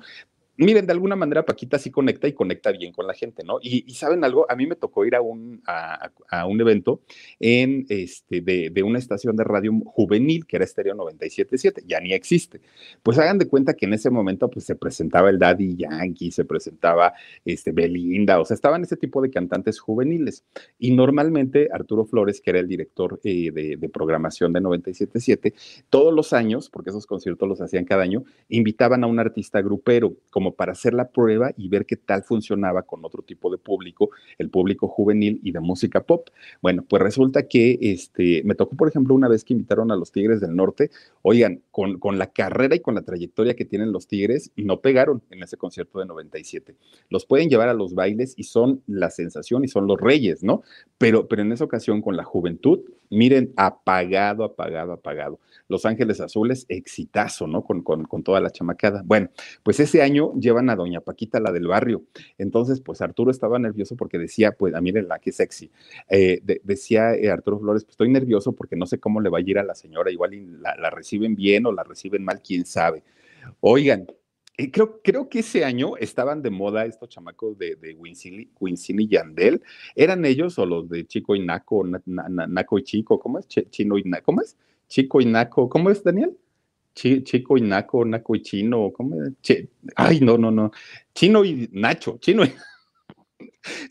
miren, 0.57 0.85
de 0.85 0.91
alguna 0.91 1.15
manera 1.15 1.45
Paquita 1.45 1.79
sí 1.79 1.89
conecta 1.89 2.27
y 2.27 2.33
conecta 2.33 2.71
bien 2.71 2.91
con 2.91 3.07
la 3.07 3.13
gente, 3.13 3.43
¿no? 3.43 3.57
Y, 3.61 3.91
saben 3.93 4.23
algo, 4.23 4.45
a 4.49 4.55
mí 4.55 4.67
me 4.67 4.75
tocó 4.75 5.05
ir 5.05 5.15
a 5.15 5.21
un, 5.21 5.61
a, 5.65 6.45
un 6.45 6.61
evento 6.61 7.01
en, 7.39 7.85
este, 7.89 8.41
de, 8.41 8.69
de, 8.69 8.83
una 8.83 8.99
estación 8.99 9.35
de 9.35 9.43
radio 9.43 9.71
juvenil 9.85 10.45
que 10.45 10.57
era 10.57 10.65
Estéreo 10.65 10.95
97.7, 10.95 11.83
ya 11.85 11.99
ni 11.99 12.13
existe. 12.13 12.61
Pues 13.01 13.17
hagan 13.17 13.37
de 13.37 13.47
cuenta 13.47 13.73
que 13.73 13.85
en 13.85 13.93
ese 13.93 14.09
momento 14.09 14.49
pues 14.49 14.65
se 14.65 14.75
presentaba 14.75 15.29
el 15.29 15.39
Daddy 15.39 15.75
Yankee, 15.75 16.31
se 16.31 16.45
presentaba 16.45 17.13
este, 17.45 17.71
Belinda, 17.71 18.39
o 18.39 18.45
sea, 18.45 18.55
estaban 18.55 18.83
ese 18.83 18.97
tipo 18.97 19.21
de 19.21 19.31
cantantes 19.31 19.79
juveniles. 19.79 20.43
Y 20.77 20.91
normalmente 20.91 21.69
Arturo 21.71 22.05
Flores, 22.05 22.41
que 22.41 22.51
era 22.51 22.59
el 22.59 22.67
director 22.67 23.19
eh, 23.23 23.51
de 23.51 23.89
programación 23.89 24.53
de 24.53 24.61
97.7, 24.61 25.53
todos 25.89 26.13
los 26.13 26.33
años, 26.33 26.69
porque 26.69 26.89
esos 26.89 27.05
conciertos 27.05 27.47
los 27.47 27.61
hacían 27.61 27.85
cada 27.85 28.03
año, 28.03 28.23
invitaban 28.49 29.03
a 29.03 29.07
un 29.07 29.19
artista 29.19 29.61
grupero, 29.61 30.15
como 30.29 30.42
como 30.43 30.55
para 30.55 30.73
hacer 30.73 30.93
la 30.93 31.07
prueba 31.07 31.53
y 31.55 31.69
ver 31.69 31.85
qué 31.85 31.95
tal 31.95 32.21
funcionaba 32.21 32.83
con 32.83 33.05
otro 33.05 33.21
tipo 33.21 33.49
de 33.49 33.57
público, 33.57 34.09
el 34.37 34.49
público 34.49 34.89
juvenil 34.89 35.39
y 35.41 35.53
de 35.53 35.61
música 35.61 36.03
pop. 36.03 36.27
Bueno, 36.61 36.83
pues 36.83 37.01
resulta 37.01 37.47
que 37.47 37.77
este, 37.79 38.41
me 38.43 38.53
tocó, 38.53 38.75
por 38.75 38.89
ejemplo, 38.89 39.15
una 39.15 39.29
vez 39.29 39.45
que 39.45 39.53
invitaron 39.53 39.89
a 39.89 39.95
los 39.95 40.11
Tigres 40.11 40.41
del 40.41 40.53
Norte, 40.53 40.91
oigan, 41.21 41.61
con, 41.71 41.97
con 41.97 42.17
la 42.17 42.27
carrera 42.27 42.75
y 42.75 42.81
con 42.81 42.93
la 42.93 43.03
trayectoria 43.03 43.53
que 43.53 43.63
tienen 43.63 43.93
los 43.93 44.05
Tigres, 44.07 44.51
no 44.57 44.81
pegaron 44.81 45.21
en 45.31 45.43
ese 45.43 45.55
concierto 45.55 45.99
de 45.99 46.07
97. 46.07 46.75
Los 47.09 47.25
pueden 47.25 47.47
llevar 47.47 47.69
a 47.69 47.73
los 47.73 47.95
bailes 47.95 48.33
y 48.35 48.43
son 48.43 48.81
la 48.85 49.11
sensación 49.11 49.63
y 49.63 49.69
son 49.69 49.87
los 49.87 49.97
reyes, 49.97 50.43
¿no? 50.43 50.61
Pero, 50.97 51.29
pero 51.29 51.41
en 51.41 51.53
esa 51.53 51.63
ocasión 51.63 52.01
con 52.01 52.17
la 52.17 52.25
juventud, 52.25 52.81
miren, 53.13 53.53
apagado, 53.55 54.43
apagado, 54.43 54.93
apagado. 54.93 55.39
Los 55.67 55.85
Ángeles 55.85 56.19
Azules, 56.19 56.65
exitazo, 56.69 57.47
¿no? 57.47 57.63
Con, 57.63 57.81
con, 57.81 58.03
con 58.05 58.23
toda 58.23 58.41
la 58.41 58.49
chamacada. 58.49 59.01
Bueno, 59.05 59.29
pues 59.63 59.79
ese 59.79 60.01
año 60.01 60.33
llevan 60.39 60.69
a 60.69 60.75
doña 60.75 61.01
Paquita, 61.01 61.39
la 61.39 61.51
del 61.51 61.67
barrio. 61.67 62.03
Entonces, 62.37 62.81
pues 62.81 63.01
Arturo 63.01 63.31
estaba 63.31 63.59
nervioso 63.59 63.95
porque 63.95 64.17
decía, 64.17 64.51
pues, 64.51 64.73
ah, 64.75 64.81
la 64.81 65.19
qué 65.19 65.31
sexy. 65.31 65.71
Eh, 66.09 66.41
decía 66.63 67.15
eh, 67.15 67.31
Arturo 67.31 67.59
Flores, 67.59 67.83
pues 67.83 67.93
estoy 67.93 68.09
nervioso 68.09 68.53
porque 68.53 68.75
no 68.75 68.85
sé 68.85 68.99
cómo 68.99 69.21
le 69.21 69.29
va 69.29 69.39
a 69.39 69.41
ir 69.41 69.57
a 69.57 69.63
la 69.63 69.75
señora, 69.75 70.11
igual 70.11 70.61
la, 70.61 70.89
reciben 70.89 71.35
bien 71.35 71.65
o 71.65 71.71
la 71.71 71.83
reciben 71.83 72.23
mal, 72.23 72.41
quién 72.41 72.65
sabe. 72.65 73.03
Oigan, 73.59 74.07
eh, 74.55 74.71
creo, 74.71 75.01
creo, 75.03 75.29
que 75.29 75.39
ese 75.39 75.65
año 75.65 75.97
estaban 75.97 76.41
de 76.41 76.51
moda 76.51 76.85
estos 76.85 77.09
chamacos 77.09 77.57
de, 77.57 77.75
de 77.75 77.95
Wincini, 77.95 78.49
y 78.59 79.07
Yandel. 79.07 79.61
¿Eran 79.95 80.25
ellos 80.25 80.59
o 80.59 80.65
los 80.65 80.87
de 80.89 81.05
Chico 81.07 81.35
y 81.35 81.39
Naco, 81.39 81.83
Naco 82.05 82.77
y 82.77 82.83
Chico? 82.83 83.19
¿Cómo 83.19 83.39
es? 83.39 83.47
Chino 83.47 83.97
y 83.97 84.03
¿cómo 84.23 84.41
es? 84.41 84.55
Chico 84.87 85.21
y 85.21 85.25
Naco, 85.25 85.67
¿cómo 85.69 85.89
es, 85.89 86.03
Daniel? 86.03 86.37
Chico 86.93 87.57
y 87.57 87.61
Naco, 87.61 88.05
Naco 88.05 88.35
y 88.35 88.41
Chino, 88.43 88.91
¿cómo? 88.93 89.17
ay, 89.95 90.19
no, 90.19 90.37
no, 90.37 90.51
no. 90.51 90.71
Chino 91.15 91.43
y 91.43 91.69
Nacho, 91.71 92.17
Chino 92.19 92.45
y... 92.45 92.53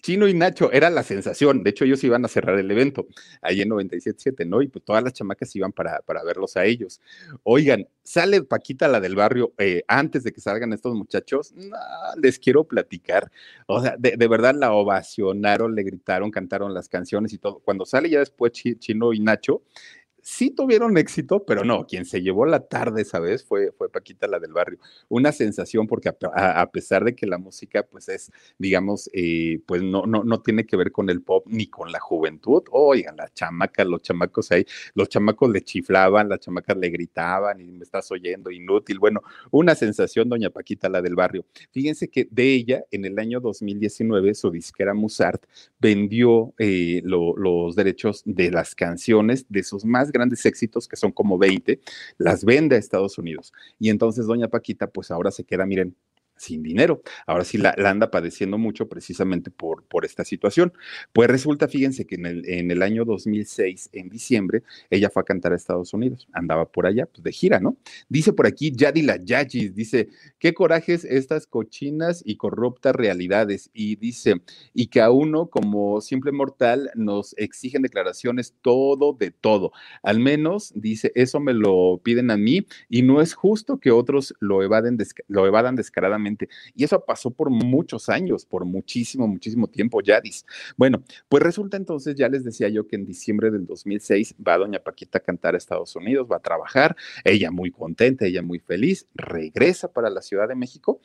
Chino 0.03 0.29
y 0.29 0.35
Nacho 0.35 0.71
era 0.73 0.91
la 0.91 1.03
sensación. 1.03 1.63
De 1.63 1.71
hecho, 1.71 1.85
ellos 1.85 2.03
iban 2.05 2.25
a 2.25 2.29
cerrar 2.29 2.59
el 2.59 2.71
evento 2.71 3.07
ahí 3.41 3.63
en 3.63 3.71
97.7, 3.71 4.47
¿no? 4.47 4.63
Y 4.63 4.69
pues 4.69 4.85
todas 4.85 5.03
las 5.03 5.13
chamacas 5.13 5.55
iban 5.57 5.73
para, 5.73 6.01
para 6.01 6.23
verlos 6.23 6.57
a 6.57 6.65
ellos. 6.65 7.01
Oigan, 7.43 7.87
sale 8.03 8.43
Paquita, 8.43 8.89
la 8.89 9.01
del 9.01 9.15
barrio, 9.15 9.53
eh, 9.59 9.83
antes 9.89 10.25
de 10.25 10.33
que 10.33 10.41
salgan 10.41 10.73
estos 10.73 10.95
muchachos. 10.95 11.55
les 12.21 12.39
quiero 12.39 12.65
platicar. 12.65 13.31
O 13.67 13.83
sea, 13.83 13.97
de, 13.99 14.17
de, 14.17 14.29
verdad 14.29 14.55
la 14.55 14.73
ovacionaron, 14.73 15.75
le 15.75 15.83
gritaron, 15.83 16.31
cantaron 16.31 16.75
las 16.75 16.89
canciones 16.89 17.33
y 17.33 17.39
todo. 17.39 17.61
Cuando 17.61 17.85
sale 17.85 18.11
ya 18.11 18.19
después 18.19 18.53
Chino 18.53 19.13
y 19.13 19.21
Nacho, 19.21 19.63
sí 20.23 20.51
tuvieron 20.51 20.97
éxito, 20.97 21.45
pero 21.45 21.65
no, 21.65 21.87
quien 21.87 22.05
se 22.05 22.23
llevó 22.23 22.47
la 22.47 22.61
tarde 22.61 23.03
esa 23.03 23.19
vez 23.19 23.45
fue, 23.45 23.73
fue 23.73 23.91
Paquita, 23.91 24.27
la 24.27 24.39
del 24.39 24.53
barrio. 24.53 24.79
Una 25.09 25.33
sensación 25.33 25.87
porque 25.87 26.09
a, 26.09 26.71
pesar 26.71 27.05
de 27.05 27.15
que 27.15 27.27
la 27.27 27.39
música 27.39 27.83
pues 27.83 28.09
es, 28.09 28.31
digamos, 28.57 29.11
eh, 29.13 29.61
pues 29.67 29.83
no, 29.83 30.07
no, 30.07 30.23
no 30.25 30.41
tiene 30.41 30.65
que 30.65 30.77
ver 30.77 30.93
con 30.93 31.11
el 31.11 31.23
pop 31.23 31.45
ni 31.49 31.67
con 31.67 31.91
la 31.91 31.99
juventud, 31.99 32.63
oigan, 32.71 33.17
las 33.17 33.35
chamacas, 33.35 33.87
los 33.87 34.03
chamacos 34.03 34.53
ahí, 34.53 34.65
los 34.95 35.09
chamacos 35.09 35.51
le 35.51 35.63
chiflaban, 35.63 36.29
las 36.29 36.41
chamacas 36.41 36.77
le 36.77 36.89
gritaban 36.89 37.61
y 37.61 37.73
me 37.73 37.83
estás 37.83 38.11
oyendo, 38.13 38.51
inútil. 38.51 38.99
Bueno, 39.01 39.23
una 39.51 39.75
sensación, 39.75 40.29
doña 40.29 40.51
Paquita, 40.51 40.89
la 40.89 41.03
del 41.03 41.17
barrio. 41.17 41.45
Fíjense 41.73 42.09
que 42.09 42.29
de 42.31 42.55
ella, 42.55 42.85
en 42.93 43.05
el 43.05 43.19
año 43.19 43.41
2019, 43.41 44.35
su 44.35 44.51
disquera 44.51 44.95
Musart 44.95 45.45
vendió 45.81 46.55
eh, 46.59 47.03
los 47.05 47.75
derechos 47.75 48.23
de 48.25 48.51
las 48.53 48.75
canciones 48.77 49.47
de 49.49 49.65
sus 49.65 49.85
más 49.85 50.12
grandes 50.13 50.45
éxitos, 50.47 50.87
que 50.87 50.97
son 50.97 51.13
como 51.13 51.39
20, 51.39 51.81
las 52.19 52.45
vende 52.45 52.77
a 52.77 52.79
Estados 52.79 53.19
Unidos. 53.19 53.53
Y 53.79 53.91
entonces 53.91 54.27
doña 54.27 54.49
Paquita, 54.49 54.87
pues 54.89 55.11
ahora 55.11 55.31
se 55.31 55.45
queda, 55.45 55.67
miren, 55.67 55.97
sin 56.37 56.63
dinero. 56.63 57.03
Ahora 57.27 57.45
sí 57.45 57.59
la, 57.59 57.75
anda 57.85 58.11
padeciendo 58.11 58.59
mucho 58.59 58.89
precisamente 58.89 59.51
por, 59.51 59.85
por 59.85 60.05
esta 60.05 60.25
situación. 60.25 60.73
Pues 61.13 61.29
resulta, 61.29 61.69
fíjense 61.69 62.07
que 62.07 62.17
en 62.17 62.27
el, 62.27 62.49
en 62.49 62.71
el 62.71 62.83
año 62.83 63.05
2006, 63.05 63.91
en 63.93 64.09
diciembre, 64.09 64.63
ella 64.91 65.11
fue 65.11 65.23
a 65.23 65.25
cantar 65.25 65.53
a 65.53 65.57
Estados 65.57 65.95
Unidos. 65.95 66.29
Andaba 66.33 66.67
por 66.67 66.87
allá, 66.87 67.07
pues 67.07 67.23
de 67.23 67.33
gira, 67.33 67.61
¿no? 67.61 67.77
Dice 68.09 68.33
por 68.33 68.47
aquí 68.47 68.73
Yadila 68.75 69.17
Yagis, 69.17 69.75
dice, 69.75 70.09
qué 70.39 70.53
corajes 70.53 71.05
estas 71.05 71.47
cochinas 71.47 72.23
y 72.25 72.37
corruptas 72.37 72.95
realidades. 72.95 73.71
Y 73.73 73.97
dice, 73.97 74.43
y 74.75 74.89
que 74.89 75.01
a 75.01 75.11
uno 75.11 75.47
como 75.47 76.01
simple 76.01 76.33
mortal 76.33 76.91
nos 76.95 77.35
exigen 77.39 77.83
declaraciones 77.83 78.55
todo 78.63 79.13
de 79.13 79.31
todo. 79.31 79.73
Al 80.03 80.19
menos, 80.19 80.73
dice, 80.75 81.13
eso 81.15 81.41
me 81.41 81.55
lo 81.55 82.01
piden 82.03 82.31
a 82.31 82.37
mí 82.37 82.67
y 82.89 83.03
no 83.03 83.21
es 83.21 83.35
justo 83.35 83.79
que 83.79 83.91
otros 83.91 84.35
lo, 84.41 84.63
evaden, 84.63 84.99
lo 85.29 85.47
evadan 85.47 85.77
descaradamente 85.77 86.32
y 86.75 86.85
eso 86.85 87.05
pasó 87.05 87.31
por 87.31 87.51
muchos 87.51 88.09
años, 88.09 88.45
por 88.45 88.65
muchísimo, 88.65 89.27
muchísimo 89.27 89.69
tiempo, 89.69 90.01
Yadis. 90.01 90.45
Bueno, 90.77 91.03
pues 91.29 91.43
resulta 91.43 91.77
entonces, 91.77 92.15
ya 92.15 92.29
les 92.29 92.45
decía 92.45 92.69
yo 92.69 92.87
que 92.87 92.97
en 92.97 93.05
diciembre 93.05 93.51
del 93.51 93.67
2006 93.67 94.37
va 94.47 94.59
doña 94.59 94.79
Paquita 94.79 95.19
a 95.19 95.23
cantar 95.23 95.55
a 95.55 95.59
Estados 95.59 95.95
Unidos, 95.97 96.27
va 96.31 96.37
a 96.37 96.41
trabajar, 96.41 96.97
ella 97.25 97.51
muy 97.51 97.71
contenta, 97.71 98.27
ella 98.27 98.43
muy 98.43 98.59
feliz, 98.59 99.07
regresa 99.15 99.93
para 99.93 100.11
la 100.11 100.23
Ciudad 100.23 100.49
de 100.49 100.55
México 100.55 101.01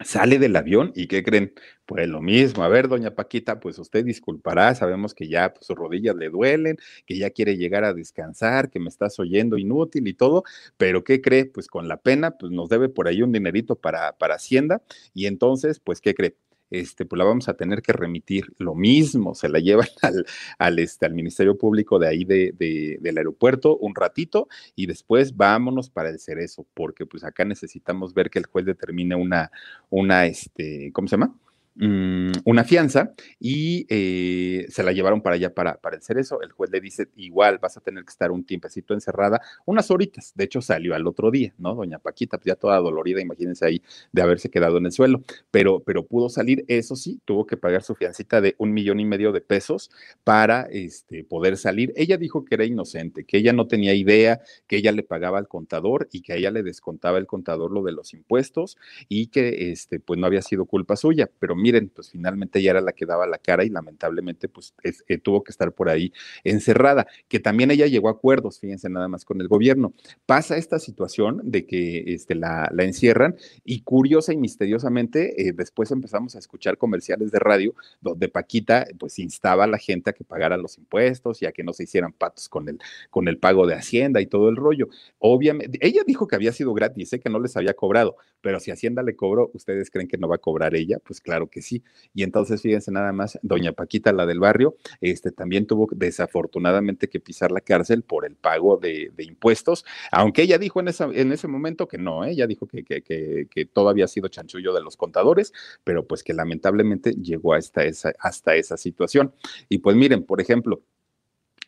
Sale 0.00 0.38
del 0.38 0.54
avión 0.54 0.92
y 0.94 1.08
¿qué 1.08 1.24
creen? 1.24 1.52
Pues 1.84 2.06
lo 2.08 2.20
mismo. 2.20 2.62
A 2.62 2.68
ver, 2.68 2.86
doña 2.86 3.16
Paquita, 3.16 3.58
pues 3.58 3.78
usted 3.80 4.04
disculpará, 4.04 4.72
sabemos 4.76 5.12
que 5.12 5.26
ya 5.28 5.52
pues, 5.52 5.66
sus 5.66 5.74
rodillas 5.76 6.14
le 6.14 6.28
duelen, 6.30 6.76
que 7.04 7.18
ya 7.18 7.30
quiere 7.30 7.56
llegar 7.56 7.82
a 7.82 7.92
descansar, 7.94 8.70
que 8.70 8.78
me 8.78 8.88
estás 8.90 9.18
oyendo 9.18 9.58
inútil 9.58 10.06
y 10.06 10.14
todo, 10.14 10.44
pero 10.76 11.02
¿qué 11.02 11.20
cree? 11.20 11.46
Pues 11.46 11.66
con 11.66 11.88
la 11.88 11.96
pena, 12.00 12.30
pues 12.38 12.52
nos 12.52 12.68
debe 12.68 12.88
por 12.88 13.08
ahí 13.08 13.22
un 13.22 13.32
dinerito 13.32 13.74
para, 13.74 14.16
para 14.18 14.36
Hacienda 14.36 14.82
y 15.14 15.26
entonces, 15.26 15.80
pues 15.80 16.00
¿qué 16.00 16.14
cree? 16.14 16.36
Este, 16.70 17.04
pues 17.04 17.18
la 17.18 17.24
vamos 17.24 17.48
a 17.48 17.54
tener 17.54 17.82
que 17.82 17.92
remitir. 17.92 18.52
Lo 18.58 18.74
mismo, 18.74 19.34
se 19.34 19.48
la 19.48 19.58
llevan 19.58 19.88
al, 20.02 20.26
al, 20.58 20.78
este, 20.78 21.06
al 21.06 21.14
Ministerio 21.14 21.56
Público 21.56 21.98
de 21.98 22.08
ahí 22.08 22.24
de, 22.24 22.98
del 23.00 23.18
aeropuerto 23.18 23.76
un 23.76 23.94
ratito 23.94 24.48
y 24.74 24.86
después 24.86 25.36
vámonos 25.36 25.90
para 25.90 26.10
el 26.10 26.18
cerezo, 26.18 26.66
porque 26.74 27.06
pues 27.06 27.24
acá 27.24 27.44
necesitamos 27.44 28.14
ver 28.14 28.30
que 28.30 28.38
el 28.38 28.46
juez 28.46 28.66
determine 28.66 29.14
una, 29.14 29.50
una, 29.90 30.26
este, 30.26 30.90
¿cómo 30.92 31.08
se 31.08 31.16
llama? 31.16 31.34
Mm, 31.80 32.32
una 32.44 32.64
fianza 32.64 33.12
y 33.38 33.86
eh, 33.88 34.66
se 34.68 34.82
la 34.82 34.90
llevaron 34.90 35.22
para 35.22 35.36
allá 35.36 35.54
para, 35.54 35.76
para 35.76 35.94
el 35.94 36.02
cerezo. 36.02 36.42
El 36.42 36.50
juez 36.50 36.70
le 36.72 36.80
dice, 36.80 37.08
igual 37.14 37.58
vas 37.58 37.76
a 37.76 37.80
tener 37.80 38.04
que 38.04 38.10
estar 38.10 38.32
un 38.32 38.44
tiempecito 38.44 38.94
encerrada, 38.94 39.40
unas 39.64 39.88
horitas. 39.92 40.32
De 40.34 40.44
hecho, 40.44 40.60
salió 40.60 40.96
al 40.96 41.06
otro 41.06 41.30
día, 41.30 41.54
¿no? 41.56 41.76
Doña 41.76 42.00
Paquita, 42.00 42.36
pues 42.38 42.46
ya 42.46 42.56
toda 42.56 42.78
dolorida, 42.78 43.20
imagínense 43.20 43.64
ahí 43.64 43.82
de 44.10 44.22
haberse 44.22 44.50
quedado 44.50 44.78
en 44.78 44.86
el 44.86 44.92
suelo, 44.92 45.22
pero, 45.52 45.80
pero 45.80 46.04
pudo 46.04 46.28
salir, 46.28 46.64
eso 46.66 46.96
sí, 46.96 47.20
tuvo 47.24 47.46
que 47.46 47.56
pagar 47.56 47.84
su 47.84 47.94
fiancita 47.94 48.40
de 48.40 48.56
un 48.58 48.72
millón 48.72 48.98
y 48.98 49.04
medio 49.04 49.30
de 49.30 49.40
pesos 49.40 49.90
para 50.24 50.62
este, 50.72 51.22
poder 51.22 51.56
salir. 51.56 51.92
Ella 51.94 52.16
dijo 52.16 52.44
que 52.44 52.56
era 52.56 52.64
inocente, 52.64 53.24
que 53.24 53.36
ella 53.38 53.52
no 53.52 53.68
tenía 53.68 53.94
idea, 53.94 54.40
que 54.66 54.76
ella 54.76 54.90
le 54.90 55.04
pagaba 55.04 55.38
al 55.38 55.46
contador 55.46 56.08
y 56.10 56.22
que 56.22 56.32
a 56.32 56.36
ella 56.36 56.50
le 56.50 56.64
descontaba 56.64 57.18
el 57.18 57.26
contador 57.26 57.70
lo 57.70 57.84
de 57.84 57.92
los 57.92 58.14
impuestos 58.14 58.76
y 59.08 59.28
que 59.28 59.70
este, 59.70 60.00
pues 60.00 60.18
no 60.18 60.26
había 60.26 60.42
sido 60.42 60.64
culpa 60.64 60.96
suya, 60.96 61.30
pero 61.38 61.54
miren, 61.68 61.90
pues 61.90 62.10
finalmente 62.10 62.60
ella 62.60 62.70
era 62.70 62.80
la 62.80 62.92
que 62.92 63.04
daba 63.04 63.26
la 63.26 63.36
cara 63.36 63.62
y 63.62 63.68
lamentablemente 63.68 64.48
pues 64.48 64.72
eh, 64.82 65.18
tuvo 65.18 65.44
que 65.44 65.50
estar 65.50 65.70
por 65.72 65.90
ahí 65.90 66.14
encerrada, 66.44 67.06
que 67.28 67.40
también 67.40 67.70
ella 67.70 67.86
llegó 67.86 68.08
a 68.08 68.12
acuerdos, 68.12 68.58
fíjense 68.58 68.88
nada 68.88 69.06
más 69.06 69.26
con 69.26 69.42
el 69.42 69.48
gobierno. 69.48 69.92
Pasa 70.24 70.56
esta 70.56 70.78
situación 70.78 71.42
de 71.44 71.66
que 71.66 72.04
este, 72.06 72.34
la, 72.34 72.72
encierran 72.78 73.36
y 73.64 73.82
curiosa 73.82 74.32
y 74.32 74.38
misteriosamente 74.38 75.46
eh, 75.46 75.52
después 75.52 75.90
empezamos 75.90 76.36
a 76.36 76.38
escuchar 76.38 76.78
comerciales 76.78 77.30
de 77.32 77.38
radio 77.38 77.74
donde 78.00 78.28
Paquita 78.28 78.86
pues 78.98 79.18
instaba 79.18 79.64
a 79.64 79.66
la 79.66 79.78
gente 79.78 80.08
a 80.08 80.12
que 80.14 80.24
pagara 80.24 80.56
los 80.56 80.78
impuestos 80.78 81.42
y 81.42 81.46
a 81.46 81.52
que 81.52 81.64
no 81.64 81.74
se 81.74 81.82
hicieran 81.82 82.14
patos 82.14 82.48
con 82.48 82.66
el, 82.70 82.78
con 83.10 83.28
el 83.28 83.36
pago 83.36 83.66
de 83.66 83.74
Hacienda 83.74 84.22
y 84.22 84.26
todo 84.26 84.48
el 84.48 84.56
rollo. 84.56 84.88
Obviamente, 85.18 85.78
ella 85.82 86.02
dijo 86.06 86.26
que 86.26 86.36
había 86.36 86.52
sido 86.52 86.72
gratis, 86.72 87.10
sé 87.10 87.20
que 87.20 87.28
no 87.28 87.40
les 87.40 87.58
había 87.58 87.74
cobrado, 87.74 88.16
pero 88.40 88.58
si 88.58 88.70
Hacienda 88.70 89.02
le 89.02 89.16
cobró, 89.16 89.50
¿ustedes 89.52 89.90
creen 89.90 90.08
que 90.08 90.16
no 90.16 90.28
va 90.28 90.36
a 90.36 90.38
cobrar 90.38 90.74
ella? 90.74 90.98
Pues 91.04 91.20
claro 91.20 91.47
que 91.48 91.62
sí. 91.62 91.82
Y 92.14 92.22
entonces, 92.22 92.62
fíjense 92.62 92.90
nada 92.90 93.12
más, 93.12 93.38
doña 93.42 93.72
Paquita, 93.72 94.12
la 94.12 94.26
del 94.26 94.40
barrio, 94.40 94.76
este, 95.00 95.30
también 95.30 95.66
tuvo 95.66 95.88
desafortunadamente 95.94 97.08
que 97.08 97.20
pisar 97.20 97.52
la 97.52 97.60
cárcel 97.60 98.02
por 98.02 98.24
el 98.24 98.36
pago 98.36 98.76
de, 98.76 99.12
impuestos, 99.18 99.84
aunque 100.10 100.42
ella 100.42 100.58
dijo 100.58 100.80
en, 100.80 100.88
esa, 100.88 101.08
en 101.12 101.32
ese 101.32 101.48
momento 101.48 101.88
que 101.88 101.98
no, 101.98 102.24
¿eh? 102.24 102.30
ella 102.30 102.46
dijo 102.46 102.66
que, 102.66 102.84
que, 102.84 103.02
que, 103.02 103.64
todo 103.66 103.88
había 103.88 104.08
sido 104.08 104.28
chanchullo 104.28 104.72
de 104.72 104.80
los 104.80 104.96
contadores, 104.96 105.52
pero 105.84 106.06
pues 106.06 106.22
que 106.22 106.32
lamentablemente 106.32 107.12
llegó 107.12 107.54
hasta 107.54 107.84
esa, 107.84 108.12
hasta 108.20 108.54
esa 108.54 108.76
situación. 108.76 109.32
Y 109.68 109.78
pues 109.78 109.96
miren, 109.96 110.24
por 110.24 110.40
ejemplo, 110.40 110.82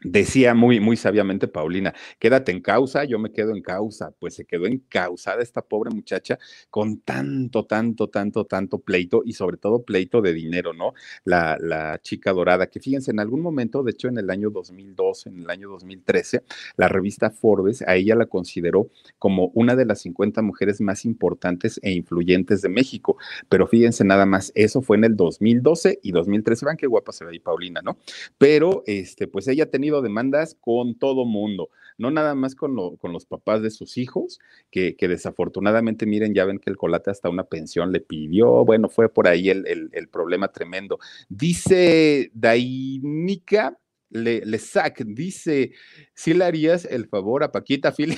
Decía 0.03 0.55
muy, 0.55 0.81
muy 0.81 0.97
sabiamente 0.97 1.47
Paulina, 1.47 1.95
quédate 2.19 2.53
en 2.53 2.63
causa, 2.63 3.05
yo 3.05 3.19
me 3.19 3.33
quedo 3.33 3.55
en 3.55 3.61
causa. 3.61 4.13
Pues 4.19 4.35
se 4.35 4.47
quedó 4.47 4.67
encausada 4.67 5.43
esta 5.43 5.61
pobre 5.61 5.91
muchacha 5.91 6.39
con 6.71 7.01
tanto, 7.01 7.67
tanto, 7.67 8.09
tanto, 8.09 8.47
tanto 8.47 8.79
pleito 8.79 9.23
y 9.27 9.35
sobre 9.35 9.59
todo 9.59 9.83
pleito 9.83 10.23
de 10.23 10.33
dinero, 10.33 10.73
¿no? 10.73 10.95
La, 11.25 11.59
la 11.61 12.01
chica 12.01 12.33
dorada, 12.33 12.69
que 12.69 12.81
fíjense, 12.81 13.11
en 13.11 13.21
algún 13.21 13.43
momento, 13.43 13.83
de 13.83 13.91
hecho 13.91 14.09
en 14.09 14.17
el 14.17 14.31
año 14.31 14.49
2012, 14.49 15.29
en 15.29 15.41
el 15.41 15.51
año 15.51 15.69
2013, 15.69 16.45
la 16.77 16.89
revista 16.89 17.31
Forbes 17.31 17.83
a 17.83 17.95
ella 17.97 18.15
la 18.15 18.25
consideró 18.25 18.89
como 19.19 19.51
una 19.53 19.77
de 19.77 19.85
las 19.85 20.01
50 20.01 20.41
mujeres 20.41 20.81
más 20.81 21.05
importantes 21.05 21.79
e 21.83 21.91
influyentes 21.91 22.63
de 22.63 22.71
México. 22.71 23.19
Pero 23.51 23.67
fíjense 23.67 24.05
nada 24.05 24.25
más, 24.25 24.51
eso 24.55 24.81
fue 24.81 24.97
en 24.97 25.05
el 25.05 25.17
2012 25.17 26.01
y 26.03 26.13
2013. 26.13 26.65
Vean 26.65 26.77
qué 26.79 26.87
guapa 26.87 27.13
se 27.13 27.27
ve 27.27 27.33
ahí 27.33 27.39
Paulina, 27.39 27.83
¿no? 27.83 27.99
Pero, 28.39 28.83
este, 28.87 29.27
pues 29.27 29.47
ella 29.49 29.65
ha 29.65 29.67
tenido 29.67 29.90
demandas 30.01 30.57
con 30.61 30.95
todo 30.95 31.25
mundo, 31.25 31.71
no 31.99 32.11
nada 32.11 32.35
más 32.35 32.55
con, 32.55 32.77
los 32.77 33.27
papás 33.27 33.63
de 33.63 33.71
sus 33.71 33.99
hijos, 33.99 34.39
que, 34.71 34.97
desafortunadamente, 35.01 36.07
miren, 36.07 36.35
ya 36.35 36.45
ven 36.45 36.59
que 36.59 36.71
el 36.71 36.77
colate 36.77 37.11
hasta 37.11 37.29
una 37.29 37.45
pensión 37.45 37.93
le 37.93 38.01
pidió, 38.01 38.65
bueno, 38.65 38.89
fue 38.89 39.09
por 39.09 39.29
ahí 39.29 39.51
el, 39.51 40.09
problema 40.11 40.49
tremendo. 40.49 40.99
Dice 41.29 42.31
Dainica 42.33 43.79
le, 44.11 44.45
le 44.47 44.59
sac, 44.59 45.03
dice, 45.05 45.73
si 46.15 46.35
le 46.35 46.45
harías 46.45 46.85
el 46.85 47.09
favor 47.09 47.43
a 47.43 47.53
Paquita 47.53 47.93
Fili. 47.93 48.17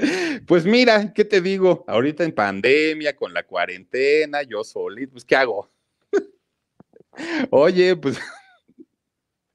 Pues 0.46 0.64
mira, 0.64 1.12
¿qué 1.12 1.24
te 1.24 1.40
digo? 1.40 1.84
Ahorita 1.86 2.24
en 2.24 2.32
pandemia, 2.32 3.14
con 3.14 3.34
la 3.34 3.42
cuarentena, 3.42 4.42
yo 4.42 4.64
solito, 4.64 5.12
pues 5.12 5.24
¿qué 5.24 5.36
hago? 5.36 5.70
Oye, 7.50 7.96
pues 7.96 8.18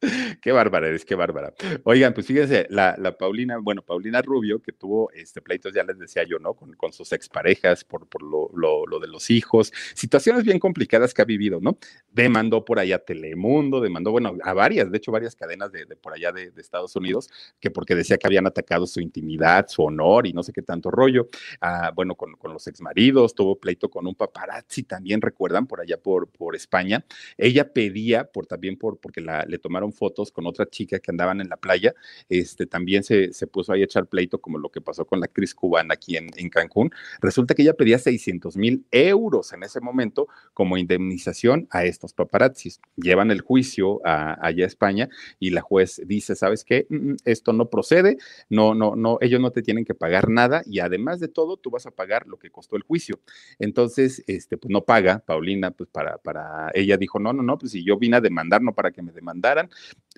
qué 0.42 0.52
bárbara 0.52 0.88
eres, 0.88 1.06
qué 1.06 1.16
bárbara. 1.16 1.54
Oigan, 1.84 2.14
pues 2.14 2.28
fíjense, 2.28 2.68
la, 2.70 2.96
Paulina, 3.18 3.58
bueno, 3.58 3.82
Paulina 3.82 4.22
Rubio, 4.22 4.62
que 4.62 4.72
tuvo 4.72 5.12
este 5.12 5.42
pleitos, 5.42 5.74
ya 5.74 5.84
les 5.84 5.98
decía 5.98 6.24
yo, 6.24 6.40
¿no? 6.40 6.54
Con, 6.54 6.74
con 6.74 6.94
sus 6.94 7.12
exparejas 7.12 7.84
por, 7.84 8.08
por 8.08 8.22
lo, 8.24 8.50
lo, 8.54 9.00
de 9.00 9.08
los 9.08 9.30
hijos, 9.30 9.72
situaciones 9.94 10.44
bien 10.44 10.60
complicadas 10.60 11.14
que 11.14 11.22
ha 11.22 11.26
vivido, 11.26 11.60
¿no? 11.62 11.78
Demandó 12.12 12.64
por 12.64 12.80
allá 12.80 13.00
Telemundo, 13.00 13.82
demandó, 13.82 14.12
bueno, 14.12 14.38
a 14.44 14.54
varias, 14.54 14.92
de 14.92 14.98
hecho, 14.98 15.12
varias 15.12 15.36
cadenas 15.36 15.72
de, 15.72 15.86
por 15.96 16.14
allá 16.14 16.32
de, 16.32 16.52
Estados 16.56 16.96
Unidos, 16.96 17.30
que 17.60 17.70
porque 17.70 17.94
decía 17.94 18.18
que 18.18 18.26
habían 18.26 18.48
atacado 18.48 18.88
su 18.88 19.00
intimidad, 19.00 19.68
su 19.68 19.84
honor 19.84 20.26
y 20.26 20.34
no 20.34 20.42
sé 20.42 20.52
qué 20.52 20.64
tanto 20.64 20.90
rollo. 20.90 21.28
Ah, 21.62 21.92
bueno, 21.94 22.16
con, 22.16 22.34
con 22.34 22.54
los 22.54 22.66
exmaridos, 22.68 23.36
tuvo 23.36 23.60
pleito 23.60 23.90
con 23.90 24.08
un 24.08 24.16
paparazzi, 24.16 24.84
también 24.84 25.22
recuerdan, 25.22 25.68
por 25.68 25.82
allá 25.82 25.98
por, 25.98 26.28
por 26.30 26.56
España. 26.56 27.06
Ella 27.38 27.72
pedía, 27.72 28.24
por 28.26 28.48
también 28.48 28.78
por, 28.78 28.98
porque 29.00 29.22
la, 29.22 29.46
le 29.48 29.60
tomaron 29.60 29.94
fotos 29.96 30.32
con 30.32 30.46
otra 30.46 30.66
chica 30.68 31.00
que 31.00 31.12
andaban 31.12 31.42
en 31.42 31.50
la 31.50 31.58
playa, 31.58 31.94
este, 32.30 32.66
también 32.66 33.04
se, 33.04 33.34
se 33.34 33.48
puso 33.48 33.74
ahí 33.74 33.82
a 33.82 33.86
echar 33.86 34.08
pleito, 34.08 34.40
como 34.40 34.58
lo 34.58 34.70
que 34.70 34.82
pasó 34.82 35.06
con 35.06 35.20
la 35.20 35.26
actriz 35.26 35.56
cubana 35.56 35.94
aquí 35.94 36.18
en, 36.18 36.30
en 36.36 36.50
Cancún. 36.50 36.92
Resulta 37.22 37.56
que 37.56 37.62
ella 37.62 37.74
pedía 37.74 37.98
600 37.98 38.58
mil 38.58 38.86
euros 38.92 39.54
en 39.54 39.64
ese 39.64 39.80
momento 39.82 40.28
como 40.54 40.78
indemnización 40.78 41.68
a 41.72 41.86
estos 41.86 42.14
paparazzis. 42.14 42.82
Llevan 42.96 43.32
el 43.32 43.42
juicio 43.42 44.02
allá 44.04 44.64
a 44.64 44.68
España 44.68 45.10
y 45.40 45.52
la 45.52 45.62
juez 45.62 46.02
dice, 46.06 46.36
¿sabes 46.36 46.64
qué? 46.64 46.86
Mm, 46.90 47.12
mm, 47.12 47.16
esto 47.26 47.54
no 47.54 47.70
procede, 47.70 48.18
no, 48.50 48.74
no, 48.74 48.96
no, 48.96 49.18
ellos 49.22 49.40
no 49.40 49.52
te 49.52 49.62
tienen 49.62 49.86
que 49.86 49.94
pagar 49.94 50.30
nada 50.30 50.64
y 50.66 50.80
además 50.80 51.20
de 51.20 51.28
todo, 51.28 51.58
tú 51.58 51.70
vas 51.70 51.86
a 51.86 51.92
pagar 51.92 52.28
lo 52.28 52.38
que 52.38 52.50
costó 52.50 52.76
el 52.76 52.84
juicio. 52.84 53.20
Entonces, 53.60 54.24
este, 54.28 54.58
pues 54.58 54.72
no 54.72 54.84
paga, 54.84 55.20
Paulina, 55.20 55.72
pues 55.72 55.90
para, 55.90 56.18
para, 56.18 56.72
ella 56.74 56.98
dijo, 56.98 57.20
no, 57.20 57.34
no, 57.34 57.44
no, 57.44 57.58
pues 57.58 57.72
si 57.72 57.84
yo 57.84 57.98
vine 57.98 58.18
a 58.18 58.22
demandar, 58.22 58.62
no 58.62 58.74
para 58.74 58.92
que 58.92 59.02
me 59.02 59.12
demandaran, 59.12 59.70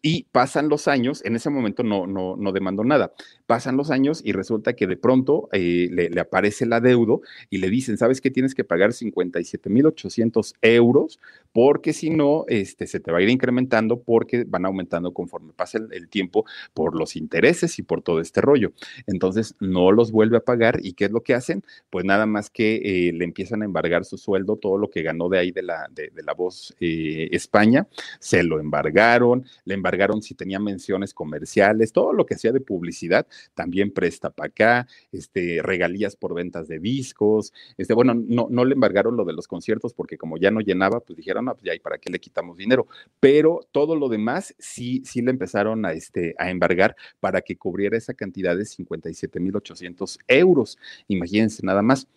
y 0.01 0.23
pasan 0.31 0.69
los 0.69 0.87
años, 0.87 1.23
en 1.25 1.35
ese 1.35 1.49
momento 1.49 1.83
no, 1.83 2.05
no, 2.05 2.35
no 2.37 2.51
demandó 2.51 2.83
nada, 2.83 3.13
pasan 3.45 3.77
los 3.77 3.89
años 3.89 4.21
y 4.23 4.31
resulta 4.31 4.73
que 4.73 4.87
de 4.87 4.97
pronto 4.97 5.49
eh, 5.51 5.87
le, 5.91 6.19
aparece 6.19 6.65
el 6.65 6.73
adeudo 6.73 7.21
y 7.49 7.57
le 7.57 7.69
dicen, 7.69 7.97
¿sabes 7.97 8.21
qué? 8.21 8.29
Tienes 8.29 8.53
que 8.53 8.63
pagar 8.63 8.91
57.800 8.91 10.53
euros 10.61 11.19
porque 11.51 11.93
si 11.93 12.09
no, 12.09 12.45
este, 12.47 12.85
se 12.85 12.99
te 12.99 13.11
va 13.11 13.17
a 13.17 13.21
ir 13.21 13.29
incrementando 13.29 14.01
porque 14.01 14.43
van 14.47 14.65
aumentando 14.65 15.13
conforme 15.13 15.53
pasa 15.53 15.79
el, 15.91 16.07
tiempo 16.09 16.45
por 16.73 16.95
los 16.95 17.15
intereses 17.15 17.79
y 17.79 17.83
por 17.83 18.01
todo 18.01 18.21
este 18.21 18.41
rollo. 18.41 18.71
Entonces, 19.07 19.55
no 19.59 19.91
los 19.91 20.11
vuelve 20.11 20.37
a 20.37 20.41
pagar 20.41 20.79
y 20.81 20.93
¿qué 20.93 21.05
es 21.05 21.11
lo 21.11 21.21
que 21.21 21.33
hacen? 21.33 21.63
Pues 21.89 22.05
nada 22.05 22.25
más 22.25 22.49
que 22.49 22.75
eh, 22.75 23.13
le 23.13 23.25
empiezan 23.25 23.61
a 23.61 23.65
embargar 23.65 24.05
su 24.05 24.17
sueldo, 24.17 24.55
todo 24.55 24.77
lo 24.77 24.89
que 24.89 25.01
ganó 25.01 25.27
de 25.29 25.39
ahí 25.39 25.51
de 25.51 25.63
la, 25.63 25.87
de, 25.91 26.11
la 26.23 26.33
voz 26.33 26.75
eh, 26.79 27.27
España, 27.31 27.87
se 28.19 28.43
lo 28.43 28.59
embargaron, 28.59 29.45
le 29.65 29.73
embargaron 29.73 29.86
embargaron 29.87 30.21
si 30.21 30.35
tenía 30.35 30.59
menciones 30.59 31.13
comerciales, 31.13 31.93
todo 31.93 32.11
lo 32.11 32.25
que 32.25 32.35
hacía 32.35 32.51
de 32.51 32.59
publicidad, 32.59 33.25
también 33.53 33.91
presta 33.91 34.29
para 34.29 34.47
acá, 34.47 34.87
este, 35.11 35.61
regalías 35.61 36.15
por 36.17 36.33
ventas 36.33 36.67
de 36.67 36.79
discos, 36.79 37.53
este, 37.77 37.93
bueno, 37.93 38.13
no, 38.13 38.47
no 38.49 38.65
le 38.65 38.73
embargaron 38.73 39.15
lo 39.15 39.23
de 39.23 39.33
los 39.33 39.47
conciertos 39.47 39.93
porque 39.93 40.17
como 40.17 40.37
ya 40.37 40.51
no 40.51 40.59
llenaba, 40.59 40.99
pues 40.99 41.15
dijeron, 41.15 41.45
no, 41.45 41.53
pues 41.53 41.63
ya, 41.63 41.73
¿y 41.73 41.79
para 41.79 41.97
qué 41.97 42.09
le 42.09 42.19
quitamos 42.19 42.57
dinero? 42.57 42.87
Pero 43.19 43.61
todo 43.71 43.95
lo 43.95 44.09
demás 44.09 44.53
sí, 44.59 45.01
sí 45.05 45.21
le 45.21 45.31
empezaron 45.31 45.85
a, 45.85 45.93
este, 45.93 46.35
a 46.37 46.49
embargar 46.49 46.95
para 47.19 47.41
que 47.41 47.55
cubriera 47.57 47.97
esa 47.97 48.13
cantidad 48.13 48.57
de 48.57 48.63
57.800 48.63 50.17
euros. 50.27 50.77
Imagínense 51.07 51.65
nada 51.65 51.81
más. 51.81 52.07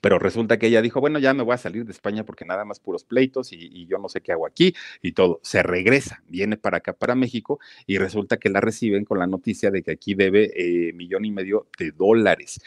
Pero 0.00 0.18
resulta 0.18 0.58
que 0.58 0.66
ella 0.68 0.82
dijo, 0.82 1.00
bueno, 1.00 1.18
ya 1.18 1.34
me 1.34 1.42
voy 1.42 1.54
a 1.54 1.58
salir 1.58 1.84
de 1.84 1.92
España 1.92 2.24
porque 2.24 2.44
nada 2.44 2.64
más 2.64 2.80
puros 2.80 3.04
pleitos 3.04 3.52
y, 3.52 3.86
yo 3.86 3.98
no 3.98 4.08
sé 4.08 4.20
qué 4.20 4.32
hago 4.32 4.46
aquí 4.46 4.74
y 5.02 5.12
todo. 5.12 5.40
Se 5.42 5.62
regresa, 5.62 6.22
viene 6.28 6.56
para 6.56 6.78
acá, 6.78 6.92
para 6.92 7.14
México, 7.14 7.58
y 7.86 7.98
resulta 7.98 8.36
que 8.36 8.48
la 8.48 8.60
reciben 8.60 9.04
con 9.04 9.18
la 9.18 9.26
noticia 9.26 9.70
de 9.70 9.82
que 9.82 9.92
aquí 9.92 10.14
debe 10.14 10.50
eh, 10.54 10.92
millón 10.92 11.24
y 11.24 11.32
medio 11.32 11.66
de 11.78 11.90
dólares. 11.92 12.60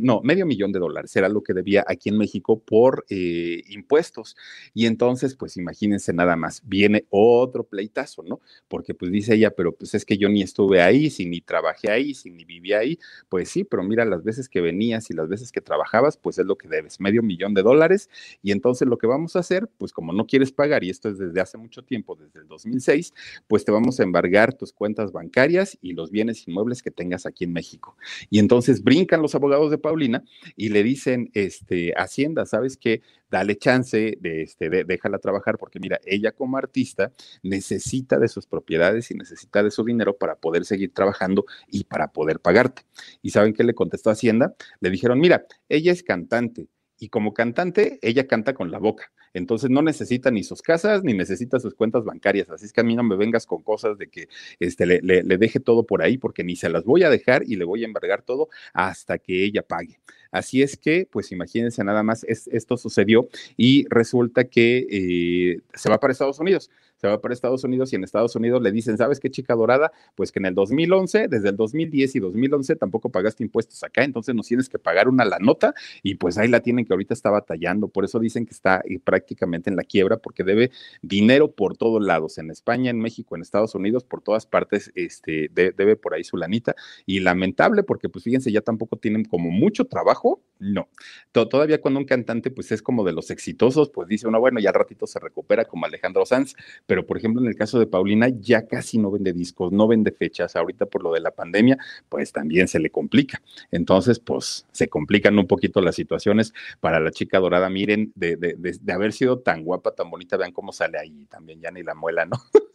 no, 0.00 0.20
medio 0.22 0.46
millón 0.46 0.72
de 0.72 0.78
dólares 0.78 1.14
era 1.16 1.28
lo 1.28 1.42
que 1.42 1.52
debía 1.52 1.84
aquí 1.86 2.08
en 2.08 2.18
México 2.18 2.58
por 2.58 3.04
eh, 3.10 3.62
impuestos. 3.68 4.36
Y 4.74 4.86
entonces, 4.86 5.34
pues 5.34 5.56
imagínense 5.56 6.12
nada 6.12 6.36
más, 6.36 6.62
viene 6.64 7.06
otro 7.10 7.64
pleitazo, 7.64 8.22
¿no? 8.22 8.40
Porque 8.68 8.94
pues 8.94 9.12
dice 9.12 9.34
ella, 9.34 9.50
pero 9.50 9.72
pues 9.74 9.94
es 9.94 10.04
que 10.04 10.16
yo 10.16 10.28
ni 10.28 10.42
estuve 10.42 10.80
ahí, 10.80 11.10
si 11.10 11.26
ni 11.26 11.40
trabajé 11.40 11.90
ahí, 11.90 12.14
si 12.14 12.30
ni 12.30 12.44
viví 12.44 12.72
ahí. 12.72 12.98
Pues 13.28 13.50
sí, 13.50 13.64
pero 13.64 13.82
mira, 13.82 14.04
las 14.04 14.24
veces 14.24 14.48
que 14.48 14.60
venías 14.60 15.10
y 15.10 15.14
las 15.14 15.28
veces 15.28 15.52
que 15.52 15.60
trabajabas, 15.60 16.16
pues 16.16 16.38
es 16.38 16.46
lo 16.46 16.56
que 16.56 16.62
que 16.62 16.68
debes, 16.72 17.00
medio 17.00 17.22
millón 17.22 17.54
de 17.54 17.62
dólares. 17.62 18.10
Y 18.42 18.50
entonces 18.50 18.88
lo 18.88 18.98
que 18.98 19.06
vamos 19.06 19.36
a 19.36 19.38
hacer, 19.38 19.68
pues 19.78 19.92
como 19.92 20.12
no 20.12 20.26
quieres 20.26 20.50
pagar, 20.50 20.82
y 20.82 20.90
esto 20.90 21.08
es 21.08 21.18
desde 21.18 21.40
hace 21.40 21.56
mucho 21.56 21.84
tiempo, 21.84 22.16
desde 22.16 22.40
el 22.40 22.48
2006, 22.48 23.14
pues 23.46 23.64
te 23.64 23.70
vamos 23.70 24.00
a 24.00 24.02
embargar 24.02 24.54
tus 24.54 24.72
cuentas 24.72 25.12
bancarias 25.12 25.78
y 25.80 25.92
los 25.92 26.10
bienes 26.10 26.48
inmuebles 26.48 26.82
que 26.82 26.90
tengas 26.90 27.26
aquí 27.26 27.44
en 27.44 27.52
México. 27.52 27.96
Y 28.28 28.40
entonces 28.40 28.82
brincan 28.82 29.22
los 29.22 29.36
abogados 29.36 29.70
de 29.70 29.78
Paulina 29.78 30.24
y 30.56 30.70
le 30.70 30.82
dicen, 30.82 31.30
este, 31.34 31.92
Hacienda, 31.96 32.46
¿sabes 32.46 32.76
qué? 32.76 33.02
Dale 33.32 33.56
chance, 33.56 34.18
de, 34.20 34.42
este, 34.42 34.68
déjala 34.84 35.18
trabajar, 35.18 35.56
porque 35.56 35.80
mira, 35.80 35.98
ella 36.04 36.32
como 36.32 36.58
artista 36.58 37.12
necesita 37.42 38.18
de 38.18 38.28
sus 38.28 38.46
propiedades 38.46 39.10
y 39.10 39.14
necesita 39.14 39.62
de 39.62 39.70
su 39.70 39.84
dinero 39.84 40.18
para 40.18 40.36
poder 40.36 40.66
seguir 40.66 40.92
trabajando 40.92 41.46
y 41.66 41.84
para 41.84 42.12
poder 42.12 42.40
pagarte. 42.40 42.82
¿Y 43.22 43.30
saben 43.30 43.54
qué 43.54 43.64
le 43.64 43.74
contestó 43.74 44.10
Hacienda? 44.10 44.54
Le 44.80 44.90
dijeron, 44.90 45.18
mira, 45.18 45.46
ella 45.70 45.92
es 45.92 46.02
cantante 46.02 46.68
y 46.98 47.08
como 47.08 47.34
cantante, 47.34 47.98
ella 48.02 48.26
canta 48.26 48.54
con 48.54 48.70
la 48.70 48.78
boca. 48.78 49.10
Entonces 49.34 49.70
no 49.70 49.82
necesita 49.82 50.30
ni 50.30 50.44
sus 50.44 50.62
casas 50.62 51.04
ni 51.04 51.14
necesita 51.14 51.58
sus 51.58 51.74
cuentas 51.74 52.04
bancarias. 52.04 52.50
Así 52.50 52.66
es 52.66 52.72
que 52.72 52.80
a 52.80 52.84
mí 52.84 52.94
no 52.94 53.02
me 53.02 53.16
vengas 53.16 53.46
con 53.46 53.62
cosas 53.62 53.98
de 53.98 54.08
que 54.08 54.28
este, 54.60 54.86
le, 54.86 55.22
deje 55.22 55.60
todo 55.60 55.84
por 55.84 56.02
ahí 56.02 56.18
porque 56.18 56.44
ni 56.44 56.56
se 56.56 56.68
las 56.68 56.84
voy 56.84 57.02
a 57.02 57.10
dejar 57.10 57.42
y 57.46 57.56
le 57.56 57.64
voy 57.64 57.82
a 57.82 57.86
embargar 57.86 58.22
todo 58.22 58.48
hasta 58.72 59.18
que 59.18 59.44
ella 59.44 59.62
pague. 59.62 60.00
Así 60.30 60.62
es 60.62 60.76
que, 60.76 61.06
pues 61.10 61.32
imagínense 61.32 61.84
nada 61.84 62.02
más, 62.02 62.24
esto 62.24 62.76
sucedió 62.76 63.28
y 63.56 63.86
resulta 63.88 64.44
que 64.44 64.86
eh, 64.90 65.60
se 65.74 65.90
va 65.90 66.00
para 66.00 66.12
Estados 66.12 66.38
Unidos 66.38 66.70
se 67.02 67.08
va 67.08 67.20
para 67.20 67.34
Estados 67.34 67.64
Unidos 67.64 67.92
y 67.92 67.96
en 67.96 68.04
Estados 68.04 68.36
Unidos 68.36 68.62
le 68.62 68.70
dicen, 68.70 68.96
¿sabes 68.96 69.18
qué 69.18 69.28
chica 69.28 69.56
dorada? 69.56 69.90
Pues 70.14 70.30
que 70.30 70.38
en 70.38 70.46
el 70.46 70.54
2011, 70.54 71.26
desde 71.26 71.48
el 71.48 71.56
2010 71.56 72.14
y 72.14 72.20
2011 72.20 72.76
tampoco 72.76 73.10
pagaste 73.10 73.42
impuestos 73.42 73.82
acá, 73.82 74.04
entonces 74.04 74.36
nos 74.36 74.46
tienes 74.46 74.68
que 74.68 74.78
pagar 74.78 75.08
una 75.08 75.24
la 75.24 75.40
nota 75.40 75.74
y 76.04 76.14
pues 76.14 76.38
ahí 76.38 76.46
la 76.46 76.60
tienen 76.60 76.84
que 76.84 76.92
ahorita 76.92 77.12
está 77.12 77.30
batallando, 77.30 77.88
por 77.88 78.04
eso 78.04 78.20
dicen 78.20 78.46
que 78.46 78.52
está 78.52 78.82
eh, 78.84 79.00
prácticamente 79.00 79.68
en 79.68 79.74
la 79.74 79.82
quiebra 79.82 80.18
porque 80.18 80.44
debe 80.44 80.70
dinero 81.00 81.50
por 81.50 81.76
todos 81.76 82.00
lados, 82.00 82.38
en 82.38 82.52
España, 82.52 82.90
en 82.90 83.00
México, 83.00 83.34
en 83.34 83.42
Estados 83.42 83.74
Unidos, 83.74 84.04
por 84.04 84.22
todas 84.22 84.46
partes, 84.46 84.92
este, 84.94 85.50
debe 85.52 85.96
por 85.96 86.14
ahí 86.14 86.22
su 86.22 86.36
lanita. 86.36 86.76
Y 87.04 87.18
lamentable 87.18 87.82
porque 87.82 88.08
pues 88.08 88.22
fíjense, 88.22 88.52
ya 88.52 88.60
tampoco 88.60 88.96
tienen 88.96 89.24
como 89.24 89.50
mucho 89.50 89.86
trabajo, 89.86 90.40
No, 90.60 90.88
todavía 91.32 91.80
cuando 91.80 91.98
un 91.98 92.06
cantante 92.06 92.52
pues 92.52 92.70
es 92.70 92.80
como 92.80 93.02
de 93.02 93.12
los 93.12 93.30
exitosos, 93.32 93.90
pues 93.90 94.06
dice 94.06 94.28
uno, 94.28 94.38
bueno, 94.38 94.60
ya 94.60 94.70
ratito 94.70 95.08
se 95.08 95.18
recupera 95.18 95.64
como 95.64 95.86
Alejandro 95.86 96.24
Sanz, 96.24 96.54
pero 96.92 97.06
por 97.06 97.16
ejemplo 97.16 97.40
en 97.40 97.48
el 97.48 97.56
caso 97.56 97.78
de 97.78 97.86
Paulina 97.86 98.28
ya 98.28 98.66
casi 98.66 98.98
no 98.98 99.10
vende 99.10 99.32
discos, 99.32 99.72
no 99.72 99.88
vende 99.88 100.12
fechas, 100.12 100.56
ahorita 100.56 100.84
por 100.84 101.02
lo 101.02 101.14
de 101.14 101.20
la 101.20 101.30
pandemia, 101.30 101.78
pues 102.10 102.32
también 102.32 102.68
se 102.68 102.78
le 102.80 102.90
complica. 102.90 103.40
Entonces, 103.70 104.18
pues 104.18 104.66
se 104.72 104.88
complican 104.88 105.38
un 105.38 105.46
poquito 105.46 105.80
las 105.80 105.94
situaciones 105.94 106.52
para 106.80 107.00
la 107.00 107.10
chica 107.10 107.38
dorada, 107.38 107.70
miren, 107.70 108.12
de, 108.14 108.36
de, 108.36 108.56
de 108.58 108.92
haber 108.92 109.14
sido 109.14 109.38
tan 109.38 109.64
guapa, 109.64 109.94
tan 109.94 110.10
bonita, 110.10 110.36
vean 110.36 110.52
cómo 110.52 110.70
sale 110.70 110.98
ahí 110.98 111.24
también, 111.30 111.62
ya 111.62 111.70
ni 111.70 111.82
la 111.82 111.94
muela, 111.94 112.26
¿no? 112.26 112.36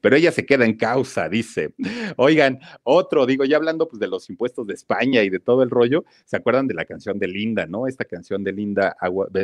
pero 0.00 0.16
ella 0.16 0.32
se 0.32 0.46
queda 0.46 0.64
en 0.64 0.76
causa, 0.76 1.28
dice. 1.28 1.74
Oigan, 2.16 2.60
otro, 2.82 3.26
digo, 3.26 3.44
ya 3.44 3.56
hablando 3.56 3.88
pues 3.88 4.00
de 4.00 4.08
los 4.08 4.28
impuestos 4.30 4.66
de 4.66 4.74
España 4.74 5.22
y 5.22 5.30
de 5.30 5.40
todo 5.40 5.62
el 5.62 5.70
rollo, 5.70 6.04
¿se 6.24 6.36
acuerdan 6.36 6.66
de 6.66 6.74
la 6.74 6.84
canción 6.84 7.18
de 7.18 7.28
Linda, 7.28 7.66
no? 7.66 7.86
Esta 7.86 8.04
canción 8.04 8.44
de 8.44 8.52
Linda, 8.52 8.96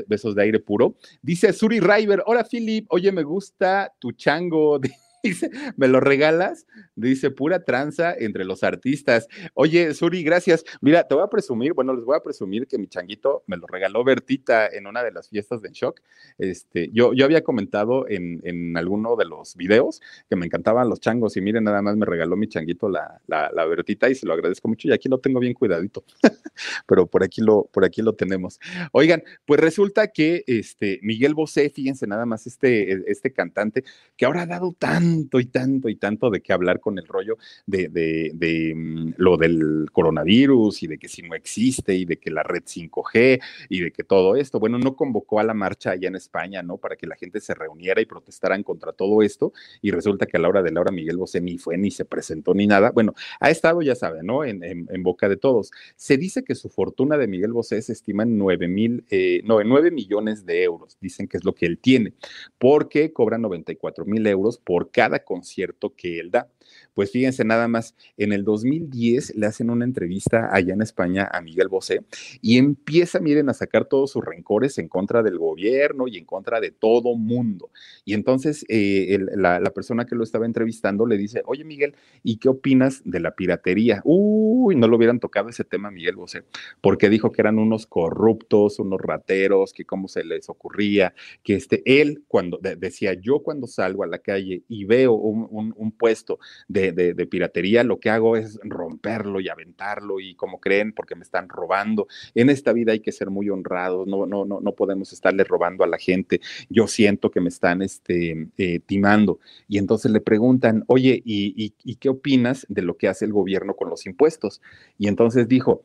Besos 0.07 0.35
de 0.35 0.43
Aire 0.43 0.61
Puro. 0.61 0.97
Dice 1.23 1.53
Suri 1.53 1.81
River, 1.81 2.23
hola 2.27 2.45
Philip, 2.45 2.87
oye, 2.91 3.13
me 3.13 3.23
gusta 3.23 3.93
tu 3.99 4.13
chango. 4.13 4.81
Dice, 5.23 5.51
¿me 5.77 5.89
lo 5.89 6.01
regalas? 6.01 6.67
Dice, 6.95 7.31
pura 7.31 7.65
tranza 7.65 8.15
entre 8.17 8.45
los 8.45 8.63
artistas. 8.63 9.29
Oye, 9.55 9.95
Suri, 9.95 10.23
gracias. 10.23 10.65
Mira, 10.81 11.07
te 11.07 11.15
voy 11.15 11.25
a 11.25 11.29
presumir, 11.29 11.75
bueno, 11.75 11.95
les 11.95 12.05
voy 12.05 12.17
a 12.17 12.23
presumir 12.23 12.67
que 12.67 12.79
mi 12.79 12.87
changuito 12.87 13.43
me 13.47 13.57
lo 13.57 13.67
regaló 13.67 14.05
Bertita 14.05 14.69
en 14.69 14.87
una 14.87 15.03
de 15.03 15.13
las 15.13 15.29
fiestas 15.29 15.61
de 15.63 15.71
Shock. 15.73 16.01
Este, 16.39 16.91
yo, 16.93 17.13
yo 17.13 17.25
había 17.25 17.43
comentado 17.43 18.09
en, 18.09 18.41
en 18.45 18.77
alguno 18.77 19.17
de 19.17 19.25
los 19.25 19.57
videos 19.57 20.01
que 20.29 20.37
me 20.37 20.47
encantaban 20.47 20.89
los 20.89 21.01
changos 21.01 21.37
y 21.37 21.41
miren, 21.41 21.65
nada 21.65 21.83
más 21.83 21.97
me 21.97 22.07
regaló 22.07 22.37
mi 22.37 22.49
changuito 22.49 22.89
la, 22.89 23.21
la, 23.27 23.51
la 23.53 23.65
Bertita 23.67 24.09
y 24.09 24.15
se 24.15 24.27
lo 24.27 24.33
agradezco 24.33 24.69
mucho 24.69 24.89
y 24.89 24.93
aquí 24.93 25.09
lo 25.09 25.19
tengo 25.19 25.41
bien 25.41 25.55
cuidadito, 25.55 26.05
pero 26.87 27.07
por 27.07 27.25
aquí 27.25 27.41
lo, 27.41 27.65
por 27.73 27.85
aquí 27.85 28.03
lo 28.03 28.15
tenemos. 28.15 28.61
Oigan, 28.93 29.23
pues 29.47 29.61
resulta 29.61 30.09
que 30.09 30.45
este, 30.47 31.01
Miguel 31.03 31.35
Bosé, 31.35 31.71
fíjense 31.71 32.07
nada 32.07 32.27
más, 32.27 32.47
este, 32.47 33.11
este 33.11 33.33
cantante 33.33 33.85
que 34.17 34.25
ahora 34.25 34.43
ha 34.43 34.47
dado 34.47 34.75
tan 34.79 35.08
tanto 35.09 35.41
y 35.41 35.47
tanto 35.47 35.89
y 35.89 35.97
tanto 35.97 36.31
de 36.31 36.41
qué 36.41 36.53
hablar 36.53 36.81
con 36.81 36.99
el 36.99 37.07
rollo 37.07 37.39
de, 37.67 38.73
mm, 38.75 39.15
lo 39.17 39.37
del 39.37 39.87
coronavirus 39.93 40.83
y 40.83 40.87
de 40.87 40.99
que 40.99 41.09
si 41.09 41.23
no 41.23 41.35
existe 41.35 41.95
y 41.95 42.05
de 42.05 42.19
que 42.19 42.31
la 42.31 42.43
red 42.43 42.63
5G 42.65 43.41
y 43.69 43.81
de 43.81 43.91
que 43.91 44.05
todo 44.05 44.37
esto, 44.37 44.61
bueno, 44.61 44.79
no 44.79 44.97
convocó 44.97 45.41
a 45.41 45.45
la 45.45 45.55
marcha 45.55 45.91
allá 45.91 46.09
en 46.09 46.17
España, 46.17 46.63
¿no? 46.63 46.77
Para 46.77 46.97
que 46.97 47.07
la 47.07 47.17
gente 47.17 47.41
se 47.41 47.55
reuniera 47.55 48.01
y 48.01 48.07
protestaran 48.07 48.63
contra 48.63 48.93
todo 48.93 49.23
esto 49.23 49.53
y 49.83 49.91
resulta 49.91 50.27
que 50.27 50.37
a 50.37 50.41
la 50.41 50.49
hora 50.49 50.63
de 50.63 50.73
Laura 50.73 50.93
Miguel 50.93 51.17
Bosé 51.17 51.41
ni 51.41 51.59
fue 51.59 51.79
ni 51.79 51.91
se 51.91 52.05
presentó 52.05 52.55
ni 52.55 52.67
nada. 52.67 52.91
Bueno, 52.91 53.15
ha 53.41 53.51
estado, 53.51 53.83
ya 53.83 53.95
saben, 53.95 54.27
¿no? 54.27 54.45
En, 54.45 54.59
boca 55.03 55.29
de 55.29 55.37
todos. 55.37 55.71
Se 55.97 56.17
dice 56.17 56.43
que 56.43 56.55
su 56.55 56.69
fortuna 56.69 57.17
de 57.17 57.29
Miguel 57.29 57.53
Bosé 57.53 57.81
se 57.83 57.93
estima 57.93 58.25
en 58.25 58.37
9 58.37 58.69
mil, 58.69 59.05
eh, 59.11 59.41
no, 59.45 59.61
en 59.61 59.69
9 59.69 59.91
millones 59.91 60.45
de 60.45 60.65
euros, 60.65 60.99
dicen 61.01 61.29
que 61.29 61.37
es 61.37 61.45
lo 61.45 61.55
que 61.55 61.67
él 61.67 61.79
tiene, 61.79 62.13
porque 62.59 63.13
cobra 63.13 63.39
94 63.39 64.05
mil 64.05 64.27
euros 64.27 64.59
por 64.59 64.91
cada 64.99 65.21
concierto 65.23 65.95
que 65.95 66.19
él 66.19 66.33
da. 66.33 66.51
Pues 66.99 67.13
fíjense 67.13 67.45
nada 67.45 67.69
más, 67.69 67.95
en 68.17 68.33
el 68.33 68.43
2010 68.43 69.37
le 69.37 69.47
hacen 69.47 69.71
una 69.71 69.85
entrevista 69.85 70.49
allá 70.53 70.75
en 70.75 70.83
España 70.83 71.29
a 71.33 71.41
Miguel 71.41 71.69
Bosé 71.69 72.01
y 72.43 72.59
empieza, 72.59 73.21
miren, 73.21 73.49
a 73.49 73.55
sacar 73.55 73.85
todos 73.85 74.11
sus 74.11 74.25
rencores 74.25 74.79
en 74.79 74.89
contra 74.89 75.23
del 75.23 75.39
gobierno 75.39 76.09
y 76.09 76.19
en 76.19 76.25
contra 76.25 76.59
de 76.59 76.73
todo 76.73 77.15
mundo. 77.15 77.71
Y 78.05 78.15
entonces 78.15 78.67
eh, 78.69 79.17
la, 79.37 79.61
persona 79.73 80.07
que 80.07 80.17
lo 80.17 80.25
estaba 80.25 80.45
entrevistando 80.45 81.07
le 81.07 81.17
dice, 81.17 81.43
oye 81.47 81.63
Miguel, 81.65 81.95
¿y 82.25 82.39
qué 82.39 82.49
opinas 82.49 83.01
de 83.05 83.21
la 83.21 83.31
piratería? 83.37 84.01
Uy, 84.03 84.75
no 84.75 84.89
lo 84.89 84.97
hubieran 84.97 85.21
tocado 85.21 85.51
ese 85.51 85.63
tema 85.63 85.93
Miguel 85.93 86.17
Bosé, 86.17 86.43
porque 86.81 87.09
dijo 87.09 87.31
que 87.31 87.43
eran 87.43 87.61
unos 87.61 87.87
corruptos, 87.87 88.81
unos 88.81 89.01
rateros, 89.01 89.73
que 89.73 89.85
cómo 89.85 90.09
se 90.09 90.25
les 90.25 90.49
ocurría, 90.49 91.15
que 91.45 91.55
este, 91.55 91.81
él 91.85 92.25
cuando 92.27 92.59
de, 92.61 92.75
decía, 92.75 93.15
yo 93.15 93.39
cuando 93.45 93.69
salgo 93.69 94.03
a 94.03 94.09
la 94.09 94.19
calle 94.19 94.65
y 94.67 94.85
veo 94.85 95.13
un 95.13 95.93
puesto 95.93 96.41
de, 96.67 96.88
de, 96.93 97.27
piratería, 97.27 97.85
lo 97.85 97.99
que 98.01 98.11
hago 98.11 98.37
es 98.37 98.59
romperlo 98.63 99.41
y 99.41 99.49
aventarlo 99.49 100.21
y 100.21 100.35
como 100.35 100.61
creen, 100.61 100.93
porque 100.93 101.15
me 101.15 101.23
están 101.23 101.49
robando. 101.49 102.07
En 102.35 102.51
esta 102.51 102.73
vida 102.73 102.93
hay 102.93 103.01
que 103.01 103.13
ser 103.13 103.31
muy 103.31 103.51
honrados, 103.51 104.07
no, 104.07 104.27
no, 104.27 104.45
no, 104.45 104.61
no 104.61 104.73
podemos 104.73 105.13
estarle 105.13 105.45
robando 105.45 105.85
a 105.85 105.87
la 105.87 105.99
gente. 105.99 106.41
Yo 106.69 106.87
siento 106.87 107.31
que 107.31 107.41
me 107.41 107.49
están 107.49 107.83
este, 107.83 108.49
eh, 108.59 108.81
timando. 108.81 109.39
Y 109.69 109.79
entonces 109.79 110.11
le 110.11 110.21
preguntan, 110.21 110.85
oye, 110.87 111.23
¿y, 111.25 111.55
y, 111.57 111.75
¿y 111.85 111.97
qué 111.97 112.09
opinas 112.09 112.67
de 112.69 112.83
lo 112.83 112.97
que 112.97 113.09
hace 113.09 113.25
el 113.25 113.33
gobierno 113.33 113.75
con 113.75 113.91
los 113.91 114.07
impuestos? 114.07 114.61
Y 114.99 115.09
entonces 115.09 115.49
dijo, 115.49 115.85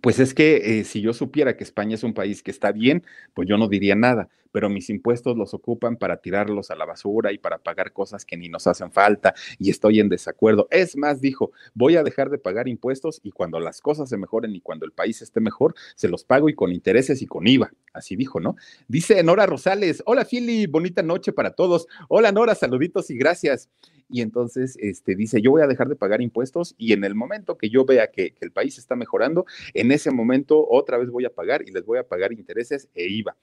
pues 0.00 0.18
es 0.18 0.34
que 0.34 0.80
eh, 0.80 0.84
si 0.84 1.00
yo 1.00 1.12
supiera 1.12 1.56
que 1.56 1.64
España 1.64 1.94
es 1.94 2.02
un 2.02 2.14
país 2.14 2.42
que 2.42 2.50
está 2.50 2.72
bien, 2.72 3.04
pues 3.34 3.48
yo 3.48 3.56
no 3.58 3.68
diría 3.68 3.94
nada, 3.94 4.28
pero 4.52 4.68
mis 4.68 4.90
impuestos 4.90 5.36
los 5.36 5.54
ocupan 5.54 5.96
para 5.96 6.18
tirarlos 6.18 6.70
a 6.70 6.76
la 6.76 6.84
basura 6.84 7.32
y 7.32 7.38
para 7.38 7.58
pagar 7.58 7.92
cosas 7.92 8.24
que 8.24 8.36
ni 8.36 8.48
nos 8.48 8.66
hacen 8.66 8.90
falta 8.92 9.34
y 9.58 9.70
estoy 9.70 10.00
en 10.00 10.08
desacuerdo. 10.08 10.68
Es 10.70 10.96
más, 10.96 11.20
dijo, 11.20 11.52
voy 11.74 11.96
a 11.96 12.02
dejar 12.02 12.30
de 12.30 12.38
pagar 12.38 12.68
impuestos 12.68 13.20
y 13.22 13.30
cuando 13.30 13.60
las 13.60 13.80
cosas 13.80 14.08
se 14.08 14.16
mejoren 14.16 14.54
y 14.54 14.60
cuando 14.60 14.86
el 14.86 14.92
país 14.92 15.22
esté 15.22 15.40
mejor, 15.40 15.74
se 15.94 16.08
los 16.08 16.24
pago 16.24 16.48
y 16.48 16.54
con 16.54 16.72
intereses 16.72 17.22
y 17.22 17.26
con 17.26 17.46
IVA. 17.46 17.72
Así 17.92 18.16
dijo, 18.16 18.40
¿no? 18.40 18.56
Dice 18.88 19.22
Nora 19.22 19.46
Rosales, 19.46 20.02
hola 20.06 20.24
Fili, 20.24 20.66
bonita 20.66 21.02
noche 21.02 21.32
para 21.32 21.52
todos. 21.52 21.86
Hola 22.08 22.32
Nora, 22.32 22.54
saluditos 22.54 23.10
y 23.10 23.16
gracias 23.16 23.68
y 24.10 24.22
entonces 24.22 24.76
este, 24.80 25.14
dice, 25.14 25.40
yo 25.40 25.50
voy 25.50 25.62
a 25.62 25.66
dejar 25.66 25.88
de 25.88 25.96
pagar 25.96 26.20
impuestos 26.20 26.74
y 26.78 26.92
en 26.92 27.04
el 27.04 27.14
momento 27.14 27.56
que 27.56 27.70
yo 27.70 27.84
vea 27.84 28.10
que, 28.10 28.34
el 28.40 28.52
país 28.52 28.78
está 28.78 28.96
mejorando, 28.96 29.44
en 29.74 29.92
ese 29.92 30.10
momento 30.10 30.66
otra 30.68 30.96
vez 30.98 31.10
voy 31.10 31.24
a 31.24 31.34
pagar 31.34 31.62
y 31.66 31.72
les 31.72 31.84
voy 31.84 31.98
a 31.98 32.08
pagar 32.08 32.32
intereses 32.32 32.88
e 32.94 33.06
IVA. 33.06 33.36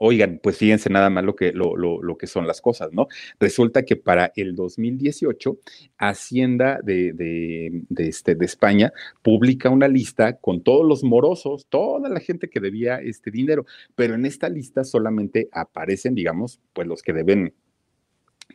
Oigan, 0.00 0.38
pues 0.40 0.56
fíjense 0.56 0.88
nada 0.90 1.10
más 1.10 1.24
lo 1.24 1.34
que, 1.34 1.52
lo, 1.52 1.76
lo, 1.76 2.00
lo, 2.00 2.16
que 2.16 2.28
son 2.28 2.46
las 2.46 2.60
cosas, 2.60 2.92
¿no? 2.92 3.08
Resulta 3.40 3.84
que 3.84 3.96
para 3.96 4.32
el 4.36 4.54
2018, 4.54 5.58
Hacienda 5.98 6.78
de, 6.84 7.12
de, 7.12 7.82
de, 7.88 8.08
este, 8.08 8.36
de 8.36 8.44
España 8.44 8.92
publica 9.22 9.70
una 9.70 9.88
lista 9.88 10.36
con 10.36 10.62
todos 10.62 10.86
los 10.86 11.02
morosos, 11.02 11.66
toda 11.68 12.08
la 12.08 12.20
gente 12.20 12.48
que 12.48 12.60
debía 12.60 13.00
este 13.00 13.32
dinero, 13.32 13.66
pero 13.96 14.14
en 14.14 14.24
esta 14.24 14.48
lista 14.48 14.84
solamente 14.84 15.48
aparecen, 15.50 16.14
digamos, 16.14 16.60
pues 16.72 16.86
los 16.86 17.02
que 17.02 17.12
deben 17.12 17.52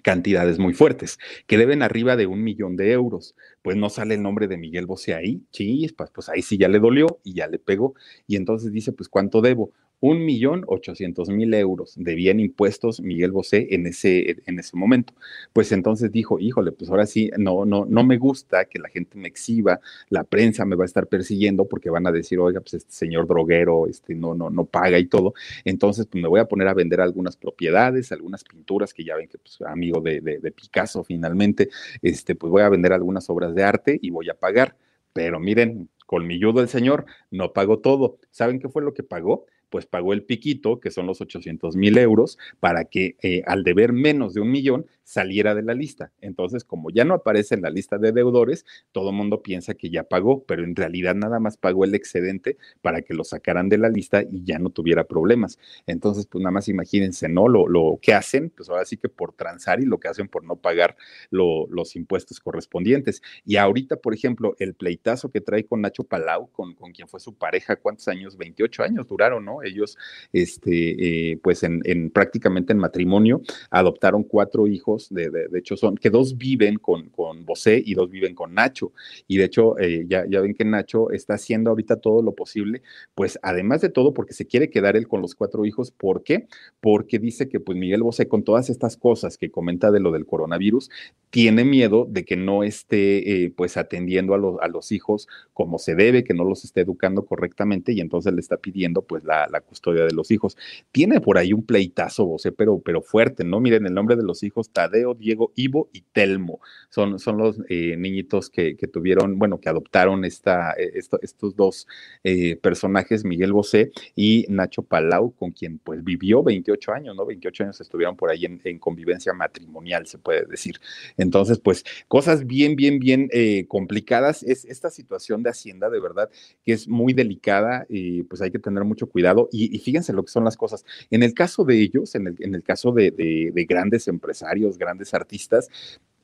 cantidades 0.03 0.59
muy 0.59 0.73
fuertes, 0.73 1.17
que 1.47 1.57
deben 1.57 1.81
arriba 1.81 2.15
de 2.15 2.27
un 2.27 2.43
millón 2.43 2.75
de 2.75 2.91
euros. 2.91 3.35
Pues 3.63 3.75
no 3.75 3.89
sale 3.89 4.15
el 4.15 4.21
nombre 4.21 4.47
de 4.47 4.57
Miguel 4.57 4.85
Bosé 4.85 5.15
ahí, 5.15 5.41
chispas, 5.51 6.11
pues 6.11 6.29
ahí 6.29 6.43
sí 6.43 6.57
ya 6.57 6.67
le 6.67 6.79
dolió 6.79 7.19
y 7.23 7.33
ya 7.33 7.47
le 7.47 7.57
pegó. 7.57 7.95
Y 8.27 8.35
entonces 8.35 8.71
dice, 8.71 8.91
pues 8.91 9.09
¿cuánto 9.09 9.41
debo? 9.41 9.71
Un 10.03 10.25
millón 10.25 10.65
ochocientos 10.67 11.29
mil 11.29 11.53
euros 11.53 11.93
debían 11.95 12.41
impuestos 12.41 12.99
Miguel 12.99 13.31
Bosé 13.31 13.69
en 13.71 13.87
ese, 13.87 14.35
en 14.45 14.59
ese 14.59 14.75
momento. 14.75 15.13
Pues 15.53 15.71
entonces 15.71 16.11
dijo, 16.11 16.39
híjole, 16.39 16.73
pues 16.73 16.89
ahora 16.89 17.05
sí, 17.05 17.31
no, 17.37 17.63
no, 17.63 17.85
no 17.85 18.03
me 18.03 18.17
gusta 18.17 18.65
que 18.65 18.79
la 18.79 18.89
gente 18.89 19.17
me 19.17 19.29
exhiba, 19.29 19.79
la 20.09 20.25
prensa 20.25 20.65
me 20.65 20.75
va 20.75 20.83
a 20.83 20.87
estar 20.87 21.07
persiguiendo 21.07 21.69
porque 21.69 21.89
van 21.89 22.05
a 22.05 22.11
decir, 22.11 22.37
oiga, 22.39 22.59
pues 22.59 22.73
este 22.73 22.91
señor 22.91 23.27
droguero, 23.27 23.87
este 23.87 24.13
no, 24.13 24.35
no, 24.35 24.49
no 24.49 24.65
paga 24.65 24.99
y 24.99 25.05
todo. 25.05 25.35
Entonces, 25.63 26.05
pues 26.05 26.21
me 26.21 26.27
voy 26.27 26.41
a 26.41 26.49
poner 26.49 26.67
a 26.67 26.73
vender 26.73 26.99
algunas 26.99 27.37
propiedades, 27.37 28.11
algunas 28.11 28.43
pinturas 28.43 28.93
que 28.93 29.05
ya 29.05 29.15
ven 29.15 29.29
que, 29.29 29.37
pues, 29.37 29.61
amigo 29.61 30.01
de, 30.01 30.19
de, 30.19 30.39
de 30.39 30.51
Picasso 30.51 31.05
finalmente, 31.05 31.69
este, 32.01 32.35
pues 32.35 32.51
voy 32.51 32.63
a 32.63 32.67
vender 32.67 32.91
algunas 32.91 33.29
obras 33.29 33.55
de 33.55 33.63
arte 33.63 33.99
y 34.01 34.09
voy 34.09 34.29
a 34.29 34.33
pagar. 34.33 34.75
Pero 35.13 35.39
miren, 35.39 35.87
colmilludo 36.07 36.59
el 36.59 36.67
señor, 36.67 37.05
no 37.31 37.53
pagó 37.53 37.79
todo. 37.79 38.17
¿Saben 38.31 38.59
qué 38.59 38.67
fue 38.67 38.81
lo 38.81 38.93
que 38.93 39.03
pagó? 39.03 39.45
Pues 39.73 39.87
pagó 39.87 40.13
el 40.13 40.21
piquito, 40.21 40.79
que 40.79 40.91
son 40.91 41.07
los 41.07 41.19
800 41.19 41.75
mil 41.75 41.97
euros, 41.97 42.37
para 42.59 42.85
que 42.85 43.15
eh, 43.23 43.41
al 43.47 43.63
deber 43.63 43.91
menos 43.91 44.35
de 44.35 44.41
un 44.41 44.51
millón 44.51 44.85
saliera 45.03 45.53
de 45.55 45.63
la 45.63 45.73
lista. 45.73 46.11
Entonces, 46.21 46.63
como 46.63 46.89
ya 46.89 47.05
no 47.05 47.15
aparece 47.15 47.55
en 47.55 47.61
la 47.61 47.69
lista 47.69 47.97
de 47.97 48.11
deudores, 48.11 48.65
todo 48.91 49.09
el 49.09 49.15
mundo 49.15 49.41
piensa 49.41 49.73
que 49.73 49.89
ya 49.89 50.03
pagó, 50.03 50.43
pero 50.45 50.63
en 50.63 50.75
realidad 50.75 51.15
nada 51.15 51.39
más 51.39 51.57
pagó 51.57 51.83
el 51.83 51.95
excedente 51.95 52.57
para 52.81 53.01
que 53.01 53.13
lo 53.13 53.23
sacaran 53.23 53.69
de 53.69 53.77
la 53.77 53.89
lista 53.89 54.23
y 54.23 54.43
ya 54.43 54.59
no 54.59 54.69
tuviera 54.69 55.03
problemas. 55.05 55.59
Entonces, 55.87 56.25
pues 56.27 56.41
nada 56.41 56.51
más 56.51 56.67
imagínense, 56.67 57.29
¿no? 57.29 57.47
Lo, 57.47 57.67
lo 57.67 57.99
que 58.01 58.13
hacen, 58.13 58.49
pues 58.49 58.69
ahora 58.69 58.85
sí 58.85 58.97
que 58.97 59.09
por 59.09 59.33
transar 59.33 59.81
y 59.81 59.85
lo 59.85 59.99
que 59.99 60.07
hacen 60.07 60.27
por 60.27 60.43
no 60.43 60.55
pagar 60.55 60.95
lo, 61.29 61.67
los 61.67 61.95
impuestos 61.95 62.39
correspondientes. 62.39 63.21
Y 63.45 63.57
ahorita, 63.57 63.97
por 63.97 64.13
ejemplo, 64.13 64.55
el 64.59 64.73
pleitazo 64.73 65.31
que 65.31 65.41
trae 65.41 65.65
con 65.65 65.81
Nacho 65.81 66.03
Palau, 66.03 66.49
con, 66.51 66.75
con 66.75 66.91
quien 66.91 67.07
fue 67.07 67.19
su 67.19 67.35
pareja, 67.35 67.75
¿cuántos 67.75 68.07
años? 68.07 68.37
28 68.37 68.83
años 68.83 69.07
duraron, 69.07 69.43
¿no? 69.45 69.63
Ellos, 69.63 69.97
este, 70.31 71.31
eh, 71.31 71.37
pues 71.41 71.63
en, 71.63 71.81
en, 71.85 72.09
prácticamente 72.09 72.73
en 72.73 72.79
matrimonio, 72.79 73.41
adoptaron 73.69 74.23
cuatro 74.23 74.67
hijos 74.67 74.92
de, 75.09 75.29
de, 75.29 75.59
hecho 75.59 75.77
son, 75.77 75.95
que 75.95 76.09
dos 76.09 76.37
viven 76.37 76.77
con, 76.77 77.09
con 77.09 77.45
Bosé 77.45 77.81
y 77.83 77.93
dos 77.93 78.09
viven 78.09 78.35
con 78.35 78.53
Nacho. 78.53 78.91
Y 79.27 79.37
de 79.37 79.45
hecho, 79.45 79.77
eh, 79.79 80.05
ya, 80.07 80.25
ya 80.29 80.41
ven 80.41 80.53
que 80.53 80.65
Nacho 80.65 81.11
está 81.11 81.35
haciendo 81.35 81.69
ahorita 81.69 81.97
todo 81.97 82.21
lo 82.21 82.33
posible, 82.33 82.81
pues 83.15 83.39
además 83.41 83.81
de 83.81 83.89
todo, 83.89 84.13
porque 84.13 84.33
se 84.33 84.45
quiere 84.45 84.69
quedar 84.69 84.95
él 84.95 85.07
con 85.07 85.21
los 85.21 85.35
cuatro 85.35 85.65
hijos. 85.65 85.91
¿Por 85.91 86.23
qué? 86.23 86.47
Porque 86.79 87.19
dice 87.19 87.49
que 87.49 87.59
pues 87.59 87.77
Miguel 87.77 88.03
Bosé, 88.03 88.27
con 88.27 88.43
todas 88.43 88.69
estas 88.69 88.97
cosas 88.97 89.37
que 89.37 89.51
comenta 89.51 89.91
de 89.91 89.99
lo 89.99 90.11
del 90.11 90.25
coronavirus, 90.25 90.89
tiene 91.29 91.65
miedo 91.65 92.05
de 92.09 92.25
que 92.25 92.35
no 92.35 92.63
esté 92.63 93.45
eh, 93.45 93.53
pues 93.55 93.77
atendiendo 93.77 94.35
a, 94.35 94.65
a, 94.65 94.67
los 94.67 94.91
hijos 94.91 95.27
como 95.53 95.79
se 95.79 95.95
debe, 95.95 96.23
que 96.23 96.33
no 96.33 96.43
los 96.43 96.63
esté 96.63 96.81
educando 96.81 97.25
correctamente 97.25 97.91
y 97.91 98.01
entonces 98.01 98.33
le 98.33 98.39
está 98.39 98.57
pidiendo 98.57 99.01
pues 99.01 99.23
la, 99.23 99.47
la 99.51 99.61
custodia 99.61 100.05
de 100.05 100.13
los 100.13 100.29
hijos. 100.31 100.57
Tiene 100.91 101.21
por 101.21 101.37
ahí 101.37 101.53
un 101.53 101.65
pleitazo, 101.65 102.25
Bosé, 102.25 102.51
pero, 102.51 102.79
pero 102.79 103.01
fuerte, 103.01 103.43
¿no? 103.43 103.59
Miren 103.59 103.85
el 103.85 103.93
nombre 103.93 104.15
de 104.15 104.23
los 104.23 104.43
hijos, 104.43 104.69
Diego, 104.89 105.51
Ivo 105.55 105.89
y 105.93 106.01
Telmo. 106.01 106.59
Son, 106.89 107.19
son 107.19 107.37
los 107.37 107.57
eh, 107.69 107.95
niñitos 107.97 108.49
que, 108.49 108.75
tuvieron, 108.91 109.39
bueno, 109.39 109.59
que 109.59 109.69
adoptaron 109.69 110.25
esta, 110.25 110.73
eh, 110.73 110.91
esto, 110.95 111.19
estos 111.21 111.55
dos 111.55 111.87
eh, 112.23 112.55
personajes, 112.57 113.25
Miguel 113.25 113.53
Bosé 113.53 113.91
y 114.15 114.45
Nacho 114.49 114.83
Palau, 114.83 115.31
con 115.31 115.51
quien 115.51 115.79
pues 115.79 116.03
vivió 116.03 116.43
28 116.43 116.93
años, 116.93 117.15
¿no? 117.15 117.25
28 117.25 117.63
años 117.63 117.81
estuvieron 117.81 118.15
por 118.15 118.29
ahí 118.29 118.45
en, 118.45 118.61
en 118.63 118.79
convivencia 118.79 119.33
matrimonial, 119.33 120.05
se 120.05 120.17
puede 120.17 120.45
decir. 120.45 120.79
Entonces, 121.17 121.59
pues 121.59 121.83
cosas 122.07 122.45
bien, 122.45 122.75
bien, 122.75 122.99
bien 122.99 123.29
complicadas. 123.67 124.43
Es 124.43 124.65
esta 124.65 124.89
situación 124.89 125.43
de 125.43 125.49
Hacienda, 125.49 125.89
de 125.89 125.99
verdad, 125.99 126.29
que 126.65 126.73
es 126.73 126.87
muy 126.87 127.13
delicada 127.13 127.85
y 127.89 128.23
pues 128.23 128.41
hay 128.41 128.51
que 128.51 128.59
tener 128.59 128.83
mucho 128.83 129.07
cuidado. 129.07 129.49
Y, 129.51 129.79
fíjense 129.79 130.13
lo 130.13 130.23
que 130.23 130.31
son 130.31 130.43
las 130.43 130.57
cosas. 130.57 130.85
En 131.09 131.23
el 131.23 131.33
caso 131.33 131.63
de 131.63 131.81
ellos, 131.81 132.15
en 132.15 132.27
el, 132.27 132.35
en 132.39 132.55
el 132.55 132.63
caso 132.63 132.91
de 132.91 133.65
grandes 133.67 134.07
empresarios, 134.07 134.72
grandes 134.77 135.13
artistas, 135.13 135.69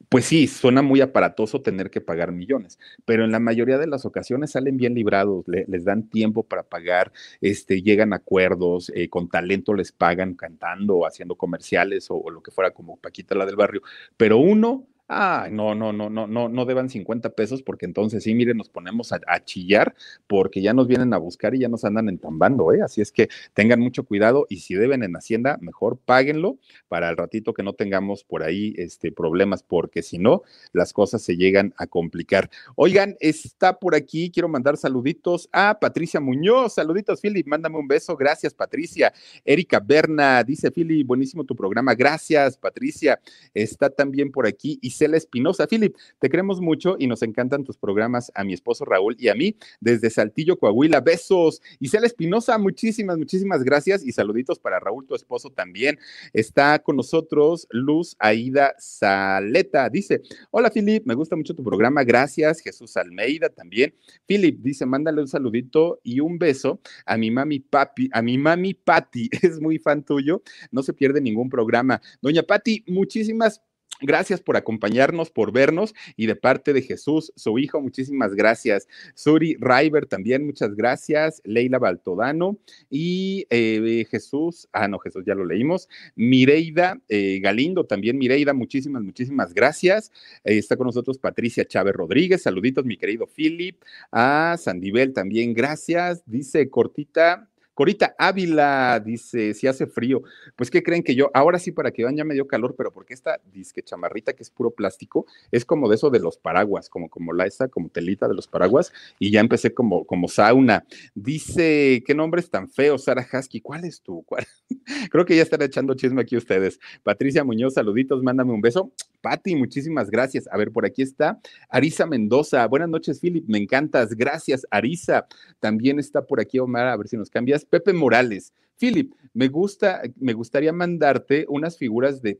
pues 0.09 0.25
sí, 0.25 0.47
suena 0.47 0.81
muy 0.81 1.01
aparatoso 1.01 1.61
tener 1.61 1.91
que 1.91 2.01
pagar 2.01 2.31
millones, 2.31 2.79
pero 3.05 3.25
en 3.25 3.31
la 3.31 3.39
mayoría 3.39 3.77
de 3.77 3.85
las 3.85 4.05
ocasiones 4.05 4.51
salen 4.51 4.75
bien 4.75 4.95
librados, 4.95 5.47
le, 5.47 5.65
les 5.67 5.85
dan 5.85 6.09
tiempo 6.09 6.43
para 6.43 6.63
pagar, 6.63 7.11
este, 7.41 7.83
llegan 7.83 8.13
a 8.13 8.17
acuerdos, 8.17 8.91
eh, 8.95 9.07
con 9.09 9.29
talento 9.29 9.73
les 9.75 9.91
pagan 9.91 10.33
cantando, 10.33 11.05
haciendo 11.05 11.35
comerciales 11.35 12.07
o 12.09 12.29
lo 12.31 12.41
que 12.41 12.51
fuera 12.51 12.71
como 12.71 12.97
Paquita 12.97 13.35
la 13.35 13.45
del 13.45 13.55
barrio, 13.55 13.81
pero 14.17 14.37
uno 14.37 14.87
Ah, 15.11 15.47
no, 15.51 15.73
no, 15.73 15.91
no, 15.91 16.07
no, 16.07 16.27
no, 16.27 16.49
no 16.49 16.65
deban 16.65 16.87
50 16.87 17.31
pesos 17.31 17.63
porque 17.63 17.87
entonces 17.87 18.23
sí, 18.23 18.35
miren, 18.35 18.57
nos 18.57 18.69
ponemos 18.69 19.11
a, 19.11 19.19
chillar 19.43 19.95
porque 20.27 20.61
ya 20.61 20.71
nos 20.75 20.87
vienen 20.87 21.15
a 21.15 21.17
buscar 21.17 21.55
y 21.55 21.59
ya 21.59 21.67
nos 21.67 21.83
andan 21.83 22.09
entambando, 22.09 22.71
¿eh? 22.73 22.81
Así 22.83 23.01
es 23.01 23.11
que 23.11 23.27
tengan 23.55 23.79
mucho 23.79 24.03
cuidado 24.03 24.45
y 24.49 24.57
si 24.57 24.75
deben 24.75 25.01
en 25.01 25.15
Hacienda, 25.15 25.57
mejor 25.61 25.97
páguenlo 25.97 26.59
para 26.89 27.09
el 27.09 27.17
ratito 27.17 27.55
que 27.55 27.63
no 27.63 27.73
tengamos 27.73 28.23
por 28.23 28.43
ahí 28.43 28.75
este, 28.77 29.11
problemas, 29.11 29.63
porque 29.63 30.03
si 30.03 30.19
no, 30.19 30.43
las 30.73 30.93
cosas 30.93 31.23
se 31.23 31.35
llegan 31.35 31.73
a 31.77 31.87
complicar. 31.87 32.51
Oigan, 32.75 33.17
está 33.19 33.79
por 33.79 33.95
aquí, 33.95 34.29
quiero 34.29 34.47
mandar 34.47 34.77
saluditos 34.77 35.49
a 35.51 35.79
Patricia 35.79 36.19
Muñoz, 36.19 36.75
saluditos, 36.75 37.19
Philip, 37.19 37.47
mándame 37.47 37.79
un 37.79 37.87
beso, 37.87 38.15
gracias, 38.15 38.53
Patricia. 38.53 39.11
Erika 39.43 39.79
Berna, 39.79 40.43
dice 40.43 40.69
Philip, 40.69 41.07
buenísimo 41.07 41.45
tu 41.45 41.55
programa, 41.55 41.95
gracias, 41.95 42.57
Patricia. 42.57 43.19
Está 43.55 43.89
también 43.89 44.31
por 44.31 44.45
aquí 44.45 44.77
y 44.83 44.98
Isela 44.99 45.15
Espinosa. 45.15 45.65
Philip, 45.65 45.95
te 46.19 46.29
queremos 46.29 46.59
mucho 46.59 46.97
y 46.99 47.07
nos 47.07 47.21
encantan 47.21 47.63
tus 47.63 47.77
programas 47.77 48.31
a 48.35 48.43
mi 48.43 48.53
esposo 48.53 48.83
Raúl 48.83 49.15
y 49.17 49.29
a 49.29 49.35
mí 49.35 49.55
desde 49.79 50.09
Saltillo, 50.09 50.57
Coahuila. 50.57 50.99
Besos. 50.99 51.61
Isela 51.79 52.05
Espinosa, 52.05 52.57
muchísimas, 52.57 53.17
muchísimas 53.17 53.63
gracias 53.63 54.05
y 54.05 54.11
saluditos 54.11 54.59
para 54.59 54.79
Raúl, 54.79 55.07
tu 55.07 55.15
esposo 55.15 55.51
también. 55.51 55.97
Está 56.33 56.79
con 56.79 56.97
nosotros 56.97 57.65
Luz 57.69 58.17
Aida 58.19 58.75
Saleta. 58.77 59.89
Dice, 59.89 60.21
hola 60.51 60.69
Philip, 60.69 61.05
me 61.05 61.13
gusta 61.13 61.37
mucho 61.37 61.55
tu 61.55 61.63
programa. 61.63 62.03
Gracias. 62.03 62.59
Jesús 62.59 62.97
Almeida 62.97 63.47
también. 63.47 63.95
Philip 64.25 64.59
dice, 64.59 64.85
mándale 64.85 65.21
un 65.21 65.27
saludito 65.29 66.01
y 66.03 66.19
un 66.19 66.37
beso 66.37 66.81
a 67.05 67.17
mi 67.17 67.31
mami 67.31 67.59
papi, 67.61 68.09
a 68.11 68.21
mi 68.21 68.37
mami 68.37 68.73
Patti. 68.73 69.29
Es 69.41 69.61
muy 69.61 69.79
fan 69.79 70.03
tuyo. 70.03 70.41
No 70.71 70.83
se 70.83 70.93
pierde 70.93 71.21
ningún 71.21 71.49
programa. 71.49 72.01
Doña 72.21 72.43
Patti, 72.43 72.83
muchísimas 72.87 73.61
Gracias 74.01 74.39
por 74.39 74.55
acompañarnos, 74.55 75.29
por 75.29 75.51
vernos 75.51 75.93
y 76.15 76.25
de 76.27 76.37
parte 76.37 76.71
de 76.71 76.81
Jesús, 76.81 77.33
su 77.35 77.59
hijo, 77.59 77.81
muchísimas 77.81 78.33
gracias. 78.33 78.87
Suri 79.13 79.57
River 79.59 80.05
también, 80.05 80.45
muchas 80.45 80.73
gracias. 80.73 81.41
Leila 81.43 81.79
Baltodano 81.79 82.57
y 82.89 83.45
eh, 83.49 84.05
Jesús, 84.09 84.69
ah, 84.71 84.87
no, 84.87 84.99
Jesús 84.99 85.23
ya 85.25 85.35
lo 85.35 85.43
leímos. 85.43 85.89
Mireida 86.15 87.01
eh, 87.09 87.41
Galindo 87.41 87.85
también, 87.85 88.17
Mireida, 88.17 88.53
muchísimas, 88.53 89.03
muchísimas 89.03 89.53
gracias. 89.53 90.13
Eh, 90.45 90.57
está 90.57 90.77
con 90.77 90.87
nosotros 90.87 91.17
Patricia 91.17 91.65
Chávez 91.65 91.93
Rodríguez, 91.93 92.41
saluditos, 92.41 92.85
mi 92.85 92.95
querido 92.95 93.27
Philip. 93.27 93.81
A 94.13 94.55
Sandivel 94.57 95.11
también, 95.11 95.53
gracias. 95.53 96.23
Dice 96.25 96.69
Cortita, 96.69 97.49
Corita 97.79 98.13
Ávila 98.17 98.99
dice, 98.99 99.53
si 99.53 99.65
hace 99.65 99.87
frío, 99.87 100.21
pues 100.57 100.69
¿qué 100.69 100.83
creen 100.83 101.01
que 101.01 101.15
yo? 101.15 101.31
Ahora 101.33 101.59
sí, 101.59 101.71
para 101.71 101.91
que 101.91 102.03
vean, 102.03 102.17
ya 102.17 102.25
me 102.25 102.33
dio 102.33 102.45
calor, 102.45 102.75
pero 102.77 102.91
porque 102.91 103.13
esta 103.13 103.39
disque 103.53 103.81
chamarrita 103.81 104.33
que 104.33 104.43
es 104.43 104.49
puro 104.49 104.71
plástico, 104.71 105.25
es 105.49 105.63
como 105.63 105.87
de 105.87 105.95
eso 105.95 106.09
de 106.09 106.19
los 106.19 106.35
paraguas, 106.35 106.89
como, 106.89 107.09
como 107.09 107.31
la 107.31 107.45
esta, 107.45 107.69
como 107.69 107.87
telita 107.87 108.27
de 108.27 108.33
los 108.33 108.49
paraguas, 108.49 108.91
y 109.17 109.31
ya 109.31 109.39
empecé 109.39 109.73
como, 109.73 110.05
como 110.05 110.27
sauna. 110.27 110.83
Dice, 111.15 112.03
¿qué 112.05 112.13
nombres 112.13 112.49
tan 112.49 112.67
feos, 112.67 113.05
Sara 113.05 113.25
Husky? 113.31 113.61
¿Cuál 113.61 113.85
es 113.85 114.01
tú? 114.01 114.23
¿Cuál? 114.25 114.45
Creo 115.09 115.23
que 115.23 115.37
ya 115.37 115.43
están 115.43 115.61
echando 115.61 115.93
chisme 115.93 116.21
aquí 116.21 116.35
ustedes. 116.35 116.81
Patricia 117.03 117.45
Muñoz, 117.45 117.75
saluditos, 117.75 118.21
mándame 118.21 118.51
un 118.51 118.59
beso. 118.59 118.91
Pati, 119.21 119.55
muchísimas 119.55 120.09
gracias. 120.09 120.49
A 120.51 120.57
ver, 120.57 120.71
por 120.71 120.85
aquí 120.85 121.01
está 121.01 121.39
Arisa 121.69 122.05
Mendoza. 122.05 122.65
Buenas 122.67 122.89
noches, 122.89 123.19
Philip, 123.21 123.45
me 123.47 123.57
encantas. 123.57 124.15
Gracias, 124.15 124.65
Arisa. 124.69 125.27
También 125.61 125.99
está 125.99 126.25
por 126.25 126.41
aquí 126.41 126.59
Omar, 126.59 126.87
a 126.87 126.97
ver 126.97 127.07
si 127.07 127.15
nos 127.15 127.29
cambias. 127.29 127.65
Pepe 127.69 127.93
Morales. 127.93 128.53
Philip, 128.79 129.13
me 129.33 129.47
gusta, 129.49 130.01
me 130.17 130.33
gustaría 130.33 130.73
mandarte 130.73 131.45
unas 131.49 131.77
figuras 131.77 132.21
de, 132.21 132.39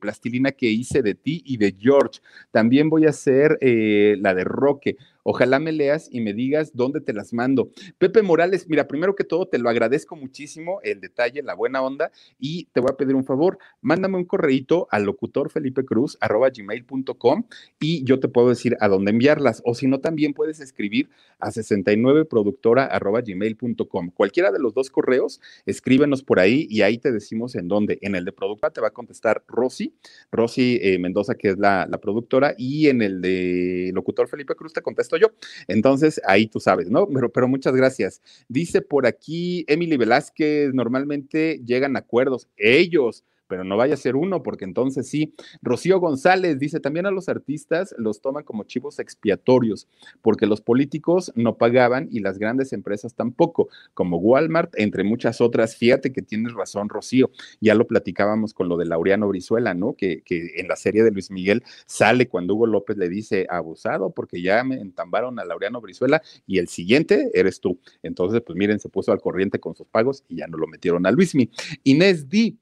plastilina 0.00 0.52
que 0.52 0.66
hice 0.66 1.02
de 1.02 1.14
ti 1.14 1.42
y 1.44 1.56
de 1.56 1.76
George. 1.78 2.20
También 2.50 2.90
voy 2.90 3.06
a 3.06 3.10
hacer 3.10 3.56
eh, 3.60 4.16
la 4.20 4.34
de 4.34 4.44
Roque. 4.44 4.96
Ojalá 5.28 5.58
me 5.58 5.72
leas 5.72 6.08
y 6.12 6.20
me 6.20 6.32
digas 6.32 6.70
dónde 6.72 7.00
te 7.00 7.12
las 7.12 7.32
mando. 7.32 7.72
Pepe 7.98 8.22
Morales, 8.22 8.68
mira, 8.68 8.86
primero 8.86 9.16
que 9.16 9.24
todo 9.24 9.48
te 9.48 9.58
lo 9.58 9.68
agradezco 9.68 10.14
muchísimo 10.14 10.78
el 10.84 11.00
detalle, 11.00 11.42
la 11.42 11.54
buena 11.54 11.82
onda 11.82 12.12
y 12.38 12.66
te 12.66 12.78
voy 12.78 12.90
a 12.92 12.96
pedir 12.96 13.16
un 13.16 13.24
favor, 13.24 13.58
mándame 13.80 14.18
un 14.18 14.24
correíto 14.24 14.86
al 14.88 15.02
locutor 15.02 15.50
Felipe 15.50 15.84
Cruz 15.84 16.16
arroba 16.20 16.50
gmail.com 16.50 17.42
y 17.80 18.04
yo 18.04 18.20
te 18.20 18.28
puedo 18.28 18.50
decir 18.50 18.76
a 18.78 18.86
dónde 18.86 19.10
enviarlas 19.10 19.62
o 19.64 19.74
si 19.74 19.88
no 19.88 19.98
también 19.98 20.32
puedes 20.32 20.60
escribir 20.60 21.10
a 21.40 21.50
69productora 21.50 22.84
arroba 22.84 23.20
gmail.com. 23.20 24.10
Cualquiera 24.10 24.52
de 24.52 24.60
los 24.60 24.74
dos 24.74 24.90
correos, 24.90 25.40
escríbenos 25.66 26.22
por 26.22 26.38
ahí 26.38 26.68
y 26.70 26.82
ahí 26.82 26.98
te 26.98 27.10
decimos 27.10 27.56
en 27.56 27.66
dónde. 27.66 27.98
En 28.00 28.14
el 28.14 28.24
de 28.24 28.30
productora 28.30 28.72
te 28.72 28.80
va 28.80 28.88
a 28.88 28.92
contestar 28.92 29.42
Rosy, 29.48 29.92
Rosy 30.30 30.78
eh, 30.80 31.00
Mendoza, 31.00 31.34
que 31.34 31.48
es 31.48 31.58
la, 31.58 31.88
la 31.90 31.98
productora, 31.98 32.54
y 32.56 32.86
en 32.86 33.02
el 33.02 33.20
de 33.20 33.90
locutor 33.92 34.28
Felipe 34.28 34.54
Cruz 34.54 34.72
te 34.72 34.82
contesto 34.82 35.15
yo. 35.16 35.32
Entonces, 35.68 36.20
ahí 36.26 36.46
tú 36.46 36.60
sabes, 36.60 36.90
¿no? 36.90 37.06
Pero, 37.32 37.48
muchas 37.48 37.74
gracias. 37.74 38.20
Dice 38.48 38.82
por 38.82 39.06
aquí 39.06 39.64
Emily 39.68 39.96
Velázquez, 39.96 40.74
normalmente 40.74 41.60
llegan 41.64 41.96
acuerdos. 41.96 42.48
Ellos 42.56 43.24
pero 43.46 43.64
no 43.64 43.76
vaya 43.76 43.94
a 43.94 43.98
ser 43.98 44.16
uno, 44.16 44.42
porque 44.42 44.64
entonces 44.64 45.08
sí. 45.08 45.34
Rocío 45.62 46.00
González 46.00 46.58
dice, 46.58 46.80
también 46.80 47.06
a 47.06 47.10
los 47.10 47.28
artistas 47.28 47.94
los 47.98 48.20
toman 48.20 48.44
como 48.44 48.64
chivos 48.64 48.98
expiatorios, 48.98 49.88
porque 50.22 50.46
los 50.46 50.60
políticos 50.60 51.32
no 51.34 51.56
pagaban 51.56 52.08
y 52.10 52.20
las 52.20 52.38
grandes 52.38 52.72
empresas 52.72 53.14
tampoco, 53.14 53.68
como 53.94 54.18
Walmart, 54.18 54.72
entre 54.76 55.04
muchas 55.04 55.40
otras. 55.40 55.76
Fíjate 55.76 56.12
que 56.12 56.22
tienes 56.22 56.54
razón, 56.54 56.88
Rocío. 56.88 57.30
Ya 57.60 57.74
lo 57.74 57.86
platicábamos 57.86 58.54
con 58.54 58.68
lo 58.68 58.76
de 58.76 58.86
Laureano 58.86 59.28
Brizuela, 59.28 59.74
¿no? 59.74 59.94
Que, 59.94 60.22
que 60.22 60.52
en 60.56 60.68
la 60.68 60.76
serie 60.76 61.02
de 61.02 61.10
Luis 61.10 61.30
Miguel 61.30 61.62
sale 61.86 62.28
cuando 62.28 62.54
Hugo 62.54 62.66
López 62.66 62.96
le 62.96 63.08
dice 63.08 63.46
abusado, 63.48 64.10
porque 64.10 64.42
ya 64.42 64.64
me 64.64 64.76
entambaron 64.76 65.38
a 65.38 65.44
Laureano 65.44 65.80
Brizuela 65.80 66.22
y 66.46 66.58
el 66.58 66.68
siguiente 66.68 67.30
eres 67.34 67.60
tú. 67.60 67.78
Entonces, 68.02 68.42
pues 68.44 68.56
miren, 68.56 68.80
se 68.80 68.88
puso 68.88 69.12
al 69.12 69.20
corriente 69.20 69.60
con 69.60 69.74
sus 69.74 69.86
pagos 69.86 70.24
y 70.28 70.36
ya 70.36 70.46
no 70.46 70.58
lo 70.58 70.66
metieron 70.66 71.06
a 71.06 71.10
Luismi. 71.10 71.50
Inés 71.84 72.28
Di 72.28 72.58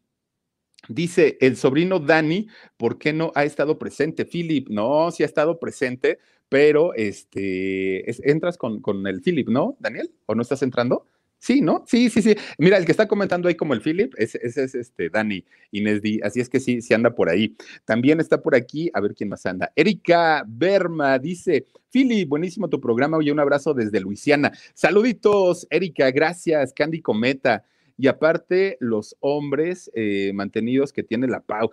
Dice 0.89 1.39
el 1.41 1.57
sobrino 1.57 1.99
Dani, 1.99 2.49
¿por 2.77 2.99
qué 2.99 3.13
no 3.13 3.33
ha 3.35 3.45
estado 3.45 3.79
presente? 3.79 4.25
Philip, 4.25 4.69
no, 4.69 5.11
sí 5.11 5.23
ha 5.23 5.27
estado 5.27 5.59
presente, 5.59 6.19
pero 6.49 6.95
este, 6.95 8.09
es, 8.09 8.21
entras 8.25 8.59
con, 8.59 8.81
con 8.81 9.07
el 9.07 9.21
Philip, 9.23 9.49
¿no, 9.49 9.77
Daniel? 9.81 10.11
¿O 10.27 10.35
no 10.35 10.43
estás 10.43 10.63
entrando? 10.63 11.07
Sí, 11.45 11.61
¿no? 11.61 11.85
Sí, 11.87 12.09
sí, 12.09 12.23
sí. 12.23 12.35
Mira, 12.57 12.79
el 12.79 12.87
que 12.87 12.93
está 12.93 13.07
comentando 13.07 13.49
ahí 13.49 13.55
como 13.55 13.75
el 13.75 13.83
Philip, 13.83 14.15
ese, 14.17 14.39
ese 14.43 14.65
es 14.65 14.75
este 14.75 15.11
Dani 15.11 15.45
Inés 15.73 16.01
Di. 16.01 16.19
Así 16.23 16.41
es 16.41 16.49
que 16.49 16.59
sí, 16.59 16.81
sí 16.81 16.95
anda 16.95 17.15
por 17.15 17.29
ahí. 17.29 17.55
También 17.85 18.19
está 18.19 18.41
por 18.41 18.55
aquí, 18.55 18.91
a 18.95 19.01
ver 19.03 19.15
quién 19.15 19.29
más 19.29 19.45
anda. 19.45 19.71
Erika 19.77 20.43
Berma 20.49 21.19
dice: 21.19 21.67
Philip, 21.91 22.27
buenísimo 22.31 22.71
tu 22.71 22.81
programa. 22.81 23.19
Oye, 23.19 23.31
un 23.31 23.41
abrazo 23.41 23.75
desde 23.75 24.01
Luisiana. 24.01 24.53
Saluditos, 24.73 25.67
Erika, 25.69 26.11
gracias. 26.13 26.73
Candy 26.73 27.03
Cometa 27.03 27.63
y 27.97 28.09
aparte 28.09 28.77
los 28.81 29.17
hombres 29.21 29.91
eh, 29.95 30.33
mantenidos 30.35 30.93
que 30.93 31.03
tiene 31.03 31.27
la 31.29 31.41
PAU. 31.41 31.71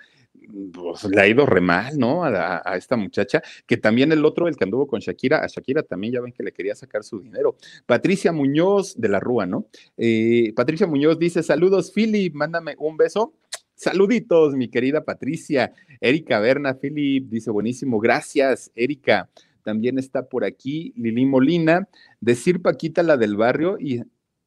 pues, 0.73 1.03
le 1.05 1.21
ha 1.21 1.27
ido 1.27 1.45
re 1.45 1.61
mal, 1.61 1.97
¿no? 1.97 2.23
A, 2.23 2.77
esta 2.77 2.95
muchacha, 2.95 3.41
que 3.65 3.77
también 3.77 4.11
el 4.11 4.25
otro, 4.25 4.47
el 4.47 4.55
que 4.55 4.63
anduvo 4.63 4.87
con 4.87 4.99
Shakira, 4.99 5.43
a 5.43 5.47
Shakira 5.47 5.83
también 5.83 6.13
ya 6.13 6.21
ven 6.21 6.31
que 6.31 6.43
le 6.43 6.51
quería 6.51 6.75
sacar 6.75 7.03
su 7.03 7.19
dinero. 7.19 7.55
Patricia 7.85 8.31
Muñoz 8.31 8.99
de 8.99 9.09
la 9.09 9.19
Rúa, 9.19 9.45
¿no? 9.45 9.67
Eh, 9.97 10.53
Patricia 10.55 10.87
Muñoz 10.87 11.19
dice, 11.19 11.43
saludos, 11.43 11.91
Philip, 11.91 12.33
mándame 12.33 12.75
un 12.77 12.97
beso. 12.97 13.33
Saluditos, 13.75 14.53
mi 14.53 14.69
querida 14.69 15.03
Patricia. 15.03 15.73
Erika 15.99 16.39
Berna, 16.39 16.75
Philip, 16.75 17.27
dice, 17.29 17.49
buenísimo, 17.49 17.99
gracias, 17.99 18.71
Erika. 18.75 19.29
También 19.63 19.97
está 19.99 20.27
por 20.27 20.43
aquí 20.43 20.93
Lili 20.95 21.25
Molina, 21.25 21.87
decir 22.19 22.61
Paquita 22.61 23.03
la 23.03 23.17
del 23.17 23.35
barrio 23.35 23.77
y 23.79 24.01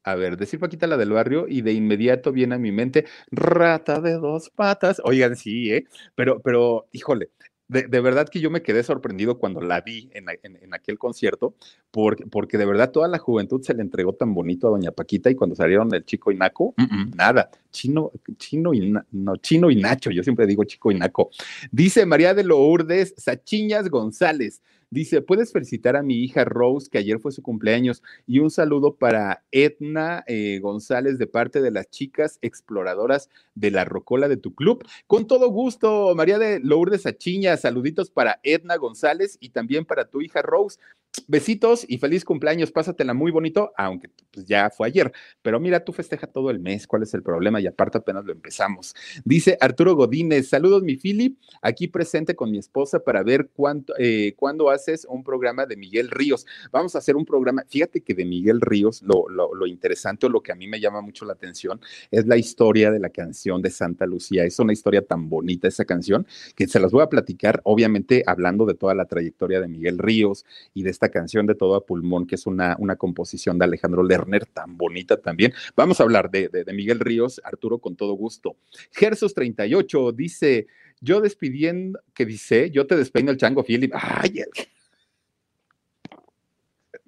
a 0.05 0.14
ver, 0.14 0.36
decir 0.36 0.61
Paquita 0.61 0.86
la 0.86 0.96
del 0.96 1.11
barrio 1.11 1.46
y 1.48 1.62
de 1.62 1.72
inmediato 1.72 2.30
viene 2.30 2.55
a 2.55 2.59
mi 2.59 2.72
mente 2.72 3.07
rata 3.30 4.00
de 4.00 4.12
dos 4.12 4.50
patas. 4.50 5.00
Oigan, 5.02 5.34
sí, 5.34 5.72
¿eh? 5.72 5.86
Pero, 6.14 6.40
pero, 6.40 6.86
híjole, 6.92 7.30
de, 7.68 8.00
verdad 8.00 8.28
que 8.28 8.40
yo 8.40 8.50
me 8.50 8.62
quedé 8.62 8.82
sorprendido 8.82 9.38
cuando 9.38 9.62
la 9.62 9.80
vi 9.80 10.11
en, 10.12 10.28
aquel 10.74 10.98
concierto, 10.98 11.55
porque, 11.90 12.26
porque, 12.26 12.59
de 12.59 12.66
verdad 12.66 12.90
toda 12.90 13.09
la 13.09 13.18
juventud 13.18 13.62
se 13.62 13.72
le 13.72 13.80
entregó 13.80 14.12
tan 14.12 14.34
bonito 14.34 14.68
a 14.68 14.70
Doña 14.70 14.92
Paquita 14.92 15.30
y 15.30 15.34
cuando 15.34 15.57
salieron 15.57 15.92
el 15.94 16.05
chico 16.05 16.30
y 16.30 16.36
Naco, 16.36 16.74
nada, 17.16 17.50
chino, 17.70 18.12
chino 18.36 18.74
y 18.74 18.92
no, 19.11 19.36
chino 19.38 19.70
y 19.70 19.76
Nacho, 19.76 20.11
yo 20.11 20.22
siempre 20.22 20.46
digo 20.46 20.64
chico 20.64 20.92
y 20.92 20.96
Naco. 20.96 21.30
Dice 21.70 22.05
María 22.05 22.34
de 22.34 22.44
Lourdes 22.44 23.14
Sachiñas 23.16 23.88
González. 23.88 24.61
Dice, 24.95 25.22
¿puedes 25.22 25.51
felicitar 25.51 25.97
a 25.97 26.05
mi 26.05 26.22
hija 26.22 26.45
Rose, 26.45 26.88
que 26.88 26.99
ayer 26.99 27.18
fue 27.18 27.32
su 27.32 27.42
cumpleaños? 27.42 28.01
Y 28.28 28.38
un 28.38 28.53
saludo 28.53 28.95
para 28.95 29.42
Edna 29.51 30.22
eh, 30.28 30.61
González 30.61 31.18
de 31.18 31.26
parte 31.26 31.61
de 31.61 31.72
las 31.72 31.90
chicas 31.90 32.38
exploradoras 32.42 33.28
de 33.57 33.72
la 33.72 33.84
Rocola 33.84 34.28
de 34.28 34.36
tu 34.36 34.55
club. 34.55 34.86
Con 35.09 35.26
todo 35.26 35.49
gusto, 35.49 36.14
María 36.14 36.38
de 36.38 36.61
Lourdes 36.61 37.07
Achiña, 37.07 37.57
saluditos 37.57 38.12
para 38.12 38.38
Edna 38.45 38.76
González 38.76 39.36
y 39.40 39.49
también 39.49 39.84
para 39.84 40.05
tu 40.05 40.22
hija 40.22 40.42
Rose. 40.42 40.78
Besitos 41.28 41.86
y 41.88 41.98
feliz 41.98 42.24
cumpleaños, 42.24 42.72
pásatela 42.72 43.14
muy 43.14 43.30
bonito, 43.30 43.72
aunque 43.76 44.10
pues, 44.32 44.46
ya 44.46 44.68
fue 44.70 44.88
ayer. 44.88 45.12
Pero 45.42 45.60
mira, 45.60 45.84
tú 45.84 45.92
festeja 45.92 46.26
todo 46.26 46.50
el 46.50 46.58
mes, 46.58 46.86
¿cuál 46.86 47.02
es 47.02 47.14
el 47.14 47.22
problema? 47.22 47.60
Y 47.60 47.66
aparte 47.66 47.98
apenas 47.98 48.24
lo 48.24 48.32
empezamos. 48.32 48.94
Dice 49.24 49.56
Arturo 49.60 49.94
Godínez, 49.94 50.48
saludos 50.48 50.82
mi 50.82 50.96
Philip, 50.96 51.38
aquí 51.62 51.86
presente 51.88 52.34
con 52.34 52.50
mi 52.50 52.58
esposa 52.58 52.98
para 52.98 53.22
ver 53.22 53.48
cuánto, 53.54 53.94
eh, 53.98 54.34
cuándo 54.36 54.70
haces 54.70 55.06
un 55.08 55.22
programa 55.22 55.66
de 55.66 55.76
Miguel 55.76 56.10
Ríos. 56.10 56.46
Vamos 56.72 56.94
a 56.94 56.98
hacer 56.98 57.16
un 57.16 57.24
programa, 57.24 57.64
fíjate 57.68 58.02
que 58.02 58.14
de 58.14 58.24
Miguel 58.24 58.60
Ríos, 58.60 59.02
lo, 59.02 59.28
lo, 59.28 59.54
lo 59.54 59.66
interesante 59.66 60.26
o 60.26 60.28
lo 60.28 60.42
que 60.42 60.52
a 60.52 60.56
mí 60.56 60.66
me 60.66 60.80
llama 60.80 61.00
mucho 61.00 61.24
la 61.24 61.34
atención 61.34 61.80
es 62.10 62.26
la 62.26 62.36
historia 62.36 62.90
de 62.90 62.98
la 62.98 63.10
canción 63.10 63.62
de 63.62 63.70
Santa 63.70 64.04
Lucía. 64.04 64.44
Es 64.44 64.58
una 64.58 64.72
historia 64.72 65.02
tan 65.02 65.28
bonita 65.28 65.68
esa 65.68 65.84
canción 65.84 66.26
que 66.56 66.66
se 66.66 66.80
las 66.80 66.90
voy 66.90 67.02
a 67.02 67.08
platicar, 67.08 67.60
obviamente 67.64 68.24
hablando 68.26 68.66
de 68.66 68.74
toda 68.74 68.94
la 68.94 69.06
trayectoria 69.06 69.60
de 69.60 69.68
Miguel 69.68 69.98
Ríos 69.98 70.44
y 70.74 70.82
de 70.82 70.90
esta 70.90 71.03
canción 71.09 71.46
de 71.46 71.55
todo 71.55 71.74
a 71.74 71.84
pulmón, 71.84 72.26
que 72.26 72.34
es 72.34 72.46
una, 72.46 72.76
una 72.78 72.96
composición 72.96 73.59
de 73.59 73.64
Alejandro 73.64 74.02
Lerner, 74.02 74.46
tan 74.46 74.76
bonita 74.76 75.16
también. 75.16 75.52
Vamos 75.76 76.00
a 76.00 76.05
hablar 76.05 76.30
de, 76.30 76.48
de, 76.48 76.72
Miguel 76.72 77.00
Ríos, 77.00 77.40
Arturo, 77.44 77.78
con 77.78 77.96
todo 77.96 78.14
gusto. 78.14 78.57
Gersos 78.92 79.34
38 79.34 80.12
dice, 80.12 80.66
yo 81.00 81.20
despidiendo, 81.20 82.00
que 82.14 82.26
dice, 82.26 82.70
yo 82.70 82.86
te 82.86 82.96
despeino 82.96 83.30
el 83.30 83.36
chango, 83.36 83.62
Philip. 83.62 83.92
Ay, 83.94 84.44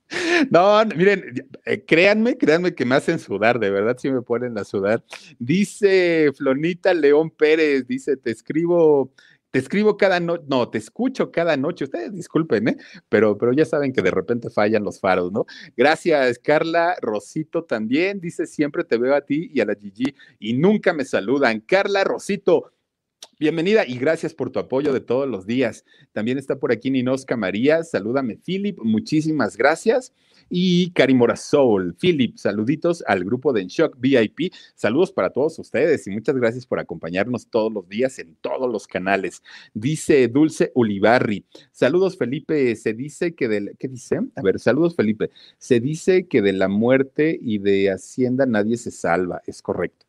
No, 0.50 0.84
miren, 0.96 1.48
eh, 1.64 1.84
créanme, 1.84 2.36
créanme 2.36 2.74
que 2.74 2.84
me 2.84 2.94
hacen 2.94 3.18
sudar, 3.18 3.58
de 3.58 3.70
verdad 3.70 3.96
sí 3.98 4.10
me 4.10 4.22
ponen 4.22 4.56
a 4.58 4.64
sudar. 4.64 5.02
Dice 5.38 6.30
Flonita 6.36 6.94
León 6.94 7.30
Pérez, 7.30 7.86
dice, 7.86 8.16
te 8.16 8.30
escribo 8.30 9.12
te 9.56 9.60
escribo 9.60 9.96
cada 9.96 10.20
noche, 10.20 10.44
no, 10.48 10.68
te 10.68 10.76
escucho 10.76 11.32
cada 11.32 11.56
noche. 11.56 11.84
Ustedes 11.84 12.12
disculpen, 12.12 12.68
¿eh? 12.68 12.76
Pero, 13.08 13.38
pero 13.38 13.54
ya 13.54 13.64
saben 13.64 13.90
que 13.90 14.02
de 14.02 14.10
repente 14.10 14.50
fallan 14.50 14.84
los 14.84 15.00
faros, 15.00 15.32
¿no? 15.32 15.46
Gracias, 15.74 16.38
Carla. 16.38 16.94
Rosito 17.00 17.64
también 17.64 18.20
dice: 18.20 18.46
Siempre 18.46 18.84
te 18.84 18.98
veo 18.98 19.14
a 19.14 19.22
ti 19.22 19.50
y 19.54 19.60
a 19.60 19.64
la 19.64 19.74
Gigi 19.74 20.14
y 20.38 20.52
nunca 20.52 20.92
me 20.92 21.06
saludan. 21.06 21.60
Carla 21.60 22.04
Rosito, 22.04 22.74
Bienvenida 23.38 23.86
y 23.86 23.98
gracias 23.98 24.32
por 24.32 24.48
tu 24.48 24.58
apoyo 24.58 24.94
de 24.94 25.02
todos 25.02 25.28
los 25.28 25.44
días. 25.44 25.84
También 26.12 26.38
está 26.38 26.58
por 26.58 26.72
aquí 26.72 26.90
Ninosca 26.90 27.36
María. 27.36 27.84
Salúdame, 27.84 28.38
Philip. 28.38 28.78
Muchísimas 28.82 29.58
gracias 29.58 30.14
y 30.48 30.90
Karimora 30.92 31.36
Soul. 31.36 31.94
Philip, 32.00 32.38
saluditos 32.38 33.04
al 33.06 33.24
grupo 33.24 33.52
de 33.52 33.66
Shock 33.66 33.98
VIP. 34.00 34.54
Saludos 34.74 35.12
para 35.12 35.28
todos 35.28 35.58
ustedes 35.58 36.06
y 36.06 36.12
muchas 36.12 36.34
gracias 36.34 36.64
por 36.64 36.78
acompañarnos 36.78 37.46
todos 37.48 37.70
los 37.70 37.86
días 37.86 38.18
en 38.20 38.36
todos 38.36 38.72
los 38.72 38.86
canales. 38.86 39.42
Dice 39.74 40.28
Dulce 40.28 40.72
Ulibarri. 40.74 41.44
Saludos, 41.72 42.16
Felipe. 42.16 42.74
Se 42.74 42.94
dice 42.94 43.34
que 43.34 43.48
del. 43.48 43.76
¿Qué 43.78 43.88
dice? 43.88 44.18
A 44.34 44.40
ver, 44.40 44.58
saludos, 44.58 44.96
Felipe. 44.96 45.28
Se 45.58 45.78
dice 45.78 46.26
que 46.26 46.40
de 46.40 46.54
la 46.54 46.68
muerte 46.68 47.38
y 47.38 47.58
de 47.58 47.90
Hacienda 47.90 48.46
nadie 48.46 48.78
se 48.78 48.90
salva. 48.90 49.42
Es 49.46 49.60
correcto 49.60 50.05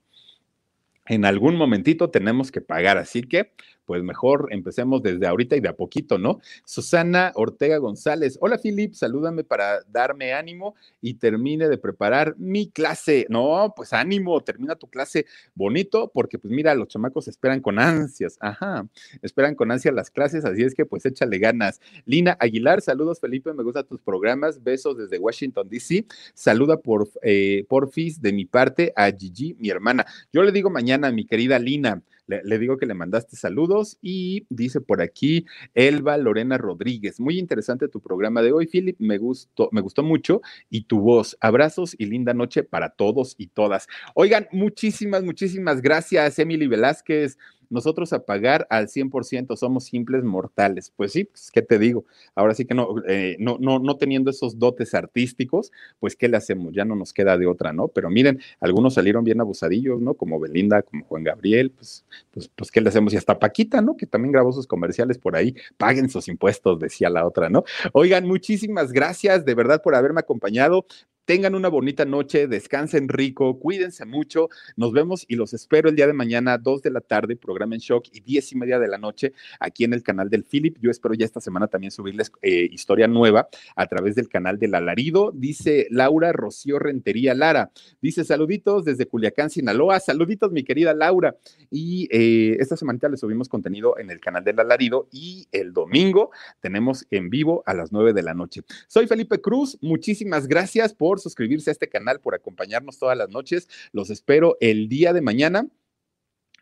en 1.07 1.25
algún 1.25 1.55
momentito 1.55 2.09
tenemos 2.09 2.51
que 2.51 2.61
pagar, 2.61 2.97
así 2.97 3.21
que 3.23 3.53
pues 3.87 4.03
mejor 4.03 4.49
empecemos 4.51 5.01
desde 5.01 5.25
ahorita 5.25 5.55
y 5.55 5.61
de 5.61 5.69
a 5.69 5.75
poquito, 5.75 6.17
¿no? 6.17 6.41
Susana 6.65 7.31
Ortega 7.35 7.77
González, 7.77 8.37
hola 8.41 8.59
Filip, 8.59 8.93
salúdame 8.93 9.45
para 9.45 9.79
darme 9.87 10.33
ánimo 10.33 10.75
y 11.01 11.13
termine 11.13 11.69
de 11.69 11.77
preparar 11.77 12.35
mi 12.37 12.69
clase. 12.69 13.25
No, 13.29 13.73
pues 13.75 13.93
ánimo, 13.93 14.41
termina 14.41 14.75
tu 14.75 14.87
clase 14.87 15.25
bonito, 15.55 16.11
porque 16.13 16.37
pues 16.37 16.53
mira, 16.53 16.75
los 16.75 16.89
chamacos 16.89 17.29
esperan 17.29 17.61
con 17.61 17.79
ansias, 17.79 18.37
ajá, 18.41 18.85
esperan 19.21 19.55
con 19.55 19.71
ansias 19.71 19.95
las 19.95 20.11
clases, 20.11 20.43
así 20.43 20.63
es 20.63 20.75
que 20.75 20.85
pues 20.85 21.05
échale 21.05 21.39
ganas. 21.39 21.79
Lina 22.05 22.35
Aguilar, 22.41 22.81
saludos 22.81 23.21
Felipe, 23.21 23.53
me 23.53 23.63
gustan 23.63 23.87
tus 23.87 24.01
programas, 24.01 24.61
besos 24.61 24.97
desde 24.97 25.17
Washington, 25.17 25.69
D.C. 25.69 26.05
Saluda 26.33 26.75
por, 26.75 27.09
eh, 27.21 27.65
porfis 27.69 28.21
de 28.21 28.33
mi 28.33 28.43
parte 28.43 28.91
a 28.97 29.09
Gigi, 29.11 29.55
mi 29.59 29.69
hermana. 29.69 30.05
Yo 30.33 30.43
le 30.43 30.51
digo 30.51 30.69
mañana, 30.69 31.09
mi 31.09 31.25
querida 31.25 31.57
Lina, 31.57 32.01
le, 32.27 32.59
digo 32.59 32.77
que 32.77 32.85
le 32.85 32.93
mandaste 32.93 33.35
saludos 33.35 33.97
y 34.01 34.45
dice 34.49 34.81
por 34.81 35.01
aquí 35.01 35.45
Elba 35.73 36.17
Lorena 36.17 36.57
Rodríguez. 36.57 37.19
Muy 37.19 37.39
interesante 37.39 37.87
tu 37.87 38.01
programa 38.01 38.41
de 38.41 38.51
hoy, 38.51 38.67
Philip. 38.67 38.97
Me 38.99 39.17
gustó, 39.17 39.69
me 39.71 39.81
gustó 39.81 40.03
mucho 40.03 40.41
y 40.69 40.83
tu 40.83 40.99
voz. 40.99 41.37
Abrazos 41.39 41.95
y 41.97 42.05
linda 42.05 42.33
noche 42.33 42.63
para 42.63 42.89
todos 42.89 43.35
y 43.37 43.47
todas. 43.47 43.87
Oigan, 44.13 44.47
muchísimas, 44.51 45.23
muchísimas 45.23 45.81
gracias, 45.81 46.37
Emily 46.39 46.67
Velázquez 46.67 47.37
nosotros 47.69 48.13
a 48.13 48.25
pagar 48.25 48.67
al 48.69 48.87
100% 48.87 49.55
somos 49.55 49.85
simples 49.85 50.23
mortales. 50.23 50.91
Pues 50.95 51.11
sí, 51.11 51.25
pues, 51.25 51.51
¿qué 51.51 51.61
te 51.61 51.79
digo? 51.79 52.05
Ahora 52.35 52.53
sí 52.53 52.65
que 52.65 52.73
no, 52.73 52.95
eh, 53.07 53.35
no, 53.39 53.57
no, 53.59 53.79
no 53.79 53.97
teniendo 53.97 54.31
esos 54.31 54.59
dotes 54.59 54.93
artísticos, 54.93 55.71
pues 55.99 56.15
¿qué 56.15 56.27
le 56.27 56.37
hacemos? 56.37 56.73
Ya 56.73 56.85
no 56.85 56.95
nos 56.95 57.13
queda 57.13 57.37
de 57.37 57.47
otra, 57.47 57.73
¿no? 57.73 57.87
Pero 57.87 58.09
miren, 58.09 58.39
algunos 58.59 58.95
salieron 58.95 59.23
bien 59.23 59.41
abusadillos, 59.41 60.01
¿no? 60.01 60.13
Como 60.13 60.39
Belinda, 60.39 60.81
como 60.81 61.05
Juan 61.05 61.23
Gabriel, 61.23 61.71
pues, 61.71 62.05
pues, 62.31 62.49
pues 62.55 62.71
¿qué 62.71 62.81
le 62.81 62.89
hacemos? 62.89 63.13
Y 63.13 63.17
hasta 63.17 63.39
Paquita, 63.39 63.81
¿no? 63.81 63.97
Que 63.97 64.05
también 64.05 64.31
grabó 64.31 64.51
sus 64.51 64.67
comerciales 64.67 65.17
por 65.17 65.35
ahí, 65.35 65.55
paguen 65.77 66.09
sus 66.09 66.27
impuestos, 66.27 66.79
decía 66.79 67.09
la 67.09 67.25
otra, 67.25 67.49
¿no? 67.49 67.63
Oigan, 67.93 68.25
muchísimas 68.25 68.91
gracias 68.91 69.45
de 69.45 69.55
verdad 69.55 69.81
por 69.81 69.95
haberme 69.95 70.19
acompañado. 70.19 70.85
Tengan 71.27 71.55
una 71.55 71.67
bonita 71.67 72.05
noche, 72.05 72.47
descansen 72.47 73.09
rico, 73.09 73.59
cuídense 73.59 74.05
mucho. 74.05 74.47
Nos 74.77 74.93
vemos 74.93 75.25
y 75.27 75.35
los 75.35 75.53
espero 75.53 75.89
el 75.89 75.95
día 75.97 76.07
de 76.07 76.13
mañana, 76.13 76.57
2 76.57 76.81
de 76.81 76.89
la 76.89 77.01
tarde, 77.01 77.35
programa 77.35 77.75
en 77.75 77.81
shock 77.81 78.05
y 78.13 78.21
diez 78.21 78.49
y 78.53 78.55
media 78.55 78.79
de 78.79 78.87
la 78.87 78.97
noche 78.97 79.33
aquí 79.59 79.83
en 79.83 79.91
el 79.91 80.03
canal 80.03 80.29
del 80.29 80.45
Philip. 80.45 80.77
Yo 80.79 80.89
espero 80.89 81.13
ya 81.15 81.25
esta 81.25 81.41
semana 81.41 81.67
también 81.67 81.91
subirles 81.91 82.31
eh, 82.41 82.69
historia 82.71 83.09
nueva 83.09 83.49
a 83.75 83.87
través 83.87 84.15
del 84.15 84.29
canal 84.29 84.57
del 84.57 84.73
Alarido. 84.73 85.33
Dice 85.35 85.87
Laura 85.89 86.31
Rocío 86.31 86.79
Rentería 86.79 87.35
Lara. 87.35 87.71
Dice 88.01 88.23
saluditos 88.23 88.85
desde 88.85 89.05
Culiacán, 89.05 89.49
Sinaloa. 89.49 89.99
Saluditos, 89.99 90.53
mi 90.53 90.63
querida 90.63 90.93
Laura. 90.93 91.35
Y 91.69 92.07
eh, 92.09 92.55
esta 92.61 92.77
semana 92.77 93.09
les 93.09 93.19
subimos 93.19 93.49
contenido 93.49 93.97
en 93.99 94.11
el 94.11 94.21
canal 94.21 94.45
del 94.45 94.61
Alarido 94.61 95.09
y 95.11 95.49
el 95.51 95.73
domingo 95.73 96.31
tenemos 96.61 97.05
en 97.11 97.29
vivo 97.29 97.63
a 97.65 97.73
las 97.73 97.91
9 97.91 98.13
de 98.13 98.23
la 98.23 98.33
noche. 98.33 98.61
Soy 98.87 99.07
Felipe 99.07 99.41
Cruz. 99.41 99.77
Muchísimas 99.81 100.47
gracias 100.47 100.93
por 100.93 101.16
suscribirse 101.17 101.69
a 101.69 101.73
este 101.73 101.89
canal, 101.89 102.19
por 102.19 102.35
acompañarnos 102.35 102.99
todas 102.99 103.17
las 103.17 103.29
noches. 103.29 103.67
Los 103.91 104.09
espero 104.09 104.57
el 104.59 104.89
día 104.89 105.13
de 105.13 105.21
mañana. 105.21 105.67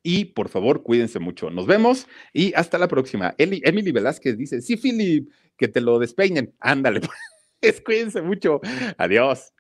Y 0.04 0.26
por 0.26 0.50
favor, 0.50 0.84
cuídense 0.84 1.18
mucho. 1.18 1.50
Nos 1.50 1.66
vemos 1.66 2.08
y 2.32 2.54
hasta 2.54 2.78
la 2.78 2.88
próxima. 2.88 3.34
Emily 3.40 3.92
Velázquez 3.92 4.38
dice: 4.38 4.62
Sí, 4.62 4.78
Philip, 4.78 5.32
que 5.58 5.68
te 5.68 5.82
lo 5.82 5.98
despeinen. 5.98 6.54
Ándale, 6.60 7.02
pues, 7.60 7.82
cuídense 7.82 8.22
mucho. 8.22 8.62
Adiós. 8.98 9.55